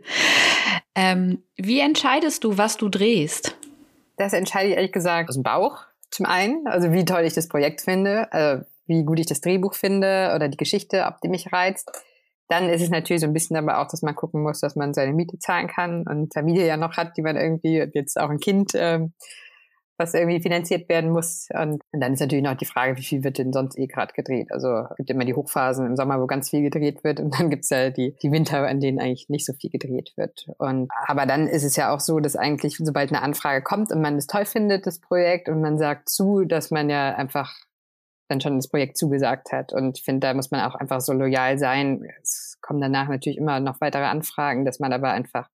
Ähm, 0.94 1.42
wie 1.56 1.80
entscheidest 1.80 2.44
du, 2.44 2.58
was 2.58 2.76
du 2.76 2.88
drehst? 2.88 3.56
Das 4.16 4.32
entscheide 4.32 4.70
ich 4.70 4.76
ehrlich 4.76 4.92
gesagt 4.92 5.28
aus 5.28 5.36
dem 5.36 5.42
Bauch 5.42 5.84
zum 6.10 6.26
einen. 6.26 6.66
Also 6.66 6.92
wie 6.92 7.04
toll 7.04 7.22
ich 7.22 7.34
das 7.34 7.48
Projekt 7.48 7.80
finde, 7.80 8.28
äh, 8.32 8.58
wie 8.86 9.04
gut 9.04 9.20
ich 9.20 9.26
das 9.26 9.40
Drehbuch 9.40 9.74
finde 9.74 10.32
oder 10.34 10.48
die 10.48 10.56
Geschichte, 10.56 11.06
ob 11.06 11.20
die 11.20 11.28
mich 11.28 11.52
reizt. 11.52 11.90
Dann 12.48 12.68
ist 12.68 12.82
es 12.82 12.90
natürlich 12.90 13.22
so 13.22 13.26
ein 13.26 13.32
bisschen 13.32 13.56
aber 13.56 13.78
auch, 13.78 13.88
dass 13.88 14.02
man 14.02 14.14
gucken 14.14 14.42
muss, 14.42 14.60
dass 14.60 14.76
man 14.76 14.92
seine 14.92 15.14
Miete 15.14 15.38
zahlen 15.38 15.68
kann 15.68 16.04
und 16.06 16.34
Familie 16.34 16.66
ja 16.66 16.76
noch 16.76 16.96
hat, 16.96 17.16
die 17.16 17.22
man 17.22 17.36
irgendwie 17.36 17.78
jetzt 17.94 18.20
auch 18.20 18.28
ein 18.28 18.40
Kind 18.40 18.72
ähm, 18.74 19.14
was 19.98 20.14
irgendwie 20.14 20.40
finanziert 20.40 20.88
werden 20.88 21.10
muss. 21.10 21.48
Und, 21.52 21.80
und 21.92 22.00
dann 22.00 22.14
ist 22.14 22.20
natürlich 22.20 22.44
noch 22.44 22.56
die 22.56 22.66
Frage, 22.66 22.96
wie 22.96 23.02
viel 23.02 23.24
wird 23.24 23.38
denn 23.38 23.52
sonst 23.52 23.78
eh 23.78 23.86
gerade 23.86 24.12
gedreht? 24.12 24.50
Also 24.50 24.86
gibt 24.96 25.10
immer 25.10 25.24
die 25.24 25.34
Hochphasen 25.34 25.86
im 25.86 25.96
Sommer, 25.96 26.20
wo 26.20 26.26
ganz 26.26 26.50
viel 26.50 26.62
gedreht 26.62 27.04
wird 27.04 27.20
und 27.20 27.38
dann 27.38 27.50
gibt's 27.50 27.70
ja 27.70 27.90
die, 27.90 28.16
die 28.22 28.32
Winter, 28.32 28.66
an 28.66 28.80
denen 28.80 29.00
eigentlich 29.00 29.28
nicht 29.28 29.46
so 29.46 29.52
viel 29.52 29.70
gedreht 29.70 30.12
wird. 30.16 30.46
Und 30.58 30.90
aber 31.06 31.26
dann 31.26 31.46
ist 31.46 31.64
es 31.64 31.76
ja 31.76 31.94
auch 31.94 32.00
so, 32.00 32.20
dass 32.20 32.36
eigentlich, 32.36 32.76
sobald 32.78 33.10
eine 33.10 33.22
Anfrage 33.22 33.62
kommt 33.62 33.92
und 33.92 34.00
man 34.00 34.16
es 34.16 34.26
toll 34.26 34.44
findet, 34.44 34.86
das 34.86 35.00
Projekt, 35.00 35.48
und 35.48 35.60
man 35.60 35.78
sagt 35.78 36.08
zu, 36.08 36.44
dass 36.44 36.70
man 36.70 36.90
ja 36.90 37.14
einfach 37.14 37.54
dann 38.28 38.40
schon 38.40 38.56
das 38.56 38.68
Projekt 38.68 38.96
zugesagt 38.96 39.52
hat. 39.52 39.72
Und 39.72 39.98
ich 39.98 40.04
finde, 40.04 40.20
da 40.26 40.34
muss 40.34 40.50
man 40.50 40.62
auch 40.62 40.74
einfach 40.74 41.00
so 41.00 41.12
loyal 41.12 41.58
sein. 41.58 42.08
Es 42.22 42.58
kommen 42.62 42.80
danach 42.80 43.08
natürlich 43.08 43.36
immer 43.36 43.60
noch 43.60 43.80
weitere 43.80 44.04
Anfragen, 44.04 44.64
dass 44.64 44.80
man 44.80 44.92
aber 44.92 45.10
einfach, 45.10 45.48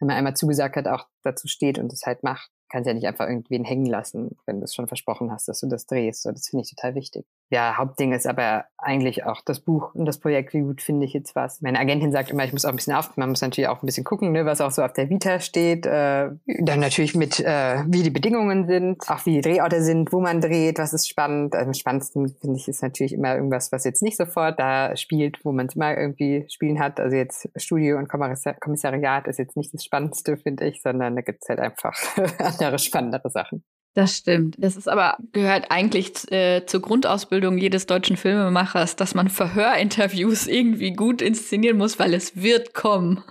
wenn 0.00 0.08
man 0.08 0.16
einmal 0.16 0.34
zugesagt 0.34 0.76
hat, 0.76 0.88
auch 0.88 1.06
dazu 1.22 1.46
steht 1.46 1.78
und 1.78 1.92
es 1.92 2.02
halt 2.04 2.22
macht 2.24 2.50
kannst 2.72 2.88
ja 2.88 2.94
nicht 2.94 3.06
einfach 3.06 3.28
irgendwen 3.28 3.64
hängen 3.64 3.86
lassen, 3.86 4.36
wenn 4.46 4.60
du 4.60 4.64
es 4.64 4.74
schon 4.74 4.88
versprochen 4.88 5.30
hast, 5.32 5.48
dass 5.48 5.60
du 5.60 5.68
das 5.68 5.86
drehst. 5.86 6.22
So, 6.22 6.32
das 6.32 6.48
finde 6.48 6.64
ich 6.64 6.70
total 6.70 6.94
wichtig. 6.96 7.26
Ja, 7.52 7.76
Hauptding 7.76 8.14
ist 8.14 8.26
aber 8.26 8.64
eigentlich 8.78 9.26
auch 9.26 9.42
das 9.44 9.60
Buch 9.60 9.94
und 9.94 10.06
das 10.06 10.18
Projekt, 10.18 10.54
wie 10.54 10.62
gut 10.62 10.80
finde 10.80 11.04
ich 11.04 11.12
jetzt 11.12 11.36
was. 11.36 11.60
Meine 11.60 11.78
Agentin 11.78 12.10
sagt 12.10 12.30
immer, 12.30 12.46
ich 12.46 12.52
muss 12.54 12.64
auch 12.64 12.70
ein 12.70 12.76
bisschen 12.76 12.94
auf, 12.94 13.14
man 13.18 13.28
muss 13.28 13.42
natürlich 13.42 13.68
auch 13.68 13.82
ein 13.82 13.84
bisschen 13.84 14.04
gucken, 14.04 14.32
ne, 14.32 14.46
was 14.46 14.62
auch 14.62 14.70
so 14.70 14.82
auf 14.82 14.94
der 14.94 15.10
Vita 15.10 15.38
steht. 15.38 15.84
Äh, 15.84 16.30
dann 16.46 16.80
natürlich 16.80 17.14
mit, 17.14 17.40
äh, 17.40 17.84
wie 17.86 18.02
die 18.02 18.10
Bedingungen 18.10 18.66
sind, 18.66 19.06
auch 19.06 19.26
wie 19.26 19.34
die 19.34 19.40
Drehorte 19.42 19.82
sind, 19.82 20.14
wo 20.14 20.20
man 20.20 20.40
dreht, 20.40 20.78
was 20.78 20.94
ist 20.94 21.10
spannend. 21.10 21.54
Also 21.54 21.66
am 21.66 21.74
spannendsten 21.74 22.30
finde 22.40 22.56
ich 22.56 22.68
ist 22.68 22.82
natürlich 22.82 23.12
immer 23.12 23.34
irgendwas, 23.34 23.70
was 23.70 23.84
jetzt 23.84 24.00
nicht 24.00 24.16
sofort 24.16 24.58
da 24.58 24.96
spielt, 24.96 25.44
wo 25.44 25.52
man 25.52 25.66
es 25.66 25.76
immer 25.76 25.94
irgendwie 25.94 26.46
spielen 26.48 26.80
hat. 26.80 27.00
Also 27.00 27.18
jetzt 27.18 27.50
Studio 27.56 27.98
und 27.98 28.08
Kommissariat 28.08 29.28
ist 29.28 29.38
jetzt 29.38 29.58
nicht 29.58 29.74
das 29.74 29.84
Spannendste, 29.84 30.38
finde 30.38 30.66
ich, 30.66 30.80
sondern 30.80 31.16
da 31.16 31.20
gibt 31.20 31.42
es 31.42 31.50
halt 31.50 31.60
einfach 31.60 31.92
andere 32.38 32.78
spannendere 32.78 33.28
Sachen. 33.28 33.62
Das 33.94 34.16
stimmt. 34.16 34.56
Das 34.58 34.76
ist 34.76 34.88
aber 34.88 35.18
gehört 35.32 35.70
eigentlich 35.70 36.30
äh, 36.32 36.64
zur 36.64 36.80
Grundausbildung 36.80 37.58
jedes 37.58 37.86
deutschen 37.86 38.16
Filmemachers, 38.16 38.96
dass 38.96 39.14
man 39.14 39.28
Verhörinterviews 39.28 40.46
irgendwie 40.46 40.92
gut 40.92 41.20
inszenieren 41.20 41.76
muss, 41.76 41.98
weil 41.98 42.14
es 42.14 42.40
wird 42.40 42.72
kommen. 42.72 43.22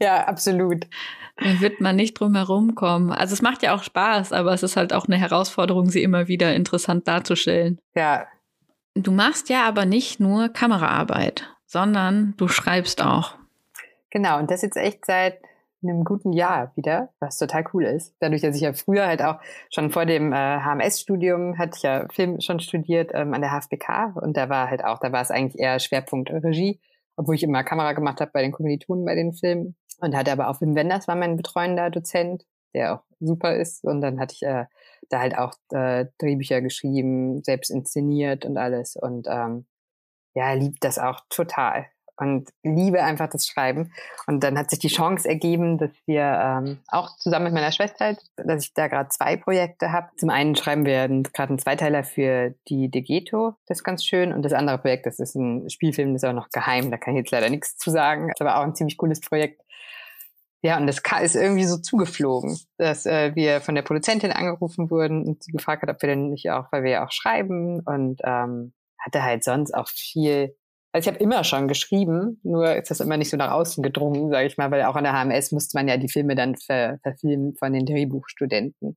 ja, 0.00 0.26
absolut. 0.26 0.86
Da 1.38 1.60
wird 1.60 1.80
man 1.80 1.96
nicht 1.96 2.20
drum 2.20 2.34
herum 2.34 2.74
kommen. 2.74 3.10
Also 3.10 3.32
es 3.32 3.40
macht 3.40 3.62
ja 3.62 3.74
auch 3.74 3.82
Spaß, 3.82 4.32
aber 4.32 4.52
es 4.52 4.62
ist 4.62 4.76
halt 4.76 4.92
auch 4.92 5.06
eine 5.06 5.16
Herausforderung, 5.16 5.88
sie 5.88 6.02
immer 6.02 6.28
wieder 6.28 6.54
interessant 6.54 7.08
darzustellen. 7.08 7.78
Ja. 7.94 8.26
Du 8.94 9.12
machst 9.12 9.48
ja 9.48 9.64
aber 9.64 9.86
nicht 9.86 10.20
nur 10.20 10.50
Kameraarbeit, 10.50 11.48
sondern 11.64 12.34
du 12.36 12.48
schreibst 12.48 13.02
auch. 13.02 13.34
Genau, 14.10 14.38
und 14.38 14.50
das 14.50 14.60
jetzt 14.60 14.76
echt 14.76 15.06
seit 15.06 15.38
einem 15.82 16.04
guten 16.04 16.32
Jahr 16.32 16.72
wieder, 16.76 17.10
was 17.20 17.38
total 17.38 17.64
cool 17.72 17.84
ist. 17.84 18.14
Dadurch, 18.20 18.42
dass 18.42 18.56
ich 18.56 18.62
ja 18.62 18.72
früher 18.72 19.06
halt 19.06 19.22
auch 19.22 19.40
schon 19.70 19.90
vor 19.90 20.06
dem 20.06 20.32
äh, 20.32 20.60
HMS-Studium 20.60 21.58
hatte 21.58 21.76
ich 21.76 21.82
ja 21.82 22.06
Film 22.12 22.40
schon 22.40 22.60
studiert 22.60 23.10
ähm, 23.14 23.34
an 23.34 23.42
der 23.42 23.50
HFBK 23.50 24.16
und 24.16 24.36
da 24.36 24.48
war 24.48 24.70
halt 24.70 24.84
auch, 24.84 24.98
da 24.98 25.12
war 25.12 25.22
es 25.22 25.30
eigentlich 25.30 25.60
eher 25.60 25.78
Schwerpunkt 25.78 26.30
Regie, 26.30 26.80
obwohl 27.16 27.34
ich 27.34 27.42
immer 27.42 27.64
Kamera 27.64 27.92
gemacht 27.92 28.20
habe 28.20 28.30
bei 28.32 28.42
den 28.42 28.52
Kommilitonen 28.52 29.04
bei 29.04 29.14
den 29.14 29.32
Filmen. 29.32 29.76
Und 30.00 30.16
hatte 30.16 30.32
aber 30.32 30.48
auch 30.48 30.60
Wim 30.60 30.74
Wenders 30.74 31.06
war 31.06 31.14
mein 31.14 31.36
betreuender 31.36 31.88
Dozent, 31.88 32.44
der 32.74 32.94
auch 32.94 33.04
super 33.20 33.54
ist. 33.54 33.84
Und 33.84 34.00
dann 34.00 34.18
hatte 34.18 34.34
ich 34.34 34.42
äh, 34.42 34.64
da 35.10 35.20
halt 35.20 35.38
auch 35.38 35.54
äh, 35.70 36.06
Drehbücher 36.18 36.60
geschrieben, 36.60 37.42
selbst 37.44 37.70
inszeniert 37.70 38.44
und 38.44 38.56
alles. 38.56 38.96
Und 38.96 39.28
ähm, 39.30 39.66
ja, 40.34 40.54
liebt 40.54 40.82
das 40.82 40.98
auch 40.98 41.20
total 41.28 41.86
und 42.22 42.50
liebe 42.62 43.02
einfach 43.02 43.28
das 43.28 43.46
Schreiben. 43.46 43.92
Und 44.26 44.42
dann 44.42 44.56
hat 44.56 44.70
sich 44.70 44.78
die 44.78 44.88
Chance 44.88 45.28
ergeben, 45.28 45.78
dass 45.78 45.90
wir 46.06 46.22
ähm, 46.22 46.78
auch 46.88 47.16
zusammen 47.16 47.46
mit 47.46 47.54
meiner 47.54 47.72
Schwester, 47.72 48.16
dass 48.36 48.64
ich 48.64 48.74
da 48.74 48.88
gerade 48.88 49.08
zwei 49.10 49.36
Projekte 49.36 49.92
habe. 49.92 50.08
Zum 50.16 50.30
einen 50.30 50.56
schreiben 50.56 50.86
wir 50.86 51.08
gerade 51.08 51.50
einen 51.50 51.58
Zweiteiler 51.58 52.04
für 52.04 52.54
die 52.68 52.90
De 52.90 53.02
Ghetto, 53.02 53.54
das 53.66 53.78
ist 53.78 53.84
ganz 53.84 54.04
schön. 54.04 54.32
Und 54.32 54.42
das 54.42 54.52
andere 54.52 54.78
Projekt, 54.78 55.06
das 55.06 55.18
ist 55.18 55.34
ein 55.34 55.68
Spielfilm, 55.68 56.12
das 56.12 56.22
ist 56.22 56.28
auch 56.28 56.34
noch 56.34 56.50
geheim, 56.50 56.90
da 56.90 56.96
kann 56.96 57.14
ich 57.14 57.18
jetzt 57.22 57.32
leider 57.32 57.50
nichts 57.50 57.76
zu 57.76 57.90
sagen. 57.90 58.28
Das 58.28 58.36
ist 58.36 58.40
aber 58.40 58.58
auch 58.58 58.62
ein 58.62 58.74
ziemlich 58.74 58.96
cooles 58.96 59.20
Projekt. 59.20 59.60
Ja, 60.64 60.76
und 60.76 60.86
das 60.86 61.02
ist 61.22 61.34
irgendwie 61.34 61.64
so 61.64 61.76
zugeflogen, 61.76 62.56
dass 62.78 63.04
äh, 63.04 63.34
wir 63.34 63.60
von 63.60 63.74
der 63.74 63.82
Produzentin 63.82 64.30
angerufen 64.30 64.92
wurden 64.92 65.26
und 65.26 65.42
sie 65.42 65.50
gefragt 65.50 65.82
hat, 65.82 65.90
ob 65.90 66.00
wir 66.00 66.08
denn 66.08 66.30
nicht 66.30 66.50
auch, 66.50 66.70
weil 66.70 66.84
wir 66.84 66.90
ja 66.92 67.04
auch 67.04 67.10
schreiben 67.10 67.80
und 67.80 68.20
ähm, 68.22 68.72
hatte 69.04 69.24
halt 69.24 69.42
sonst 69.42 69.74
auch 69.74 69.88
viel 69.88 70.54
also 70.92 71.08
ich 71.08 71.14
habe 71.14 71.24
immer 71.24 71.42
schon 71.42 71.68
geschrieben, 71.68 72.38
nur 72.42 72.76
ist 72.76 72.90
das 72.90 73.00
immer 73.00 73.16
nicht 73.16 73.30
so 73.30 73.36
nach 73.38 73.52
außen 73.52 73.82
gedrungen, 73.82 74.30
sage 74.30 74.46
ich 74.46 74.58
mal, 74.58 74.70
weil 74.70 74.82
auch 74.84 74.96
an 74.96 75.04
der 75.04 75.14
HMS 75.14 75.50
musste 75.50 75.76
man 75.76 75.88
ja 75.88 75.96
die 75.96 76.10
Filme 76.10 76.34
dann 76.34 76.56
ver 76.56 76.98
verfilmen 77.02 77.54
von 77.56 77.72
den 77.72 77.86
Drehbuchstudenten. 77.86 78.96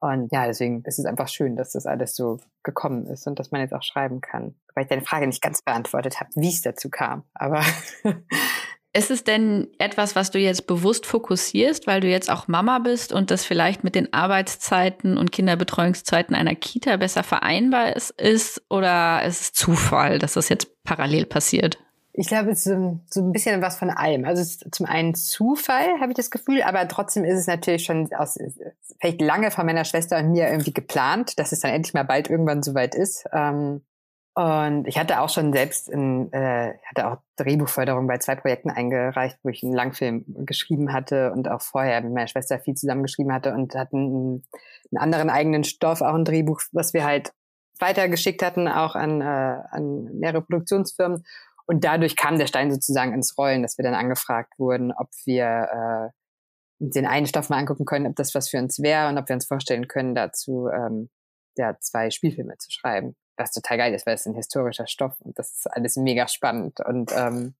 Und 0.00 0.30
ja, 0.32 0.46
deswegen 0.46 0.82
ist 0.84 0.98
es 0.98 1.06
einfach 1.06 1.28
schön, 1.28 1.56
dass 1.56 1.70
das 1.70 1.86
alles 1.86 2.14
so 2.14 2.38
gekommen 2.62 3.06
ist 3.06 3.26
und 3.26 3.38
dass 3.38 3.52
man 3.52 3.62
jetzt 3.62 3.72
auch 3.72 3.82
schreiben 3.82 4.20
kann. 4.20 4.54
Weil 4.74 4.84
ich 4.84 4.90
deine 4.90 5.02
Frage 5.02 5.26
nicht 5.26 5.40
ganz 5.40 5.62
beantwortet 5.62 6.20
habe, 6.20 6.30
wie 6.34 6.50
es 6.50 6.60
dazu 6.60 6.90
kam. 6.90 7.24
Aber 7.32 7.62
Ist 8.96 9.10
es 9.10 9.24
denn 9.24 9.66
etwas, 9.78 10.14
was 10.14 10.30
du 10.30 10.38
jetzt 10.38 10.68
bewusst 10.68 11.04
fokussierst, 11.04 11.88
weil 11.88 12.00
du 12.00 12.08
jetzt 12.08 12.30
auch 12.30 12.46
Mama 12.46 12.78
bist 12.78 13.12
und 13.12 13.32
das 13.32 13.44
vielleicht 13.44 13.82
mit 13.82 13.96
den 13.96 14.12
Arbeitszeiten 14.12 15.18
und 15.18 15.32
Kinderbetreuungszeiten 15.32 16.36
einer 16.36 16.54
Kita 16.54 16.96
besser 16.96 17.24
vereinbar 17.24 17.96
ist, 17.96 18.10
ist 18.12 18.62
oder 18.70 19.24
ist 19.24 19.40
es 19.40 19.52
Zufall, 19.52 20.20
dass 20.20 20.34
das 20.34 20.48
jetzt 20.48 20.84
parallel 20.84 21.26
passiert? 21.26 21.78
Ich 22.12 22.28
glaube, 22.28 22.52
es 22.52 22.64
ist 22.64 22.76
so, 23.10 23.20
ein 23.20 23.32
bisschen 23.32 23.60
was 23.60 23.76
von 23.76 23.90
allem. 23.90 24.24
Also 24.24 24.40
es 24.40 24.62
ist 24.62 24.72
zum 24.72 24.86
einen 24.86 25.16
Zufall, 25.16 25.98
habe 26.00 26.12
ich 26.12 26.16
das 26.16 26.30
Gefühl, 26.30 26.62
aber 26.62 26.86
trotzdem 26.86 27.24
ist 27.24 27.40
es 27.40 27.48
natürlich 27.48 27.84
schon 27.84 28.08
aus 28.12 28.38
vielleicht 29.00 29.20
lange 29.20 29.50
von 29.50 29.66
meiner 29.66 29.84
Schwester 29.84 30.18
und 30.18 30.30
mir 30.30 30.46
irgendwie 30.46 30.72
geplant, 30.72 31.36
dass 31.40 31.50
es 31.50 31.58
dann 31.58 31.72
endlich 31.72 31.94
mal 31.94 32.04
bald 32.04 32.30
irgendwann 32.30 32.62
soweit 32.62 32.94
ist. 32.94 33.24
Ähm, 33.32 33.82
und 34.36 34.88
ich 34.88 34.98
hatte 34.98 35.20
auch 35.20 35.28
schon 35.28 35.52
selbst 35.52 35.88
in, 35.88 36.32
äh, 36.32 36.74
hatte 36.86 37.06
auch 37.06 37.18
Drehbuchförderung 37.36 38.08
bei 38.08 38.18
zwei 38.18 38.34
Projekten 38.34 38.68
eingereicht, 38.68 39.38
wo 39.44 39.48
ich 39.48 39.62
einen 39.62 39.74
Langfilm 39.74 40.24
geschrieben 40.44 40.92
hatte 40.92 41.30
und 41.32 41.48
auch 41.48 41.62
vorher 41.62 42.00
mit 42.00 42.12
meiner 42.12 42.26
Schwester 42.26 42.58
viel 42.58 42.74
zusammengeschrieben 42.74 43.32
hatte 43.32 43.54
und 43.54 43.76
hatten 43.76 44.42
einen, 44.90 44.98
anderen 44.98 45.30
eigenen 45.30 45.62
Stoff, 45.62 46.02
auch 46.02 46.14
ein 46.14 46.24
Drehbuch, 46.24 46.62
was 46.72 46.94
wir 46.94 47.04
halt 47.04 47.32
weitergeschickt 47.78 48.42
hatten, 48.42 48.66
auch 48.66 48.96
an, 48.96 49.20
äh, 49.20 49.24
an 49.24 50.04
mehrere 50.18 50.42
Produktionsfirmen. 50.42 51.24
Und 51.66 51.84
dadurch 51.84 52.16
kam 52.16 52.38
der 52.38 52.48
Stein 52.48 52.72
sozusagen 52.72 53.14
ins 53.14 53.38
Rollen, 53.38 53.62
dass 53.62 53.78
wir 53.78 53.84
dann 53.84 53.94
angefragt 53.94 54.58
wurden, 54.58 54.92
ob 54.92 55.10
wir 55.26 56.10
äh, 56.10 56.10
den 56.80 57.06
einen 57.06 57.26
Stoff 57.26 57.50
mal 57.50 57.58
angucken 57.58 57.84
können, 57.84 58.08
ob 58.08 58.16
das 58.16 58.34
was 58.34 58.48
für 58.48 58.58
uns 58.58 58.82
wäre 58.82 59.08
und 59.08 59.18
ob 59.18 59.28
wir 59.28 59.34
uns 59.34 59.46
vorstellen 59.46 59.86
können, 59.86 60.16
dazu 60.16 60.68
ähm, 60.68 61.08
ja, 61.56 61.78
zwei 61.78 62.10
Spielfilme 62.10 62.56
zu 62.58 62.72
schreiben 62.72 63.14
was 63.36 63.52
total 63.52 63.78
geil 63.78 63.94
ist, 63.94 64.06
weil 64.06 64.14
es 64.14 64.26
ein 64.26 64.34
historischer 64.34 64.86
Stoff 64.86 65.14
und 65.20 65.38
das 65.38 65.52
ist 65.52 65.66
alles 65.66 65.96
mega 65.96 66.28
spannend 66.28 66.80
und 66.80 67.12
ähm, 67.16 67.54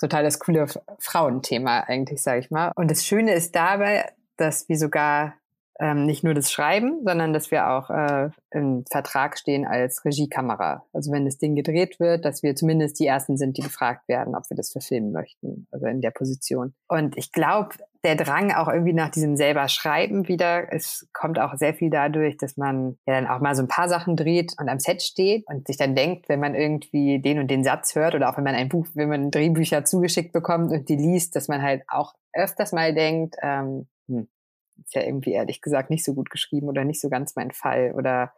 total 0.00 0.24
das 0.24 0.38
coole 0.38 0.66
Frauenthema 0.98 1.80
eigentlich, 1.80 2.22
sage 2.22 2.40
ich 2.40 2.50
mal. 2.50 2.72
Und 2.74 2.90
das 2.90 3.04
Schöne 3.06 3.32
ist 3.32 3.54
dabei, 3.54 4.10
dass 4.36 4.68
wir 4.68 4.76
sogar 4.76 5.34
ähm, 5.80 6.06
nicht 6.06 6.22
nur 6.22 6.34
das 6.34 6.52
Schreiben, 6.52 7.00
sondern 7.04 7.32
dass 7.32 7.50
wir 7.50 7.68
auch 7.68 7.90
äh, 7.90 8.30
im 8.50 8.84
Vertrag 8.90 9.38
stehen 9.38 9.66
als 9.66 10.04
Regiekamera. 10.04 10.84
Also 10.92 11.10
wenn 11.10 11.24
das 11.24 11.38
Ding 11.38 11.56
gedreht 11.56 11.98
wird, 11.98 12.24
dass 12.24 12.42
wir 12.42 12.54
zumindest 12.54 13.00
die 13.00 13.06
Ersten 13.06 13.36
sind, 13.36 13.56
die 13.56 13.62
gefragt 13.62 14.06
werden, 14.08 14.36
ob 14.36 14.48
wir 14.50 14.56
das 14.56 14.70
verfilmen 14.70 15.12
möchten, 15.12 15.66
also 15.72 15.86
in 15.86 16.00
der 16.00 16.12
Position. 16.12 16.74
Und 16.86 17.16
ich 17.16 17.32
glaube, 17.32 17.74
der 18.04 18.16
Drang 18.16 18.52
auch 18.52 18.68
irgendwie 18.68 18.92
nach 18.92 19.08
diesem 19.08 19.36
selber 19.36 19.68
Schreiben 19.68 20.28
wieder, 20.28 20.72
es 20.72 21.08
kommt 21.12 21.38
auch 21.40 21.54
sehr 21.54 21.72
viel 21.72 21.90
dadurch, 21.90 22.36
dass 22.36 22.56
man 22.56 22.98
ja 23.06 23.14
dann 23.14 23.26
auch 23.26 23.40
mal 23.40 23.54
so 23.54 23.62
ein 23.62 23.68
paar 23.68 23.88
Sachen 23.88 24.14
dreht 24.14 24.52
und 24.58 24.68
am 24.68 24.78
Set 24.78 25.02
steht 25.02 25.44
und 25.48 25.66
sich 25.66 25.78
dann 25.78 25.94
denkt, 25.94 26.28
wenn 26.28 26.38
man 26.38 26.54
irgendwie 26.54 27.20
den 27.20 27.38
und 27.38 27.50
den 27.50 27.64
Satz 27.64 27.94
hört 27.94 28.14
oder 28.14 28.28
auch 28.28 28.36
wenn 28.36 28.44
man 28.44 28.54
ein 28.54 28.68
Buch, 28.68 28.86
wenn 28.94 29.08
man 29.08 29.30
Drehbücher 29.30 29.84
zugeschickt 29.84 30.32
bekommt 30.32 30.70
und 30.70 30.88
die 30.90 30.96
liest, 30.96 31.34
dass 31.34 31.48
man 31.48 31.62
halt 31.62 31.82
auch 31.88 32.14
öfters 32.34 32.72
mal 32.72 32.94
denkt, 32.94 33.36
ähm, 33.42 33.86
hm, 34.06 34.28
ist 34.84 34.94
ja 34.94 35.02
irgendwie 35.02 35.32
ehrlich 35.32 35.62
gesagt 35.62 35.90
nicht 35.90 36.04
so 36.04 36.14
gut 36.14 36.30
geschrieben 36.30 36.68
oder 36.68 36.84
nicht 36.84 37.00
so 37.00 37.08
ganz 37.08 37.36
mein 37.36 37.52
Fall. 37.52 37.92
Oder 37.96 38.32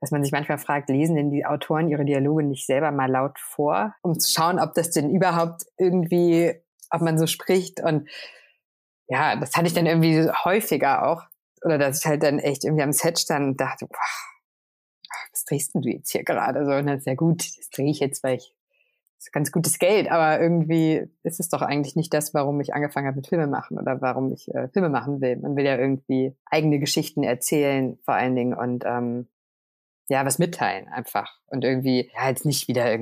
dass 0.00 0.10
man 0.10 0.22
sich 0.22 0.32
manchmal 0.32 0.58
fragt, 0.58 0.88
lesen 0.88 1.16
denn 1.16 1.30
die 1.30 1.44
Autoren 1.44 1.88
ihre 1.88 2.04
Dialoge 2.04 2.42
nicht 2.42 2.66
selber 2.66 2.90
mal 2.90 3.10
laut 3.10 3.38
vor, 3.38 3.94
um 4.02 4.18
zu 4.18 4.30
schauen, 4.30 4.58
ob 4.58 4.74
das 4.74 4.90
denn 4.90 5.10
überhaupt 5.10 5.64
irgendwie, 5.78 6.54
ob 6.90 7.02
man 7.02 7.18
so 7.18 7.26
spricht? 7.26 7.80
Und 7.82 8.08
ja, 9.10 9.36
das 9.36 9.54
hatte 9.54 9.66
ich 9.66 9.74
dann 9.74 9.86
irgendwie 9.86 10.30
häufiger 10.44 11.06
auch 11.06 11.24
oder 11.64 11.76
dass 11.76 12.00
ich 12.00 12.06
halt 12.06 12.22
dann 12.22 12.38
echt 12.38 12.64
irgendwie 12.64 12.84
am 12.84 12.92
Set 12.92 13.18
stand 13.18 13.44
und 13.44 13.60
dachte, 13.60 13.86
boah, 13.86 13.98
was 15.32 15.44
drehst 15.44 15.74
denn 15.74 15.82
du 15.82 15.90
jetzt 15.90 16.10
hier 16.10 16.24
gerade? 16.24 16.64
So, 16.64 16.72
und 16.72 16.86
dann 16.86 16.98
ist 16.98 17.06
ja 17.06 17.14
gut, 17.14 17.40
das 17.40 17.68
drehe 17.70 17.90
ich 17.90 17.98
jetzt, 18.00 18.22
weil 18.22 18.36
ich 18.36 18.54
ist 19.18 19.32
ganz 19.32 19.52
gutes 19.52 19.78
Geld, 19.78 20.10
aber 20.10 20.40
irgendwie 20.40 21.06
ist 21.24 21.40
es 21.40 21.50
doch 21.50 21.60
eigentlich 21.60 21.94
nicht 21.94 22.14
das, 22.14 22.32
warum 22.32 22.58
ich 22.60 22.72
angefangen 22.72 23.06
habe 23.06 23.16
mit 23.16 23.26
Filme 23.26 23.48
machen 23.48 23.78
oder 23.78 24.00
warum 24.00 24.32
ich 24.32 24.48
äh, 24.54 24.68
Filme 24.68 24.88
machen 24.88 25.20
will. 25.20 25.36
Man 25.36 25.56
will 25.56 25.66
ja 25.66 25.76
irgendwie 25.76 26.34
eigene 26.46 26.78
Geschichten 26.78 27.22
erzählen, 27.22 27.98
vor 28.04 28.14
allen 28.14 28.34
Dingen 28.34 28.54
und 28.54 28.84
ähm, 28.86 29.28
ja, 30.08 30.24
was 30.24 30.38
mitteilen 30.38 30.88
einfach 30.88 31.38
und 31.46 31.64
irgendwie 31.64 32.10
ja 32.14 32.28
jetzt 32.30 32.46
nicht 32.46 32.66
wieder 32.68 32.96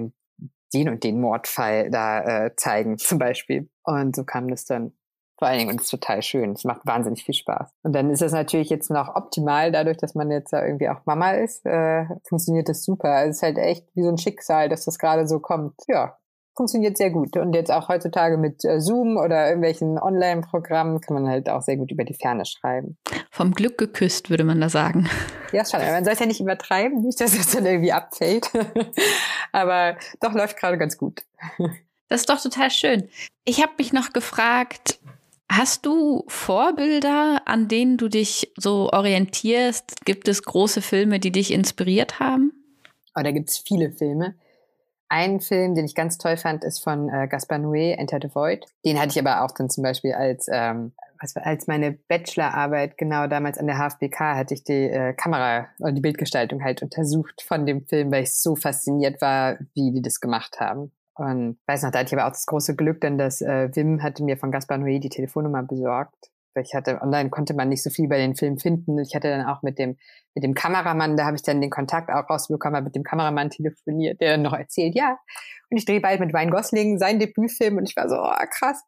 den 0.74 0.88
und 0.88 1.04
den 1.04 1.20
Mordfall 1.20 1.90
da 1.90 2.46
äh, 2.46 2.56
zeigen 2.56 2.98
zum 2.98 3.18
Beispiel. 3.18 3.70
Und 3.84 4.16
so 4.16 4.24
kam 4.24 4.48
das 4.48 4.64
dann 4.64 4.92
vor 5.38 5.48
allen 5.48 5.58
Dingen 5.58 5.70
und 5.70 5.80
es 5.80 5.84
ist 5.84 5.90
total 5.90 6.20
schön. 6.22 6.52
Es 6.52 6.64
macht 6.64 6.84
wahnsinnig 6.84 7.24
viel 7.24 7.34
Spaß. 7.34 7.70
Und 7.82 7.92
dann 7.94 8.10
ist 8.10 8.22
es 8.22 8.32
natürlich 8.32 8.70
jetzt 8.70 8.90
noch 8.90 9.14
optimal, 9.14 9.70
dadurch, 9.70 9.96
dass 9.96 10.14
man 10.14 10.30
jetzt 10.30 10.52
ja 10.52 10.64
irgendwie 10.64 10.88
auch 10.88 11.06
Mama 11.06 11.32
ist, 11.32 11.64
äh, 11.64 12.06
funktioniert 12.28 12.68
das 12.68 12.84
super. 12.84 13.10
Also 13.10 13.30
es 13.30 13.36
ist 13.36 13.42
halt 13.42 13.58
echt 13.58 13.86
wie 13.94 14.02
so 14.02 14.08
ein 14.08 14.18
Schicksal, 14.18 14.68
dass 14.68 14.84
das 14.84 14.98
gerade 14.98 15.28
so 15.28 15.38
kommt. 15.38 15.74
Ja, 15.86 16.18
funktioniert 16.58 16.98
sehr 16.98 17.10
gut. 17.10 17.36
Und 17.36 17.54
jetzt 17.54 17.70
auch 17.70 17.88
heutzutage 17.88 18.36
mit 18.36 18.64
äh, 18.64 18.80
Zoom 18.80 19.16
oder 19.16 19.46
irgendwelchen 19.46 19.96
Online-Programmen 19.96 21.00
kann 21.00 21.14
man 21.14 21.28
halt 21.28 21.48
auch 21.48 21.62
sehr 21.62 21.76
gut 21.76 21.92
über 21.92 22.04
die 22.04 22.14
Ferne 22.14 22.44
schreiben. 22.44 22.98
Vom 23.30 23.52
Glück 23.52 23.78
geküsst, 23.78 24.28
würde 24.28 24.44
man 24.44 24.60
da 24.60 24.68
sagen. 24.68 25.08
Ja, 25.50 25.64
schon. 25.64 25.80
Man 25.80 26.04
soll 26.04 26.12
es 26.12 26.20
ja 26.20 26.26
nicht 26.26 26.42
übertreiben, 26.42 27.00
nicht, 27.00 27.18
dass 27.22 27.32
es 27.32 27.52
dann 27.52 27.64
irgendwie 27.64 27.90
abfällt. 27.90 28.50
Aber 29.52 29.96
doch 30.20 30.34
läuft 30.34 30.58
gerade 30.58 30.76
ganz 30.76 30.98
gut. 30.98 31.22
Das 32.10 32.22
ist 32.22 32.30
doch 32.30 32.40
total 32.40 32.70
schön. 32.70 33.08
Ich 33.44 33.62
habe 33.62 33.72
mich 33.76 33.92
noch 33.92 34.14
gefragt, 34.14 34.97
Hast 35.50 35.86
du 35.86 36.24
Vorbilder, 36.28 37.42
an 37.46 37.68
denen 37.68 37.96
du 37.96 38.08
dich 38.08 38.52
so 38.56 38.90
orientierst? 38.92 40.04
Gibt 40.04 40.28
es 40.28 40.42
große 40.42 40.82
Filme, 40.82 41.20
die 41.20 41.32
dich 41.32 41.52
inspiriert 41.52 42.20
haben? 42.20 42.52
Oh, 43.16 43.22
da 43.22 43.30
gibt 43.30 43.48
es 43.48 43.58
viele 43.58 43.90
Filme. 43.90 44.34
Ein 45.08 45.40
Film, 45.40 45.74
den 45.74 45.86
ich 45.86 45.94
ganz 45.94 46.18
toll 46.18 46.36
fand, 46.36 46.64
ist 46.64 46.80
von 46.84 47.08
äh, 47.08 47.26
Gaspar 47.28 47.58
Noé, 47.58 47.92
Enter 47.92 48.18
the 48.20 48.34
Void. 48.34 48.66
Den 48.84 49.00
hatte 49.00 49.12
ich 49.12 49.18
aber 49.18 49.42
auch 49.42 49.52
dann 49.52 49.70
zum 49.70 49.82
Beispiel 49.82 50.12
als, 50.12 50.48
ähm, 50.52 50.92
was, 51.18 51.34
als 51.36 51.66
meine 51.66 51.92
Bachelorarbeit, 51.92 52.98
genau 52.98 53.26
damals 53.26 53.56
an 53.56 53.66
der 53.66 53.78
HFBK, 53.78 54.20
hatte 54.20 54.52
ich 54.52 54.64
die 54.64 54.90
äh, 54.90 55.14
Kamera 55.14 55.68
und 55.78 55.94
die 55.94 56.02
Bildgestaltung 56.02 56.62
halt 56.62 56.82
untersucht 56.82 57.40
von 57.40 57.64
dem 57.64 57.86
Film, 57.86 58.12
weil 58.12 58.24
ich 58.24 58.34
so 58.34 58.54
fasziniert 58.54 59.22
war, 59.22 59.56
wie 59.72 59.92
die 59.92 60.02
das 60.02 60.20
gemacht 60.20 60.60
haben. 60.60 60.92
Und 61.18 61.58
weiß 61.66 61.82
noch, 61.82 61.90
da 61.90 62.00
hatte 62.00 62.14
ich 62.14 62.18
aber 62.18 62.28
auch 62.28 62.32
das 62.32 62.46
große 62.46 62.76
Glück, 62.76 63.00
denn 63.00 63.18
das 63.18 63.40
äh, 63.40 63.74
Wim 63.74 64.02
hatte 64.02 64.22
mir 64.22 64.36
von 64.36 64.52
Gaspar 64.52 64.78
Noé 64.78 65.00
die 65.00 65.08
Telefonnummer 65.08 65.62
besorgt. 65.62 66.30
Ich 66.54 66.74
hatte, 66.74 67.00
online 67.02 67.30
konnte 67.30 67.54
man 67.54 67.68
nicht 67.68 67.82
so 67.82 67.90
viel 67.90 68.08
bei 68.08 68.18
den 68.18 68.34
Film 68.34 68.58
finden. 68.58 68.98
Ich 68.98 69.14
hatte 69.14 69.28
dann 69.28 69.46
auch 69.46 69.62
mit 69.62 69.78
dem, 69.78 69.96
mit 70.34 70.44
dem 70.44 70.54
Kameramann, 70.54 71.16
da 71.16 71.24
habe 71.24 71.36
ich 71.36 71.42
dann 71.42 71.60
den 71.60 71.70
Kontakt 71.70 72.10
auch 72.10 72.28
rausbekommen, 72.28 72.76
habe 72.76 72.84
mit 72.84 72.96
dem 72.96 73.04
Kameramann 73.04 73.50
telefoniert, 73.50 74.20
der 74.20 74.32
dann 74.32 74.42
noch 74.42 74.54
erzählt, 74.54 74.94
ja, 74.96 75.18
und 75.70 75.76
ich 75.76 75.84
drehe 75.84 76.00
bald 76.00 76.20
mit 76.20 76.34
Ryan 76.34 76.50
Gosling 76.50 76.98
seinen 76.98 77.20
Debütfilm 77.20 77.76
und 77.76 77.88
ich 77.88 77.96
war 77.96 78.08
so, 78.08 78.16
oh, 78.16 78.46
krass, 78.50 78.82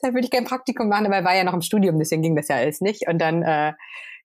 da 0.00 0.08
würde 0.08 0.24
ich 0.24 0.30
gerne 0.30 0.46
Praktikum 0.46 0.88
machen, 0.88 1.06
aber 1.06 1.16
er 1.16 1.24
war 1.24 1.36
ja 1.36 1.44
noch 1.44 1.54
im 1.54 1.62
Studium, 1.62 1.98
deswegen 1.98 2.22
ging 2.22 2.36
das 2.36 2.48
ja 2.48 2.56
alles 2.56 2.80
nicht. 2.80 3.06
Und 3.08 3.18
dann 3.18 3.42
äh, 3.42 3.72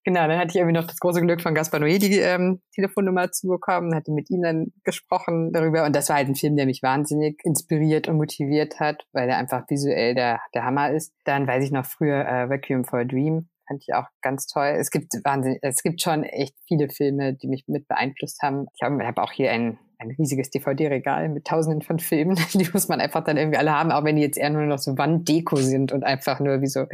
Genau, 0.07 0.25
dann 0.25 0.39
hatte 0.39 0.51
ich 0.51 0.55
irgendwie 0.55 0.79
noch 0.79 0.87
das 0.87 1.01
große 1.01 1.19
Glück 1.19 1.41
von 1.41 1.53
Gaspar 1.53 1.81
Noé 1.81 1.99
die 1.99 2.19
ähm, 2.19 2.61
Telefonnummer 2.73 3.29
zu 3.33 3.49
bekommen, 3.49 3.93
hatte 3.93 4.13
mit 4.13 4.29
ihm 4.29 4.41
dann 4.41 4.71
gesprochen 4.85 5.51
darüber 5.51 5.83
und 5.83 5.93
das 5.93 6.07
war 6.07 6.15
halt 6.15 6.29
ein 6.29 6.35
Film, 6.35 6.55
der 6.55 6.65
mich 6.65 6.81
wahnsinnig 6.81 7.41
inspiriert 7.43 8.07
und 8.07 8.15
motiviert 8.15 8.79
hat, 8.79 9.05
weil 9.11 9.27
er 9.27 9.37
einfach 9.37 9.69
visuell 9.69 10.15
der, 10.15 10.39
der 10.53 10.63
Hammer 10.63 10.91
ist. 10.91 11.13
Dann 11.25 11.45
weiß 11.45 11.61
ich 11.61 11.71
noch 11.71 11.85
früher 11.85 12.19
äh, 12.19 12.43
Requiem 12.43 12.85
for 12.85 12.99
a 12.99 13.03
Dream, 13.03 13.49
fand 13.67 13.83
ich 13.85 13.93
auch 13.95 14.05
ganz 14.21 14.47
toll. 14.47 14.77
Es 14.79 14.91
gibt 14.91 15.11
wahnsinnig, 15.25 15.59
es 15.61 15.83
gibt 15.83 16.01
schon 16.01 16.23
echt 16.23 16.55
viele 16.69 16.87
Filme, 16.87 17.33
die 17.33 17.49
mich 17.49 17.65
mit 17.67 17.89
beeinflusst 17.89 18.41
haben. 18.41 18.67
Ich 18.75 18.83
habe 18.83 19.05
hab 19.05 19.17
auch 19.17 19.33
hier 19.33 19.51
ein 19.51 19.77
ein 19.99 20.11
riesiges 20.11 20.49
DVD-Regal 20.49 21.29
mit 21.29 21.45
tausenden 21.45 21.81
von 21.81 21.99
Filmen. 21.99 22.39
Die 22.53 22.69
muss 22.71 22.87
man 22.87 23.01
einfach 23.01 23.23
dann 23.23 23.37
irgendwie 23.37 23.57
alle 23.57 23.73
haben, 23.73 23.91
auch 23.91 24.03
wenn 24.03 24.15
die 24.15 24.21
jetzt 24.21 24.37
eher 24.37 24.49
nur 24.49 24.63
noch 24.63 24.79
so 24.79 24.97
Wanddeko 24.97 25.55
sind 25.57 25.91
und 25.91 26.03
einfach 26.03 26.39
nur 26.39 26.61
wie 26.61 26.67
so 26.67 26.85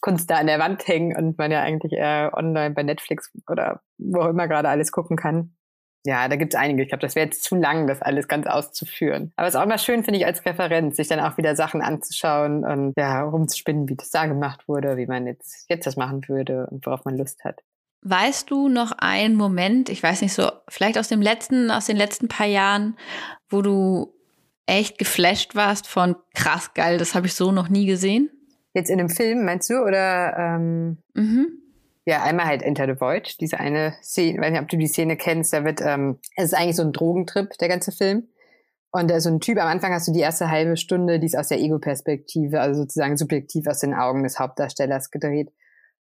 Kunst 0.00 0.30
da 0.30 0.36
an 0.36 0.46
der 0.46 0.58
Wand 0.58 0.86
hängen 0.86 1.16
und 1.16 1.38
man 1.38 1.50
ja 1.50 1.62
eigentlich 1.62 1.92
eher 1.92 2.32
online 2.34 2.74
bei 2.74 2.82
Netflix 2.82 3.30
oder 3.48 3.82
wo 3.98 4.20
auch 4.20 4.28
immer 4.28 4.48
gerade 4.48 4.68
alles 4.68 4.92
gucken 4.92 5.16
kann. 5.16 5.54
Ja, 6.06 6.28
da 6.28 6.36
gibt 6.36 6.54
es 6.54 6.60
einige. 6.60 6.82
Ich 6.82 6.88
glaube, 6.88 7.02
das 7.02 7.14
wäre 7.14 7.26
jetzt 7.26 7.44
zu 7.44 7.56
lang, 7.56 7.86
das 7.86 8.00
alles 8.00 8.26
ganz 8.26 8.46
auszuführen. 8.46 9.32
Aber 9.36 9.48
es 9.48 9.54
ist 9.54 9.60
auch 9.60 9.64
immer 9.64 9.76
schön, 9.76 10.02
finde 10.02 10.18
ich, 10.18 10.24
als 10.24 10.46
Referenz, 10.46 10.96
sich 10.96 11.08
dann 11.08 11.20
auch 11.20 11.36
wieder 11.36 11.54
Sachen 11.54 11.82
anzuschauen 11.82 12.64
und 12.64 12.94
ja, 12.96 13.22
rumzuspinnen, 13.22 13.86
wie 13.88 13.96
das 13.96 14.08
da 14.10 14.24
gemacht 14.24 14.66
wurde, 14.66 14.96
wie 14.96 15.06
man 15.06 15.26
jetzt, 15.26 15.66
jetzt 15.68 15.86
das 15.86 15.96
machen 15.96 16.26
würde 16.26 16.66
und 16.70 16.86
worauf 16.86 17.04
man 17.04 17.18
Lust 17.18 17.44
hat. 17.44 17.60
Weißt 18.02 18.50
du 18.50 18.68
noch 18.68 18.92
einen 18.98 19.36
Moment, 19.36 19.90
ich 19.90 20.02
weiß 20.02 20.22
nicht 20.22 20.32
so, 20.32 20.50
vielleicht 20.68 20.98
aus 20.98 21.08
dem 21.08 21.20
letzten, 21.20 21.70
aus 21.70 21.86
den 21.86 21.96
letzten 21.96 22.28
paar 22.28 22.46
Jahren, 22.46 22.96
wo 23.50 23.60
du 23.60 24.14
echt 24.66 24.98
geflasht 24.98 25.54
warst 25.54 25.86
von 25.86 26.16
krass 26.34 26.72
geil, 26.74 26.96
das 26.96 27.14
habe 27.14 27.26
ich 27.26 27.34
so 27.34 27.52
noch 27.52 27.68
nie 27.68 27.86
gesehen? 27.86 28.30
Jetzt 28.72 28.88
in 28.88 28.98
dem 28.98 29.10
Film, 29.10 29.44
meinst 29.44 29.68
du? 29.68 29.82
Oder 29.82 30.36
ähm, 30.38 30.98
mhm. 31.14 31.48
ja, 32.06 32.22
einmal 32.22 32.46
halt 32.46 32.62
Enter 32.62 32.86
the 32.86 33.00
Void, 33.00 33.38
diese 33.40 33.58
eine 33.58 33.94
Szene, 34.02 34.40
weiß 34.40 34.52
nicht, 34.52 34.62
ob 34.62 34.68
du 34.68 34.78
die 34.78 34.86
Szene 34.86 35.16
kennst, 35.16 35.52
da 35.52 35.64
wird, 35.64 35.80
ähm, 35.82 36.20
es 36.36 36.44
ist 36.46 36.54
eigentlich 36.54 36.76
so 36.76 36.82
ein 36.82 36.92
Drogentrip, 36.92 37.58
der 37.58 37.68
ganze 37.68 37.92
Film. 37.92 38.28
Und 38.92 39.10
da 39.10 39.20
so 39.20 39.28
ein 39.28 39.40
Typ, 39.40 39.58
am 39.58 39.68
Anfang 39.68 39.92
hast 39.92 40.08
du 40.08 40.12
die 40.12 40.20
erste 40.20 40.50
halbe 40.50 40.76
Stunde, 40.76 41.20
die 41.20 41.26
ist 41.26 41.36
aus 41.36 41.48
der 41.48 41.60
Ego-Perspektive, 41.60 42.60
also 42.60 42.80
sozusagen 42.80 43.16
subjektiv 43.16 43.66
aus 43.66 43.80
den 43.80 43.94
Augen 43.94 44.22
des 44.22 44.38
Hauptdarstellers 44.38 45.10
gedreht, 45.10 45.52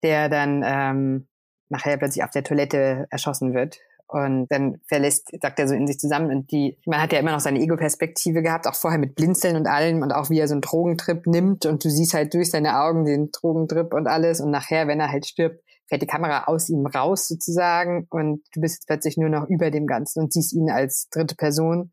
der 0.01 0.29
dann 0.29 0.63
ähm, 0.65 1.27
nachher 1.73 1.97
plötzlich 1.97 2.23
auf 2.23 2.31
der 2.31 2.43
Toilette 2.43 3.07
erschossen 3.09 3.53
wird. 3.53 3.79
Und 4.07 4.47
dann 4.49 4.79
verlässt, 4.87 5.31
sagt 5.41 5.59
er 5.59 5.67
so 5.67 5.73
in 5.73 5.87
sich 5.87 5.97
zusammen 5.97 6.29
und 6.29 6.51
die, 6.51 6.77
man 6.85 7.01
hat 7.01 7.11
ja 7.11 7.19
immer 7.19 7.31
noch 7.31 7.39
seine 7.39 7.59
Ego-Perspektive 7.59 8.43
gehabt, 8.43 8.67
auch 8.67 8.75
vorher 8.75 8.99
mit 8.99 9.15
Blinzeln 9.15 9.55
und 9.55 9.65
allem 9.65 10.03
und 10.03 10.11
auch 10.11 10.29
wie 10.29 10.39
er 10.39 10.47
so 10.47 10.53
einen 10.53 10.61
Drogentrip 10.61 11.25
nimmt. 11.25 11.65
Und 11.65 11.83
du 11.83 11.89
siehst 11.89 12.13
halt 12.13 12.33
durch 12.33 12.51
seine 12.51 12.79
Augen 12.79 13.05
den 13.05 13.31
Drogentrip 13.31 13.93
und 13.93 14.07
alles. 14.07 14.39
Und 14.39 14.51
nachher, 14.51 14.87
wenn 14.87 14.99
er 14.99 15.11
halt 15.11 15.25
stirbt, 15.25 15.63
fährt 15.87 16.03
die 16.03 16.07
Kamera 16.07 16.43
aus 16.45 16.69
ihm 16.69 16.85
raus 16.85 17.27
sozusagen. 17.27 18.05
Und 18.11 18.43
du 18.53 18.61
bist 18.61 18.75
jetzt 18.75 18.87
plötzlich 18.87 19.17
nur 19.17 19.29
noch 19.29 19.49
über 19.49 19.71
dem 19.71 19.87
Ganzen 19.87 20.21
und 20.21 20.31
siehst 20.31 20.53
ihn 20.53 20.69
als 20.69 21.09
dritte 21.09 21.35
Person. 21.35 21.91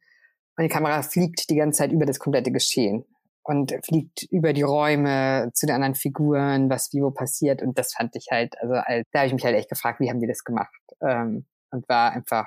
Und 0.56 0.64
die 0.64 0.68
Kamera 0.68 1.00
fliegt 1.02 1.48
die 1.48 1.56
ganze 1.56 1.78
Zeit 1.78 1.92
über 1.92 2.04
das 2.04 2.18
komplette 2.18 2.52
Geschehen 2.52 3.06
und 3.50 3.74
fliegt 3.84 4.22
über 4.30 4.52
die 4.52 4.62
Räume 4.62 5.50
zu 5.54 5.66
den 5.66 5.74
anderen 5.74 5.96
Figuren, 5.96 6.70
was 6.70 6.92
wie 6.92 7.02
wo 7.02 7.10
passiert 7.10 7.62
und 7.62 7.76
das 7.76 7.94
fand 7.94 8.14
ich 8.14 8.28
halt, 8.30 8.56
also 8.60 8.74
da 8.74 9.18
habe 9.18 9.26
ich 9.26 9.32
mich 9.32 9.44
halt 9.44 9.56
echt 9.56 9.68
gefragt, 9.68 9.98
wie 9.98 10.08
haben 10.08 10.20
die 10.20 10.28
das 10.28 10.44
gemacht? 10.44 10.80
Ähm, 11.02 11.46
und 11.72 11.88
war 11.88 12.12
einfach 12.12 12.46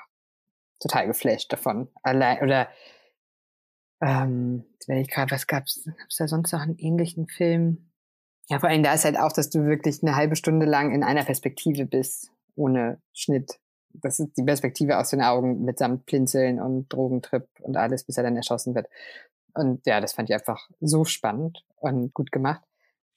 total 0.80 1.08
geflasht 1.08 1.52
davon. 1.52 1.90
Allein 2.04 2.42
oder 2.42 2.70
ähm, 4.02 4.64
wenn 4.88 5.00
ich 5.00 5.10
gerade, 5.10 5.32
was 5.32 5.46
gab's, 5.46 5.84
gab's 5.86 6.16
da 6.16 6.28
sonst 6.30 6.54
noch 6.54 6.62
einen 6.62 6.78
ähnlichen 6.78 7.28
Film? 7.28 7.90
Ja, 8.48 8.60
vor 8.60 8.70
allem 8.70 8.84
da 8.84 8.94
ist 8.94 9.04
halt 9.04 9.20
auch, 9.20 9.34
dass 9.34 9.50
du 9.50 9.66
wirklich 9.66 10.02
eine 10.04 10.16
halbe 10.16 10.38
Stunde 10.38 10.66
lang 10.66 10.94
in 10.96 11.04
einer 11.04 11.26
Perspektive 11.26 11.86
bist, 11.86 12.32
ohne 12.56 13.02
Schnitt. 13.12 13.60
Das 13.90 14.20
ist 14.20 14.38
die 14.38 14.44
Perspektive 14.44 14.98
aus 14.98 15.10
den 15.10 15.22
Augen 15.22 15.66
mitsamt 15.66 16.06
Blinzeln 16.06 16.62
und 16.62 16.88
Drogentrip 16.88 17.48
und 17.60 17.76
alles, 17.76 18.06
bis 18.06 18.18
er 18.18 18.24
dann 18.24 18.38
erschossen 18.38 18.74
wird. 18.74 18.88
Und 19.54 19.86
ja, 19.86 20.02
das 20.02 20.14
fand 20.14 20.30
ich 20.30 20.36
einfach 20.36 20.68
so 20.82 21.06
spannend 21.06 21.64
und 21.78 22.14
gut 22.14 22.32
gemacht. 22.32 22.62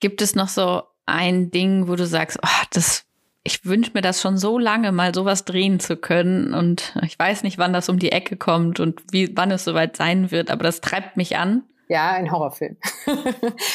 Gibt 0.01 0.21
es 0.21 0.35
noch 0.35 0.49
so 0.49 0.83
ein 1.07 1.51
Ding, 1.51 1.89
wo 1.89 1.97
du 1.97 2.07
sagst, 2.07 2.39
oh, 2.43 2.65
das 2.73 3.07
ich 3.47 3.65
wünsche 3.65 3.93
mir 3.95 4.03
das 4.03 4.21
schon 4.21 4.37
so 4.37 4.59
lange, 4.59 4.91
mal 4.91 5.15
sowas 5.15 5.45
drehen 5.45 5.79
zu 5.79 5.97
können. 5.97 6.53
Und 6.53 6.97
ich 7.05 7.17
weiß 7.17 7.45
nicht, 7.45 7.59
wann 7.59 7.73
das 7.73 7.89
um 7.89 7.99
die 7.99 8.11
Ecke 8.11 8.37
kommt 8.37 8.81
und 8.81 9.03
wie, 9.13 9.35
wann 9.37 9.53
es 9.53 9.65
soweit 9.65 9.97
sein 9.97 10.33
wird, 10.33 10.51
aber 10.51 10.65
das 10.65 10.81
treibt 10.81 11.17
mich 11.17 11.37
an. 11.37 11.63
Ja, 11.89 12.11
ein 12.11 12.33
Horrorfilm. 12.33 12.77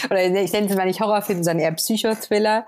Oder 0.09 0.26
ich 0.26 0.51
nenne 0.51 0.68
es 0.68 0.76
mal 0.76 0.86
nicht 0.86 0.99
Horrorfilm, 0.99 1.43
sondern 1.43 1.64
eher 1.64 1.72
Psychothriller. 1.72 2.66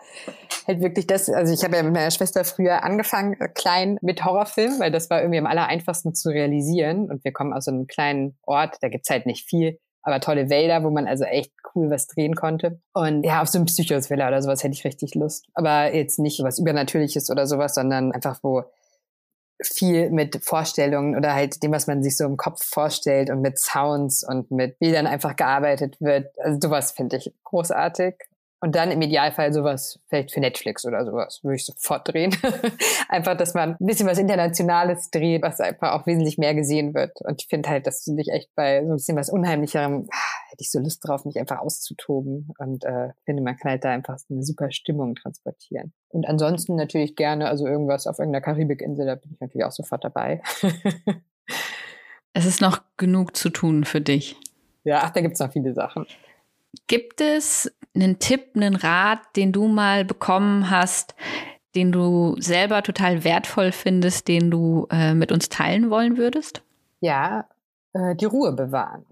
Halt 0.66 0.80
wirklich 0.80 1.06
das, 1.06 1.30
also 1.30 1.54
ich 1.54 1.66
habe 1.66 1.76
ja 1.76 1.84
mit 1.84 1.94
meiner 1.94 2.12
Schwester 2.12 2.46
früher 2.46 2.82
angefangen, 2.84 3.34
äh, 3.42 3.50
klein 3.50 3.98
mit 4.02 4.24
Horrorfilm, 4.24 4.80
weil 4.80 4.90
das 4.90 5.10
war 5.10 5.20
irgendwie 5.20 5.40
am 5.40 5.46
aller 5.46 5.68
einfachsten 5.68 6.16
zu 6.16 6.30
realisieren. 6.30 7.12
Und 7.12 7.26
wir 7.26 7.34
kommen 7.34 7.52
aus 7.52 7.66
so 7.66 7.72
einem 7.72 7.88
kleinen 7.88 8.38
Ort, 8.44 8.78
da 8.80 8.88
gibt's 8.88 9.10
halt 9.10 9.26
nicht 9.26 9.46
viel 9.46 9.80
aber 10.04 10.20
tolle 10.20 10.50
Wälder, 10.50 10.84
wo 10.84 10.90
man 10.90 11.08
also 11.08 11.24
echt 11.24 11.52
cool 11.74 11.90
was 11.90 12.08
drehen 12.08 12.36
konnte. 12.36 12.80
Und 12.94 13.24
ja, 13.24 13.42
auf 13.42 13.48
so 13.48 13.58
einem 13.58 13.66
Psychos-Villa 13.66 14.28
oder 14.28 14.42
sowas 14.42 14.64
hätte 14.64 14.74
ich 14.74 14.86
richtig 14.86 15.16
Lust. 15.16 15.48
Aber 15.54 15.94
jetzt 15.94 16.20
nicht 16.20 16.44
was 16.44 16.60
Übernatürliches 16.60 17.30
oder 17.30 17.48
sowas, 17.48 17.76
sondern 17.76 18.12
einfach, 18.12 18.40
wo 18.44 18.64
viel 19.62 20.10
mit 20.10 20.44
Vorstellungen 20.44 21.16
oder 21.16 21.34
halt 21.34 21.64
dem, 21.64 21.72
was 21.72 21.88
man 21.88 22.04
sich 22.04 22.18
so 22.18 22.26
im 22.26 22.38
Kopf 22.38 22.64
vorstellt 22.64 23.30
und 23.30 23.42
mit 23.42 23.58
Sounds 23.58 24.28
und 24.28 24.52
mit 24.52 24.78
Bildern 24.80 25.08
einfach 25.08 25.36
gearbeitet 25.36 26.00
wird. 26.02 26.38
Also 26.40 26.60
sowas 26.62 26.92
finde 26.92 27.18
ich 27.18 27.34
großartig. 27.44 28.16
Und 28.64 28.78
dann 28.78 28.92
im 28.92 29.02
Idealfall 29.02 29.52
sowas 29.52 30.00
vielleicht 30.08 30.32
für 30.32 30.40
Netflix 30.40 30.86
oder 30.86 31.04
sowas 31.04 31.42
würde 31.44 31.58
ich 31.58 31.66
sofort 31.66 32.08
drehen. 32.08 32.34
einfach, 33.10 33.36
dass 33.36 33.54
man 33.54 33.72
ein 33.72 33.86
bisschen 33.86 34.08
was 34.08 34.18
Internationales 34.18 35.10
dreht, 35.12 35.42
was 35.42 35.60
einfach 35.60 35.92
auch 35.92 36.08
wesentlich 36.08 36.38
mehr 36.38 36.56
gesehen 36.56 36.94
wird. 36.94 37.12
Und 37.26 37.42
ich 37.42 37.50
finde 37.50 37.68
halt, 37.68 37.88
dass 37.88 38.06
du 38.06 38.16
dich 38.16 38.30
echt 38.30 38.56
bei 38.56 38.82
so 38.86 38.92
ein 38.92 38.96
bisschen 38.96 39.18
was 39.18 39.30
Unheimlicherem, 39.30 40.08
ah, 40.10 40.50
hätte 40.50 40.62
ich 40.62 40.72
so 40.72 40.80
Lust 40.80 41.06
drauf, 41.06 41.26
mich 41.26 41.38
einfach 41.38 41.60
auszutoben. 41.60 42.54
Und 42.58 42.86
äh, 42.86 43.10
finde, 43.26 43.44
man 43.44 43.58
kann 43.58 43.72
halt 43.72 43.84
da 43.84 43.90
einfach 43.90 44.18
eine 44.30 44.44
super 44.44 44.72
Stimmung 44.72 45.16
transportieren. 45.16 45.92
Und 46.08 46.26
ansonsten 46.26 46.78
natürlich 46.78 47.18
gerne, 47.18 47.50
also 47.50 47.68
irgendwas 47.68 48.08
auf 48.08 48.18
irgendeiner 48.18 48.46
Karibikinsel, 48.46 49.06
da 49.06 49.16
bin 49.16 49.34
ich 49.34 49.42
natürlich 49.42 49.66
auch 49.66 49.74
sofort 49.74 50.06
dabei. 50.06 50.42
es 52.34 52.46
ist 52.46 52.62
noch 52.62 52.82
genug 52.96 53.36
zu 53.36 53.50
tun 53.50 53.84
für 53.84 54.00
dich. 54.00 54.38
Ja, 54.86 55.02
ach, 55.04 55.10
da 55.10 55.20
gibt's 55.20 55.42
noch 55.42 55.52
viele 55.52 55.74
Sachen. 55.74 56.06
Gibt 56.88 57.22
es 57.22 57.72
einen 57.96 58.20
Tipp, 58.20 58.52
einen 58.56 58.76
Rat, 58.76 59.20
den 59.36 59.52
du 59.52 59.68
mal 59.68 60.06
bekommen 60.06 60.70
hast, 60.70 61.16
den 61.76 61.92
du 61.92 62.36
selber 62.40 62.84
total 62.84 63.24
wertvoll 63.24 63.72
findest, 63.72 64.28
den 64.28 64.52
du 64.52 64.88
äh, 64.92 65.14
mit 65.14 65.32
uns 65.32 65.50
teilen 65.50 65.90
wollen 65.90 66.18
würdest? 66.18 66.64
Ja, 67.00 67.46
äh, 67.94 68.16
die 68.16 68.26
Ruhe 68.26 68.54
bewahren 68.54 69.06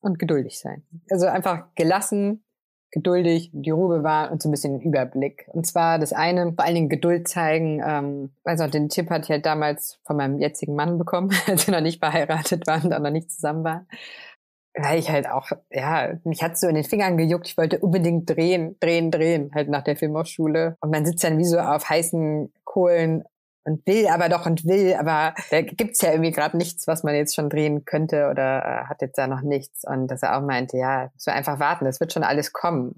und 0.00 0.18
geduldig 0.18 0.58
sein. 0.58 0.82
Also 1.10 1.26
einfach 1.26 1.66
gelassen, 1.74 2.44
geduldig, 2.90 3.50
die 3.52 3.70
Ruhe 3.70 3.98
bewahren 3.98 4.30
und 4.30 4.42
so 4.42 4.48
ein 4.48 4.52
bisschen 4.52 4.78
den 4.78 4.88
Überblick. 4.88 5.46
Und 5.52 5.66
zwar 5.66 5.98
das 5.98 6.12
eine, 6.12 6.52
vor 6.54 6.64
allen 6.64 6.74
Dingen 6.74 6.88
Geduld 6.88 7.28
zeigen. 7.28 7.82
Ähm, 7.86 8.30
also 8.44 8.66
den 8.66 8.88
Tipp 8.88 9.10
hatte 9.10 9.24
ich 9.24 9.30
halt 9.30 9.46
damals 9.46 10.00
von 10.04 10.16
meinem 10.16 10.38
jetzigen 10.38 10.74
Mann 10.74 10.98
bekommen, 10.98 11.30
als 11.46 11.66
wir 11.66 11.74
noch 11.74 11.82
nicht 11.82 12.00
verheiratet 12.00 12.66
waren 12.66 12.84
und 12.84 12.92
auch 12.94 13.00
noch 13.00 13.10
nicht 13.10 13.30
zusammen 13.30 13.64
waren 13.64 13.86
weil 14.82 14.98
ich 14.98 15.10
halt 15.10 15.28
auch, 15.28 15.50
ja, 15.70 16.14
mich 16.24 16.42
hat 16.42 16.58
so 16.58 16.68
in 16.68 16.74
den 16.74 16.84
Fingern 16.84 17.16
gejuckt. 17.16 17.48
Ich 17.48 17.56
wollte 17.56 17.78
unbedingt 17.78 18.28
drehen, 18.28 18.76
drehen, 18.80 19.10
drehen, 19.10 19.50
halt 19.54 19.68
nach 19.68 19.82
der 19.82 19.96
Filmhochschule. 19.96 20.76
Und 20.80 20.90
man 20.90 21.04
sitzt 21.04 21.24
dann 21.24 21.38
wie 21.38 21.44
so 21.44 21.58
auf 21.58 21.88
heißen 21.88 22.52
Kohlen 22.64 23.24
und 23.64 23.86
will 23.86 24.06
aber 24.08 24.28
doch 24.28 24.46
und 24.46 24.64
will, 24.64 24.94
aber 24.94 25.34
da 25.50 25.60
gibt's 25.60 26.00
ja 26.00 26.12
irgendwie 26.12 26.30
gerade 26.30 26.56
nichts, 26.56 26.86
was 26.86 27.02
man 27.02 27.14
jetzt 27.14 27.34
schon 27.34 27.50
drehen 27.50 27.84
könnte 27.84 28.28
oder 28.30 28.64
äh, 28.64 28.84
hat 28.88 29.02
jetzt 29.02 29.18
da 29.18 29.26
noch 29.26 29.42
nichts. 29.42 29.84
Und 29.84 30.08
dass 30.08 30.22
er 30.22 30.38
auch 30.38 30.42
meinte, 30.42 30.78
ja, 30.78 31.10
so 31.16 31.30
einfach 31.30 31.58
warten, 31.58 31.86
es 31.86 32.00
wird 32.00 32.12
schon 32.12 32.24
alles 32.24 32.52
kommen. 32.52 32.96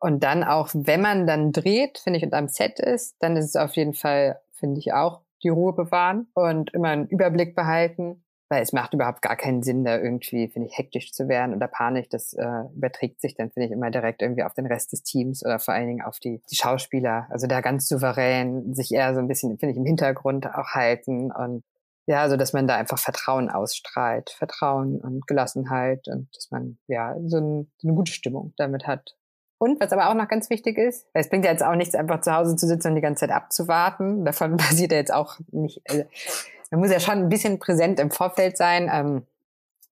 Und 0.00 0.24
dann 0.24 0.44
auch, 0.44 0.70
wenn 0.72 1.00
man 1.00 1.26
dann 1.26 1.52
dreht, 1.52 1.98
finde 1.98 2.18
ich, 2.18 2.24
und 2.24 2.34
am 2.34 2.48
Set 2.48 2.80
ist, 2.80 3.16
dann 3.20 3.36
ist 3.36 3.46
es 3.46 3.56
auf 3.56 3.74
jeden 3.74 3.94
Fall, 3.94 4.40
finde 4.52 4.78
ich 4.78 4.92
auch, 4.92 5.20
die 5.42 5.50
Ruhe 5.50 5.72
bewahren 5.72 6.26
und 6.34 6.74
immer 6.74 6.88
einen 6.88 7.06
Überblick 7.06 7.54
behalten 7.54 8.22
weil 8.48 8.62
es 8.62 8.72
macht 8.72 8.94
überhaupt 8.94 9.22
gar 9.22 9.36
keinen 9.36 9.62
Sinn, 9.62 9.84
da 9.84 9.98
irgendwie, 9.98 10.48
finde 10.48 10.68
ich, 10.68 10.78
hektisch 10.78 11.12
zu 11.12 11.28
werden 11.28 11.54
oder 11.54 11.68
panisch. 11.68 12.08
Das 12.08 12.32
äh, 12.32 12.62
überträgt 12.74 13.20
sich 13.20 13.34
dann, 13.34 13.50
finde 13.50 13.66
ich, 13.66 13.72
immer 13.72 13.90
direkt 13.90 14.22
irgendwie 14.22 14.42
auf 14.42 14.54
den 14.54 14.66
Rest 14.66 14.92
des 14.92 15.02
Teams 15.02 15.44
oder 15.44 15.58
vor 15.58 15.74
allen 15.74 15.86
Dingen 15.86 16.02
auf 16.02 16.18
die, 16.18 16.40
die 16.50 16.56
Schauspieler. 16.56 17.26
Also 17.30 17.46
da 17.46 17.60
ganz 17.60 17.88
souverän 17.88 18.74
sich 18.74 18.92
eher 18.92 19.14
so 19.14 19.20
ein 19.20 19.28
bisschen, 19.28 19.58
finde 19.58 19.72
ich, 19.72 19.78
im 19.78 19.84
Hintergrund 19.84 20.46
auch 20.46 20.68
halten 20.68 21.30
und 21.30 21.62
ja, 22.06 22.26
so 22.30 22.38
dass 22.38 22.54
man 22.54 22.66
da 22.66 22.76
einfach 22.76 22.98
Vertrauen 22.98 23.50
ausstrahlt, 23.50 24.30
Vertrauen 24.30 24.98
und 24.98 25.26
Gelassenheit 25.26 26.08
und 26.08 26.34
dass 26.34 26.50
man 26.50 26.78
ja 26.86 27.14
so, 27.26 27.36
ein, 27.36 27.70
so 27.76 27.88
eine 27.88 27.96
gute 27.96 28.12
Stimmung 28.12 28.54
damit 28.56 28.86
hat. 28.86 29.14
Und 29.58 29.78
was 29.80 29.92
aber 29.92 30.08
auch 30.08 30.14
noch 30.14 30.28
ganz 30.28 30.48
wichtig 30.48 30.78
ist, 30.78 31.06
es 31.12 31.28
bringt 31.28 31.44
ja 31.44 31.50
jetzt 31.50 31.64
auch 31.64 31.74
nichts, 31.74 31.94
einfach 31.94 32.22
zu 32.22 32.32
Hause 32.32 32.56
zu 32.56 32.66
sitzen 32.66 32.88
und 32.88 32.94
die 32.94 33.02
ganze 33.02 33.26
Zeit 33.26 33.30
abzuwarten. 33.30 34.24
Davon 34.24 34.56
passiert 34.56 34.92
ja 34.92 34.98
jetzt 34.98 35.12
auch 35.12 35.38
nicht. 35.50 35.82
Also, 35.86 36.04
man 36.70 36.80
muss 36.80 36.90
ja 36.90 37.00
schon 37.00 37.18
ein 37.18 37.28
bisschen 37.28 37.58
präsent 37.58 38.00
im 38.00 38.10
Vorfeld 38.10 38.56
sein. 38.56 38.90
Ähm, 38.92 39.26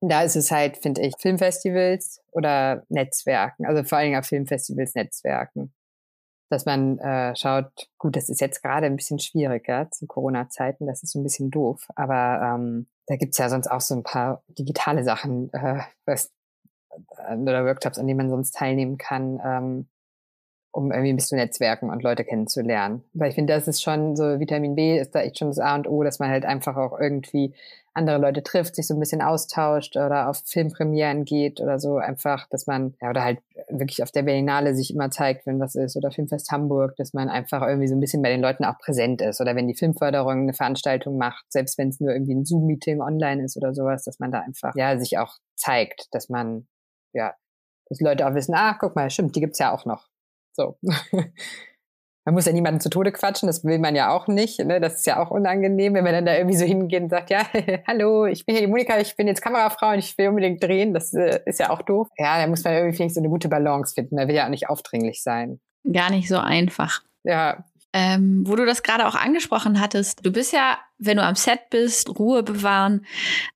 da 0.00 0.22
ist 0.22 0.36
es 0.36 0.50
halt, 0.50 0.76
finde 0.76 1.02
ich, 1.02 1.14
Filmfestivals 1.18 2.22
oder 2.32 2.84
Netzwerken, 2.88 3.64
also 3.66 3.82
vor 3.82 3.98
allen 3.98 4.08
Dingen 4.08 4.18
auf 4.18 4.26
Filmfestivals 4.26 4.94
Netzwerken. 4.94 5.72
Dass 6.48 6.64
man 6.64 6.98
äh, 6.98 7.34
schaut, 7.34 7.88
gut, 7.98 8.14
das 8.14 8.28
ist 8.28 8.40
jetzt 8.40 8.62
gerade 8.62 8.86
ein 8.86 8.96
bisschen 8.96 9.18
schwieriger 9.18 9.90
zu 9.90 10.06
Corona-Zeiten, 10.06 10.86
das 10.86 11.02
ist 11.02 11.12
so 11.12 11.18
ein 11.18 11.24
bisschen 11.24 11.50
doof, 11.50 11.88
aber 11.96 12.40
ähm, 12.42 12.86
da 13.06 13.16
gibt's 13.16 13.38
ja 13.38 13.48
sonst 13.48 13.68
auch 13.68 13.80
so 13.80 13.94
ein 13.94 14.02
paar 14.02 14.42
digitale 14.48 15.02
Sachen 15.02 15.52
äh, 15.52 15.80
was, 16.04 16.32
äh, 17.16 17.36
oder 17.36 17.64
Workshops, 17.64 17.98
an 17.98 18.06
denen 18.06 18.18
man 18.18 18.30
sonst 18.30 18.52
teilnehmen 18.52 18.98
kann. 18.98 19.40
Ähm, 19.44 19.88
um 20.76 20.92
irgendwie 20.92 21.10
ein 21.10 21.16
bisschen 21.16 21.38
Netzwerken 21.38 21.90
und 21.90 22.02
Leute 22.02 22.24
kennenzulernen. 22.24 23.02
Weil 23.14 23.30
ich 23.30 23.34
finde, 23.34 23.54
das 23.54 23.66
ist 23.66 23.82
schon 23.82 24.14
so, 24.14 24.38
Vitamin 24.38 24.74
B 24.74 24.98
ist 24.98 25.14
da 25.14 25.22
echt 25.22 25.38
schon 25.38 25.48
das 25.48 25.58
A 25.58 25.74
und 25.74 25.88
O, 25.88 26.02
dass 26.02 26.18
man 26.18 26.28
halt 26.28 26.44
einfach 26.44 26.76
auch 26.76 26.98
irgendwie 27.00 27.54
andere 27.94 28.18
Leute 28.18 28.42
trifft, 28.42 28.76
sich 28.76 28.86
so 28.86 28.92
ein 28.92 29.00
bisschen 29.00 29.22
austauscht 29.22 29.96
oder 29.96 30.28
auf 30.28 30.42
Filmpremieren 30.44 31.24
geht 31.24 31.62
oder 31.62 31.78
so 31.78 31.96
einfach, 31.96 32.46
dass 32.50 32.66
man, 32.66 32.94
ja, 33.00 33.08
oder 33.08 33.24
halt 33.24 33.38
wirklich 33.70 34.02
auf 34.02 34.10
der 34.10 34.22
Berlinale 34.22 34.74
sich 34.74 34.92
immer 34.92 35.10
zeigt, 35.10 35.46
wenn 35.46 35.58
was 35.58 35.76
ist, 35.76 35.96
oder 35.96 36.10
Filmfest 36.10 36.52
Hamburg, 36.52 36.94
dass 36.96 37.14
man 37.14 37.30
einfach 37.30 37.62
irgendwie 37.62 37.88
so 37.88 37.94
ein 37.94 38.00
bisschen 38.00 38.20
bei 38.20 38.28
den 38.28 38.42
Leuten 38.42 38.66
auch 38.66 38.78
präsent 38.78 39.22
ist 39.22 39.40
oder 39.40 39.56
wenn 39.56 39.66
die 39.66 39.74
Filmförderung 39.74 40.42
eine 40.42 40.52
Veranstaltung 40.52 41.16
macht, 41.16 41.50
selbst 41.50 41.78
wenn 41.78 41.88
es 41.88 41.98
nur 41.98 42.12
irgendwie 42.12 42.34
ein 42.34 42.44
Zoom-Meeting 42.44 43.00
online 43.00 43.42
ist 43.42 43.56
oder 43.56 43.72
sowas, 43.72 44.04
dass 44.04 44.18
man 44.18 44.30
da 44.30 44.40
einfach, 44.40 44.74
ja, 44.76 44.98
sich 44.98 45.16
auch 45.16 45.36
zeigt, 45.54 46.08
dass 46.14 46.28
man, 46.28 46.66
ja, 47.14 47.34
dass 47.88 48.00
Leute 48.00 48.28
auch 48.28 48.34
wissen, 48.34 48.54
ah, 48.54 48.76
guck 48.78 48.94
mal, 48.94 49.08
stimmt, 49.08 49.36
die 49.36 49.40
gibt's 49.40 49.58
ja 49.58 49.72
auch 49.72 49.86
noch. 49.86 50.06
So. 50.56 50.78
man 52.26 52.34
muss 52.34 52.46
ja 52.46 52.52
niemanden 52.52 52.80
zu 52.80 52.90
Tode 52.90 53.12
quatschen, 53.12 53.46
das 53.46 53.62
will 53.64 53.78
man 53.78 53.94
ja 53.94 54.10
auch 54.10 54.26
nicht. 54.26 54.58
Ne? 54.58 54.80
Das 54.80 54.96
ist 54.96 55.06
ja 55.06 55.22
auch 55.22 55.30
unangenehm, 55.30 55.94
wenn 55.94 56.02
man 56.02 56.12
dann 56.12 56.26
da 56.26 56.34
irgendwie 56.34 56.56
so 56.56 56.64
hingeht 56.64 57.02
und 57.02 57.10
sagt, 57.10 57.30
ja, 57.30 57.46
hallo, 57.86 58.26
ich 58.26 58.44
bin 58.44 58.56
hier 58.56 58.66
die 58.66 58.70
Monika, 58.70 58.98
ich 58.98 59.14
bin 59.14 59.28
jetzt 59.28 59.42
Kamerafrau 59.42 59.92
und 59.92 60.00
ich 60.00 60.18
will 60.18 60.28
unbedingt 60.28 60.62
drehen. 60.62 60.92
Das 60.92 61.14
äh, 61.14 61.40
ist 61.46 61.60
ja 61.60 61.70
auch 61.70 61.82
doof. 61.82 62.08
Ja, 62.18 62.40
da 62.40 62.48
muss 62.48 62.64
man 62.64 62.74
irgendwie 62.74 62.96
vielleicht 62.96 63.14
so 63.14 63.20
eine 63.20 63.28
gute 63.28 63.48
Balance 63.48 63.94
finden. 63.94 64.16
Man 64.16 64.26
will 64.26 64.34
ja 64.34 64.46
auch 64.46 64.50
nicht 64.50 64.68
aufdringlich 64.68 65.22
sein. 65.22 65.60
Gar 65.90 66.10
nicht 66.10 66.28
so 66.28 66.38
einfach. 66.38 67.02
Ja. 67.22 67.64
Ähm, 67.92 68.42
wo 68.44 68.56
du 68.56 68.66
das 68.66 68.82
gerade 68.82 69.06
auch 69.06 69.14
angesprochen 69.14 69.80
hattest, 69.80 70.26
du 70.26 70.32
bist 70.32 70.52
ja, 70.52 70.78
wenn 70.98 71.18
du 71.18 71.22
am 71.22 71.36
Set 71.36 71.70
bist, 71.70 72.18
Ruhe 72.18 72.42
bewahren. 72.42 73.06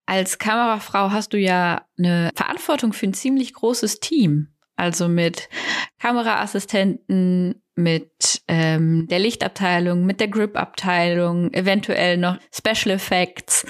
Als 0.06 0.38
Kamerafrau 0.38 1.10
hast 1.10 1.32
du 1.32 1.38
ja 1.38 1.82
eine 1.98 2.30
Verantwortung 2.36 2.92
für 2.92 3.06
ein 3.06 3.14
ziemlich 3.14 3.52
großes 3.52 3.98
Team. 3.98 4.54
Also 4.80 5.08
mit 5.08 5.50
Kameraassistenten, 5.98 7.60
mit 7.74 8.40
ähm, 8.48 9.06
der 9.10 9.18
Lichtabteilung, 9.18 10.06
mit 10.06 10.20
der 10.20 10.28
Grip-Abteilung, 10.28 11.52
eventuell 11.52 12.16
noch 12.16 12.38
Special 12.50 12.94
Effects. 12.94 13.66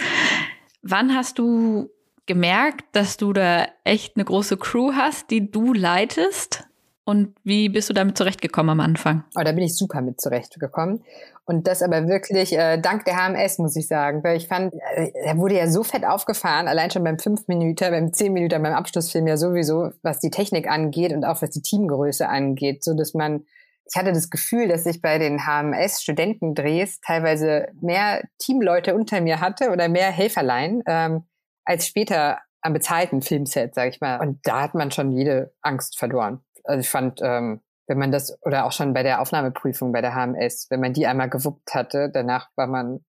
Wann 0.83 1.13
hast 1.13 1.41
du 1.41 1.91
gemerkt, 2.27 2.85
dass 2.93 3.17
du 3.17 3.33
da 3.33 3.67
echt 3.83 4.15
eine 4.15 4.25
große 4.25 4.57
Crew 4.57 4.93
hast, 4.95 5.33
die 5.33 5.51
du 5.51 5.75
leitest? 5.75 6.63
Und 7.11 7.35
wie 7.43 7.69
bist 7.69 7.91
du 7.91 7.93
damit 7.93 8.17
zurechtgekommen 8.17 8.71
am 8.71 8.79
Anfang? 8.79 9.25
Oh, 9.37 9.43
da 9.43 9.51
bin 9.51 9.65
ich 9.65 9.77
super 9.77 10.01
mit 10.01 10.21
zurechtgekommen. 10.21 11.03
Und 11.45 11.67
das 11.67 11.83
aber 11.83 12.07
wirklich 12.07 12.57
äh, 12.57 12.81
dank 12.81 13.05
der 13.05 13.17
HMS, 13.17 13.59
muss 13.59 13.75
ich 13.75 13.89
sagen. 13.89 14.23
Weil 14.23 14.37
ich 14.37 14.47
fand, 14.47 14.75
äh, 14.95 15.11
er 15.25 15.37
wurde 15.37 15.57
ja 15.57 15.67
so 15.67 15.83
fett 15.83 16.05
aufgefahren, 16.05 16.69
allein 16.69 16.93
schon 16.93 17.03
beim 17.03 17.19
5 17.19 17.49
Minuten, 17.49 17.91
beim 17.91 18.13
10 18.13 18.33
Minuten, 18.33 18.63
beim 18.63 18.75
Abschlussfilm 18.75 19.27
ja 19.27 19.37
sowieso, 19.37 19.91
was 20.03 20.21
die 20.21 20.31
Technik 20.31 20.71
angeht 20.71 21.13
und 21.13 21.25
auch 21.25 21.43
was 21.43 21.51
die 21.51 21.63
Teamgröße 21.63 22.29
angeht, 22.29 22.85
so 22.85 22.95
dass 22.95 23.13
man 23.13 23.45
ich 23.93 23.97
hatte 23.97 24.13
das 24.13 24.31
Gefühl, 24.31 24.69
dass 24.69 24.87
ich 24.87 25.03
bei 25.03 25.19
den 25.19 25.41
HMS-Studentendrehs 25.41 27.01
teilweise 27.01 27.67
mehr 27.81 28.23
Teamleute 28.39 28.95
unter 28.95 29.21
mir 29.21 29.41
hatte 29.41 29.71
oder 29.71 29.89
mehr 29.89 30.13
Helferlein 30.13 30.85
ähm, 30.87 31.25
als 31.65 31.89
später 31.89 32.39
am 32.61 32.73
bezahlten 32.73 33.21
Filmset, 33.21 33.75
sag 33.75 33.89
ich 33.89 34.01
mal. 34.01 34.21
Und 34.21 34.39
da 34.45 34.63
hat 34.63 34.75
man 34.75 34.93
schon 34.93 35.11
jede 35.11 35.53
Angst 35.61 35.99
verloren 35.99 36.45
also 36.71 36.81
ich 36.81 36.89
fand, 36.89 37.21
ähm, 37.23 37.61
wenn 37.87 37.99
man 37.99 38.13
das, 38.13 38.39
oder 38.43 38.67
auch 38.67 38.73
schon 38.73 38.95
bei 38.95 39.03
der 39.03 39.21
Aufnahmeprüfung 39.21 39.93
bei 39.93 40.01
der 40.01 40.15
HMS, 40.15 40.69
wenn 40.71 40.81
man 40.81 40.93
die 40.93 41.07
einmal 41.07 41.29
gewuppt 41.29 41.75
hatte, 41.75 42.11
danach 42.13 42.49
war 42.57 42.67
man, 42.67 43.05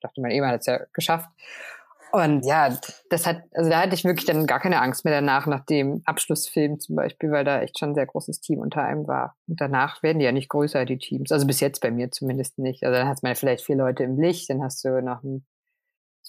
dachte 0.00 0.20
man, 0.20 0.30
eh, 0.30 0.40
man 0.40 0.50
hat 0.50 0.60
es 0.60 0.66
ja 0.66 0.80
geschafft. 0.92 1.30
Und 2.10 2.46
ja, 2.46 2.78
das 3.10 3.26
hat, 3.26 3.42
also 3.52 3.70
da 3.70 3.80
hatte 3.80 3.94
ich 3.94 4.04
wirklich 4.04 4.24
dann 4.24 4.46
gar 4.46 4.60
keine 4.60 4.80
Angst 4.80 5.04
mehr 5.04 5.14
danach, 5.14 5.46
nach 5.46 5.64
dem 5.66 6.02
Abschlussfilm 6.04 6.78
zum 6.78 6.94
Beispiel, 6.94 7.32
weil 7.32 7.44
da 7.44 7.60
echt 7.60 7.78
schon 7.78 7.90
ein 7.90 7.94
sehr 7.96 8.06
großes 8.06 8.40
Team 8.40 8.60
unter 8.60 8.84
einem 8.84 9.08
war. 9.08 9.34
Und 9.48 9.60
danach 9.60 10.00
werden 10.04 10.20
die 10.20 10.24
ja 10.24 10.30
nicht 10.30 10.48
größer, 10.48 10.84
die 10.84 10.98
Teams. 10.98 11.32
Also 11.32 11.44
bis 11.44 11.58
jetzt 11.58 11.80
bei 11.80 11.90
mir 11.90 12.12
zumindest 12.12 12.58
nicht. 12.58 12.84
Also 12.84 12.96
dann 12.96 13.08
hast 13.08 13.24
man 13.24 13.34
vielleicht 13.34 13.64
vier 13.64 13.76
Leute 13.76 14.04
im 14.04 14.20
Licht, 14.20 14.48
dann 14.48 14.62
hast 14.62 14.84
du 14.84 15.02
noch 15.02 15.24
ein 15.24 15.44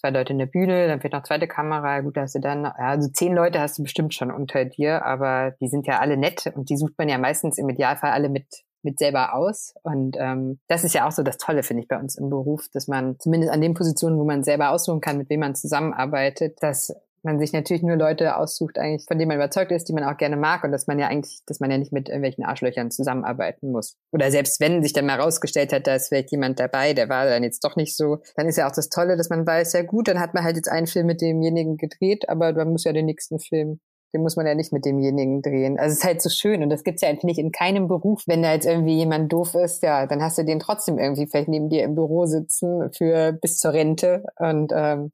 zwei 0.05 0.11
Leute 0.11 0.33
in 0.33 0.39
der 0.39 0.45
Bühne, 0.45 0.87
dann 0.87 1.01
fehlt 1.01 1.13
noch 1.13 1.23
zweite 1.23 1.47
Kamera, 1.47 2.01
gut, 2.01 2.17
hast 2.17 2.35
du 2.35 2.39
dann, 2.39 2.63
ja, 2.63 2.73
also 2.77 3.09
zehn 3.09 3.33
Leute 3.33 3.59
hast 3.59 3.79
du 3.79 3.83
bestimmt 3.83 4.13
schon 4.13 4.31
unter 4.31 4.65
dir, 4.65 5.03
aber 5.03 5.55
die 5.59 5.67
sind 5.67 5.87
ja 5.87 5.99
alle 5.99 6.17
nett 6.17 6.51
und 6.55 6.69
die 6.69 6.77
sucht 6.77 6.93
man 6.97 7.09
ja 7.09 7.17
meistens 7.17 7.57
im 7.57 7.69
Idealfall 7.69 8.11
alle 8.11 8.29
mit 8.29 8.45
mit 8.85 8.99
selber 8.99 9.33
aus. 9.33 9.73
Und 9.81 10.15
ähm, 10.19 10.59
das 10.67 10.83
ist 10.83 10.93
ja 10.93 11.07
auch 11.07 11.11
so 11.11 11.23
das 11.23 11.37
Tolle, 11.37 11.63
finde 11.63 11.81
ich, 11.81 11.89
bei 11.89 11.97
uns 11.97 12.17
im 12.17 12.29
Beruf, 12.29 12.67
dass 12.71 12.87
man 12.87 13.19
zumindest 13.19 13.51
an 13.51 13.59
den 13.59 13.73
Positionen, 13.73 14.19
wo 14.19 14.23
man 14.23 14.43
selber 14.43 14.69
aussuchen 14.69 15.01
kann, 15.01 15.17
mit 15.17 15.29
wem 15.31 15.39
man 15.39 15.55
zusammenarbeitet, 15.55 16.61
dass 16.61 16.95
man 17.26 17.39
sich 17.39 17.51
natürlich 17.51 17.84
nur 17.84 17.97
Leute 17.97 18.38
aussucht, 18.38 18.78
eigentlich, 18.78 19.05
von 19.07 19.19
denen 19.19 19.30
man 19.30 19.38
überzeugt 19.38 19.71
ist, 19.71 19.89
die 19.89 19.93
man 19.93 20.03
auch 20.03 20.17
gerne 20.17 20.38
mag 20.38 20.63
und 20.63 20.71
dass 20.71 20.88
man 20.88 20.99
ja 20.99 21.07
eigentlich, 21.07 21.39
dass 21.45 21.59
man 21.59 21.71
ja 21.71 21.78
nicht 21.78 21.91
mit 21.91 22.07
irgendwelchen 22.07 22.45
Arschlöchern 22.45 22.91
zusammenarbeiten 22.91 23.71
muss. 23.71 23.97
Oder 24.11 24.32
selbst 24.32 24.59
wenn 24.59 24.82
sich 24.82 24.93
dann 24.93 25.05
mal 25.05 25.19
rausgestellt 25.19 25.73
hat, 25.73 25.88
da 25.88 25.95
ist 25.95 26.07
vielleicht 26.07 26.32
jemand 26.32 26.59
dabei, 26.59 26.93
der 26.93 27.09
war 27.09 27.26
dann 27.26 27.43
jetzt 27.43 27.63
doch 27.63 27.76
nicht 27.76 27.97
so, 27.97 28.19
dann 28.36 28.47
ist 28.47 28.57
ja 28.57 28.67
auch 28.67 28.76
das 28.76 28.89
Tolle, 28.89 29.17
dass 29.17 29.30
man 29.30 29.45
weiß, 29.45 29.73
ja 29.73 29.82
gut, 29.82 30.07
dann 30.07 30.19
hat 30.19 30.34
man 30.34 30.43
halt 30.43 30.55
jetzt 30.55 30.69
einen 30.69 30.88
Film 30.88 31.07
mit 31.07 31.21
demjenigen 31.21 31.78
gedreht, 31.78 32.30
aber 32.30 32.53
man 32.53 32.69
muss 32.69 32.86
ja 32.86 32.93
den 32.93 33.05
nächsten 33.05 33.39
Film 33.39 33.80
den 34.15 34.21
muss 34.21 34.38
man 34.38 34.47
ja 34.47 34.55
nicht 34.55 34.71
mit 34.71 34.86
demjenigen 34.86 35.41
drehen. 35.41 35.78
Also 35.78 35.91
es 35.91 35.99
ist 35.99 36.05
halt 36.05 36.21
so 36.21 36.30
schön 36.30 36.63
und 36.63 36.69
das 36.69 36.86
gibt's 36.86 37.01
ja 37.01 37.09
eigentlich 37.09 37.26
nicht 37.26 37.38
in 37.38 37.51
keinem 37.51 37.89
Beruf. 37.89 38.23
Wenn 38.28 38.43
da 38.43 38.53
jetzt 38.53 38.65
irgendwie 38.65 38.95
jemand 38.95 39.32
doof 39.34 39.55
ist, 39.55 39.84
ja, 39.84 40.07
dann 40.07 40.21
hast 40.23 40.38
du 40.38 40.45
den 40.45 40.61
trotzdem 40.61 40.97
irgendwie 40.97 41.28
vielleicht 41.28 41.49
neben 41.49 41.67
dir 41.67 41.84
im 41.84 41.95
Büro 41.95 42.26
sitzen 42.26 42.93
für 42.93 43.34
bis 43.34 43.57
zur 43.57 43.73
Rente 43.73 44.23
und 44.38 44.71
ähm, 44.73 45.11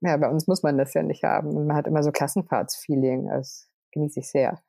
ja, 0.00 0.16
bei 0.16 0.28
uns 0.28 0.46
muss 0.46 0.62
man 0.62 0.78
das 0.78 0.94
ja 0.94 1.02
nicht 1.02 1.24
haben. 1.24 1.48
Und 1.48 1.66
man 1.66 1.76
hat 1.76 1.86
immer 1.86 2.02
so 2.02 2.10
Klassenfahrtsfeeling. 2.10 3.28
Das 3.28 3.68
genieße 3.92 4.20
ich 4.20 4.28
sehr. 4.28 4.60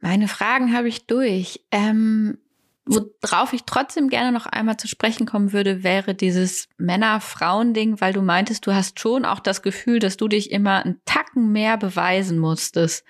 Meine 0.00 0.28
Fragen 0.28 0.74
habe 0.74 0.88
ich 0.88 1.06
durch. 1.06 1.64
Ähm, 1.70 2.38
worauf 2.86 3.52
ich 3.52 3.64
trotzdem 3.64 4.08
gerne 4.08 4.32
noch 4.32 4.46
einmal 4.46 4.76
zu 4.76 4.88
sprechen 4.88 5.26
kommen 5.26 5.52
würde, 5.52 5.82
wäre 5.82 6.14
dieses 6.14 6.68
Männer-Frauen-Ding, 6.78 8.00
weil 8.00 8.12
du 8.12 8.22
meintest, 8.22 8.66
du 8.66 8.74
hast 8.74 8.98
schon 9.00 9.24
auch 9.24 9.40
das 9.40 9.62
Gefühl, 9.62 9.98
dass 9.98 10.16
du 10.16 10.28
dich 10.28 10.50
immer 10.50 10.84
einen 10.84 11.00
Tacken 11.04 11.52
mehr 11.52 11.76
beweisen 11.76 12.38
musstest. 12.38 13.04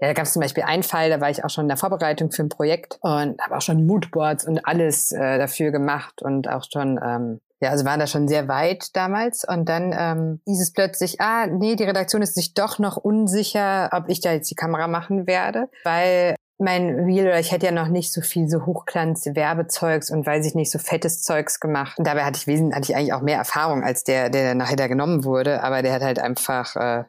Ja, 0.00 0.08
da 0.08 0.12
gab 0.12 0.26
es 0.26 0.32
zum 0.32 0.42
Beispiel 0.42 0.64
einen 0.64 0.82
Fall, 0.82 1.08
da 1.08 1.20
war 1.20 1.30
ich 1.30 1.44
auch 1.44 1.50
schon 1.50 1.64
in 1.64 1.68
der 1.68 1.76
Vorbereitung 1.76 2.30
für 2.30 2.42
ein 2.42 2.48
Projekt 2.48 2.98
und 3.00 3.40
habe 3.40 3.56
auch 3.56 3.62
schon 3.62 3.86
Moodboards 3.86 4.46
und 4.46 4.66
alles 4.66 5.12
äh, 5.12 5.38
dafür 5.38 5.70
gemacht 5.70 6.20
und 6.20 6.48
auch 6.48 6.64
schon 6.70 7.00
ähm, 7.02 7.40
ja, 7.64 7.70
also 7.70 7.84
waren 7.84 7.98
da 7.98 8.06
schon 8.06 8.28
sehr 8.28 8.46
weit 8.46 8.94
damals. 8.94 9.44
Und 9.44 9.68
dann 9.68 9.94
ähm, 9.98 10.40
hieß 10.46 10.60
es 10.60 10.72
plötzlich, 10.72 11.20
ah, 11.20 11.46
nee, 11.46 11.76
die 11.76 11.84
Redaktion 11.84 12.22
ist 12.22 12.34
sich 12.34 12.54
doch 12.54 12.78
noch 12.78 12.96
unsicher, 12.96 13.90
ob 13.92 14.08
ich 14.08 14.20
da 14.20 14.32
jetzt 14.32 14.50
die 14.50 14.54
Kamera 14.54 14.86
machen 14.86 15.26
werde, 15.26 15.68
weil 15.82 16.36
mein 16.58 16.90
Reel 16.90 17.26
oder 17.26 17.40
ich 17.40 17.50
hätte 17.50 17.66
ja 17.66 17.72
noch 17.72 17.88
nicht 17.88 18.12
so 18.12 18.20
viel 18.20 18.48
so 18.48 18.64
Hochglanz-Werbezeugs 18.64 20.10
und 20.10 20.24
weiß 20.24 20.46
ich 20.46 20.54
nicht, 20.54 20.70
so 20.70 20.78
fettes 20.78 21.22
Zeugs 21.22 21.58
gemacht. 21.58 21.98
Und 21.98 22.06
dabei 22.06 22.24
hatte 22.24 22.38
ich 22.38 22.46
wesentlich, 22.46 22.76
hatte 22.76 22.92
ich 22.92 22.96
eigentlich 22.96 23.12
auch 23.12 23.22
mehr 23.22 23.38
Erfahrung 23.38 23.82
als 23.82 24.04
der, 24.04 24.30
der 24.30 24.54
nachher 24.54 24.76
da 24.76 24.86
genommen 24.86 25.24
wurde, 25.24 25.64
aber 25.64 25.82
der 25.82 25.92
hat 25.94 26.02
halt 26.02 26.20
einfach 26.20 26.76
äh, 26.76 27.04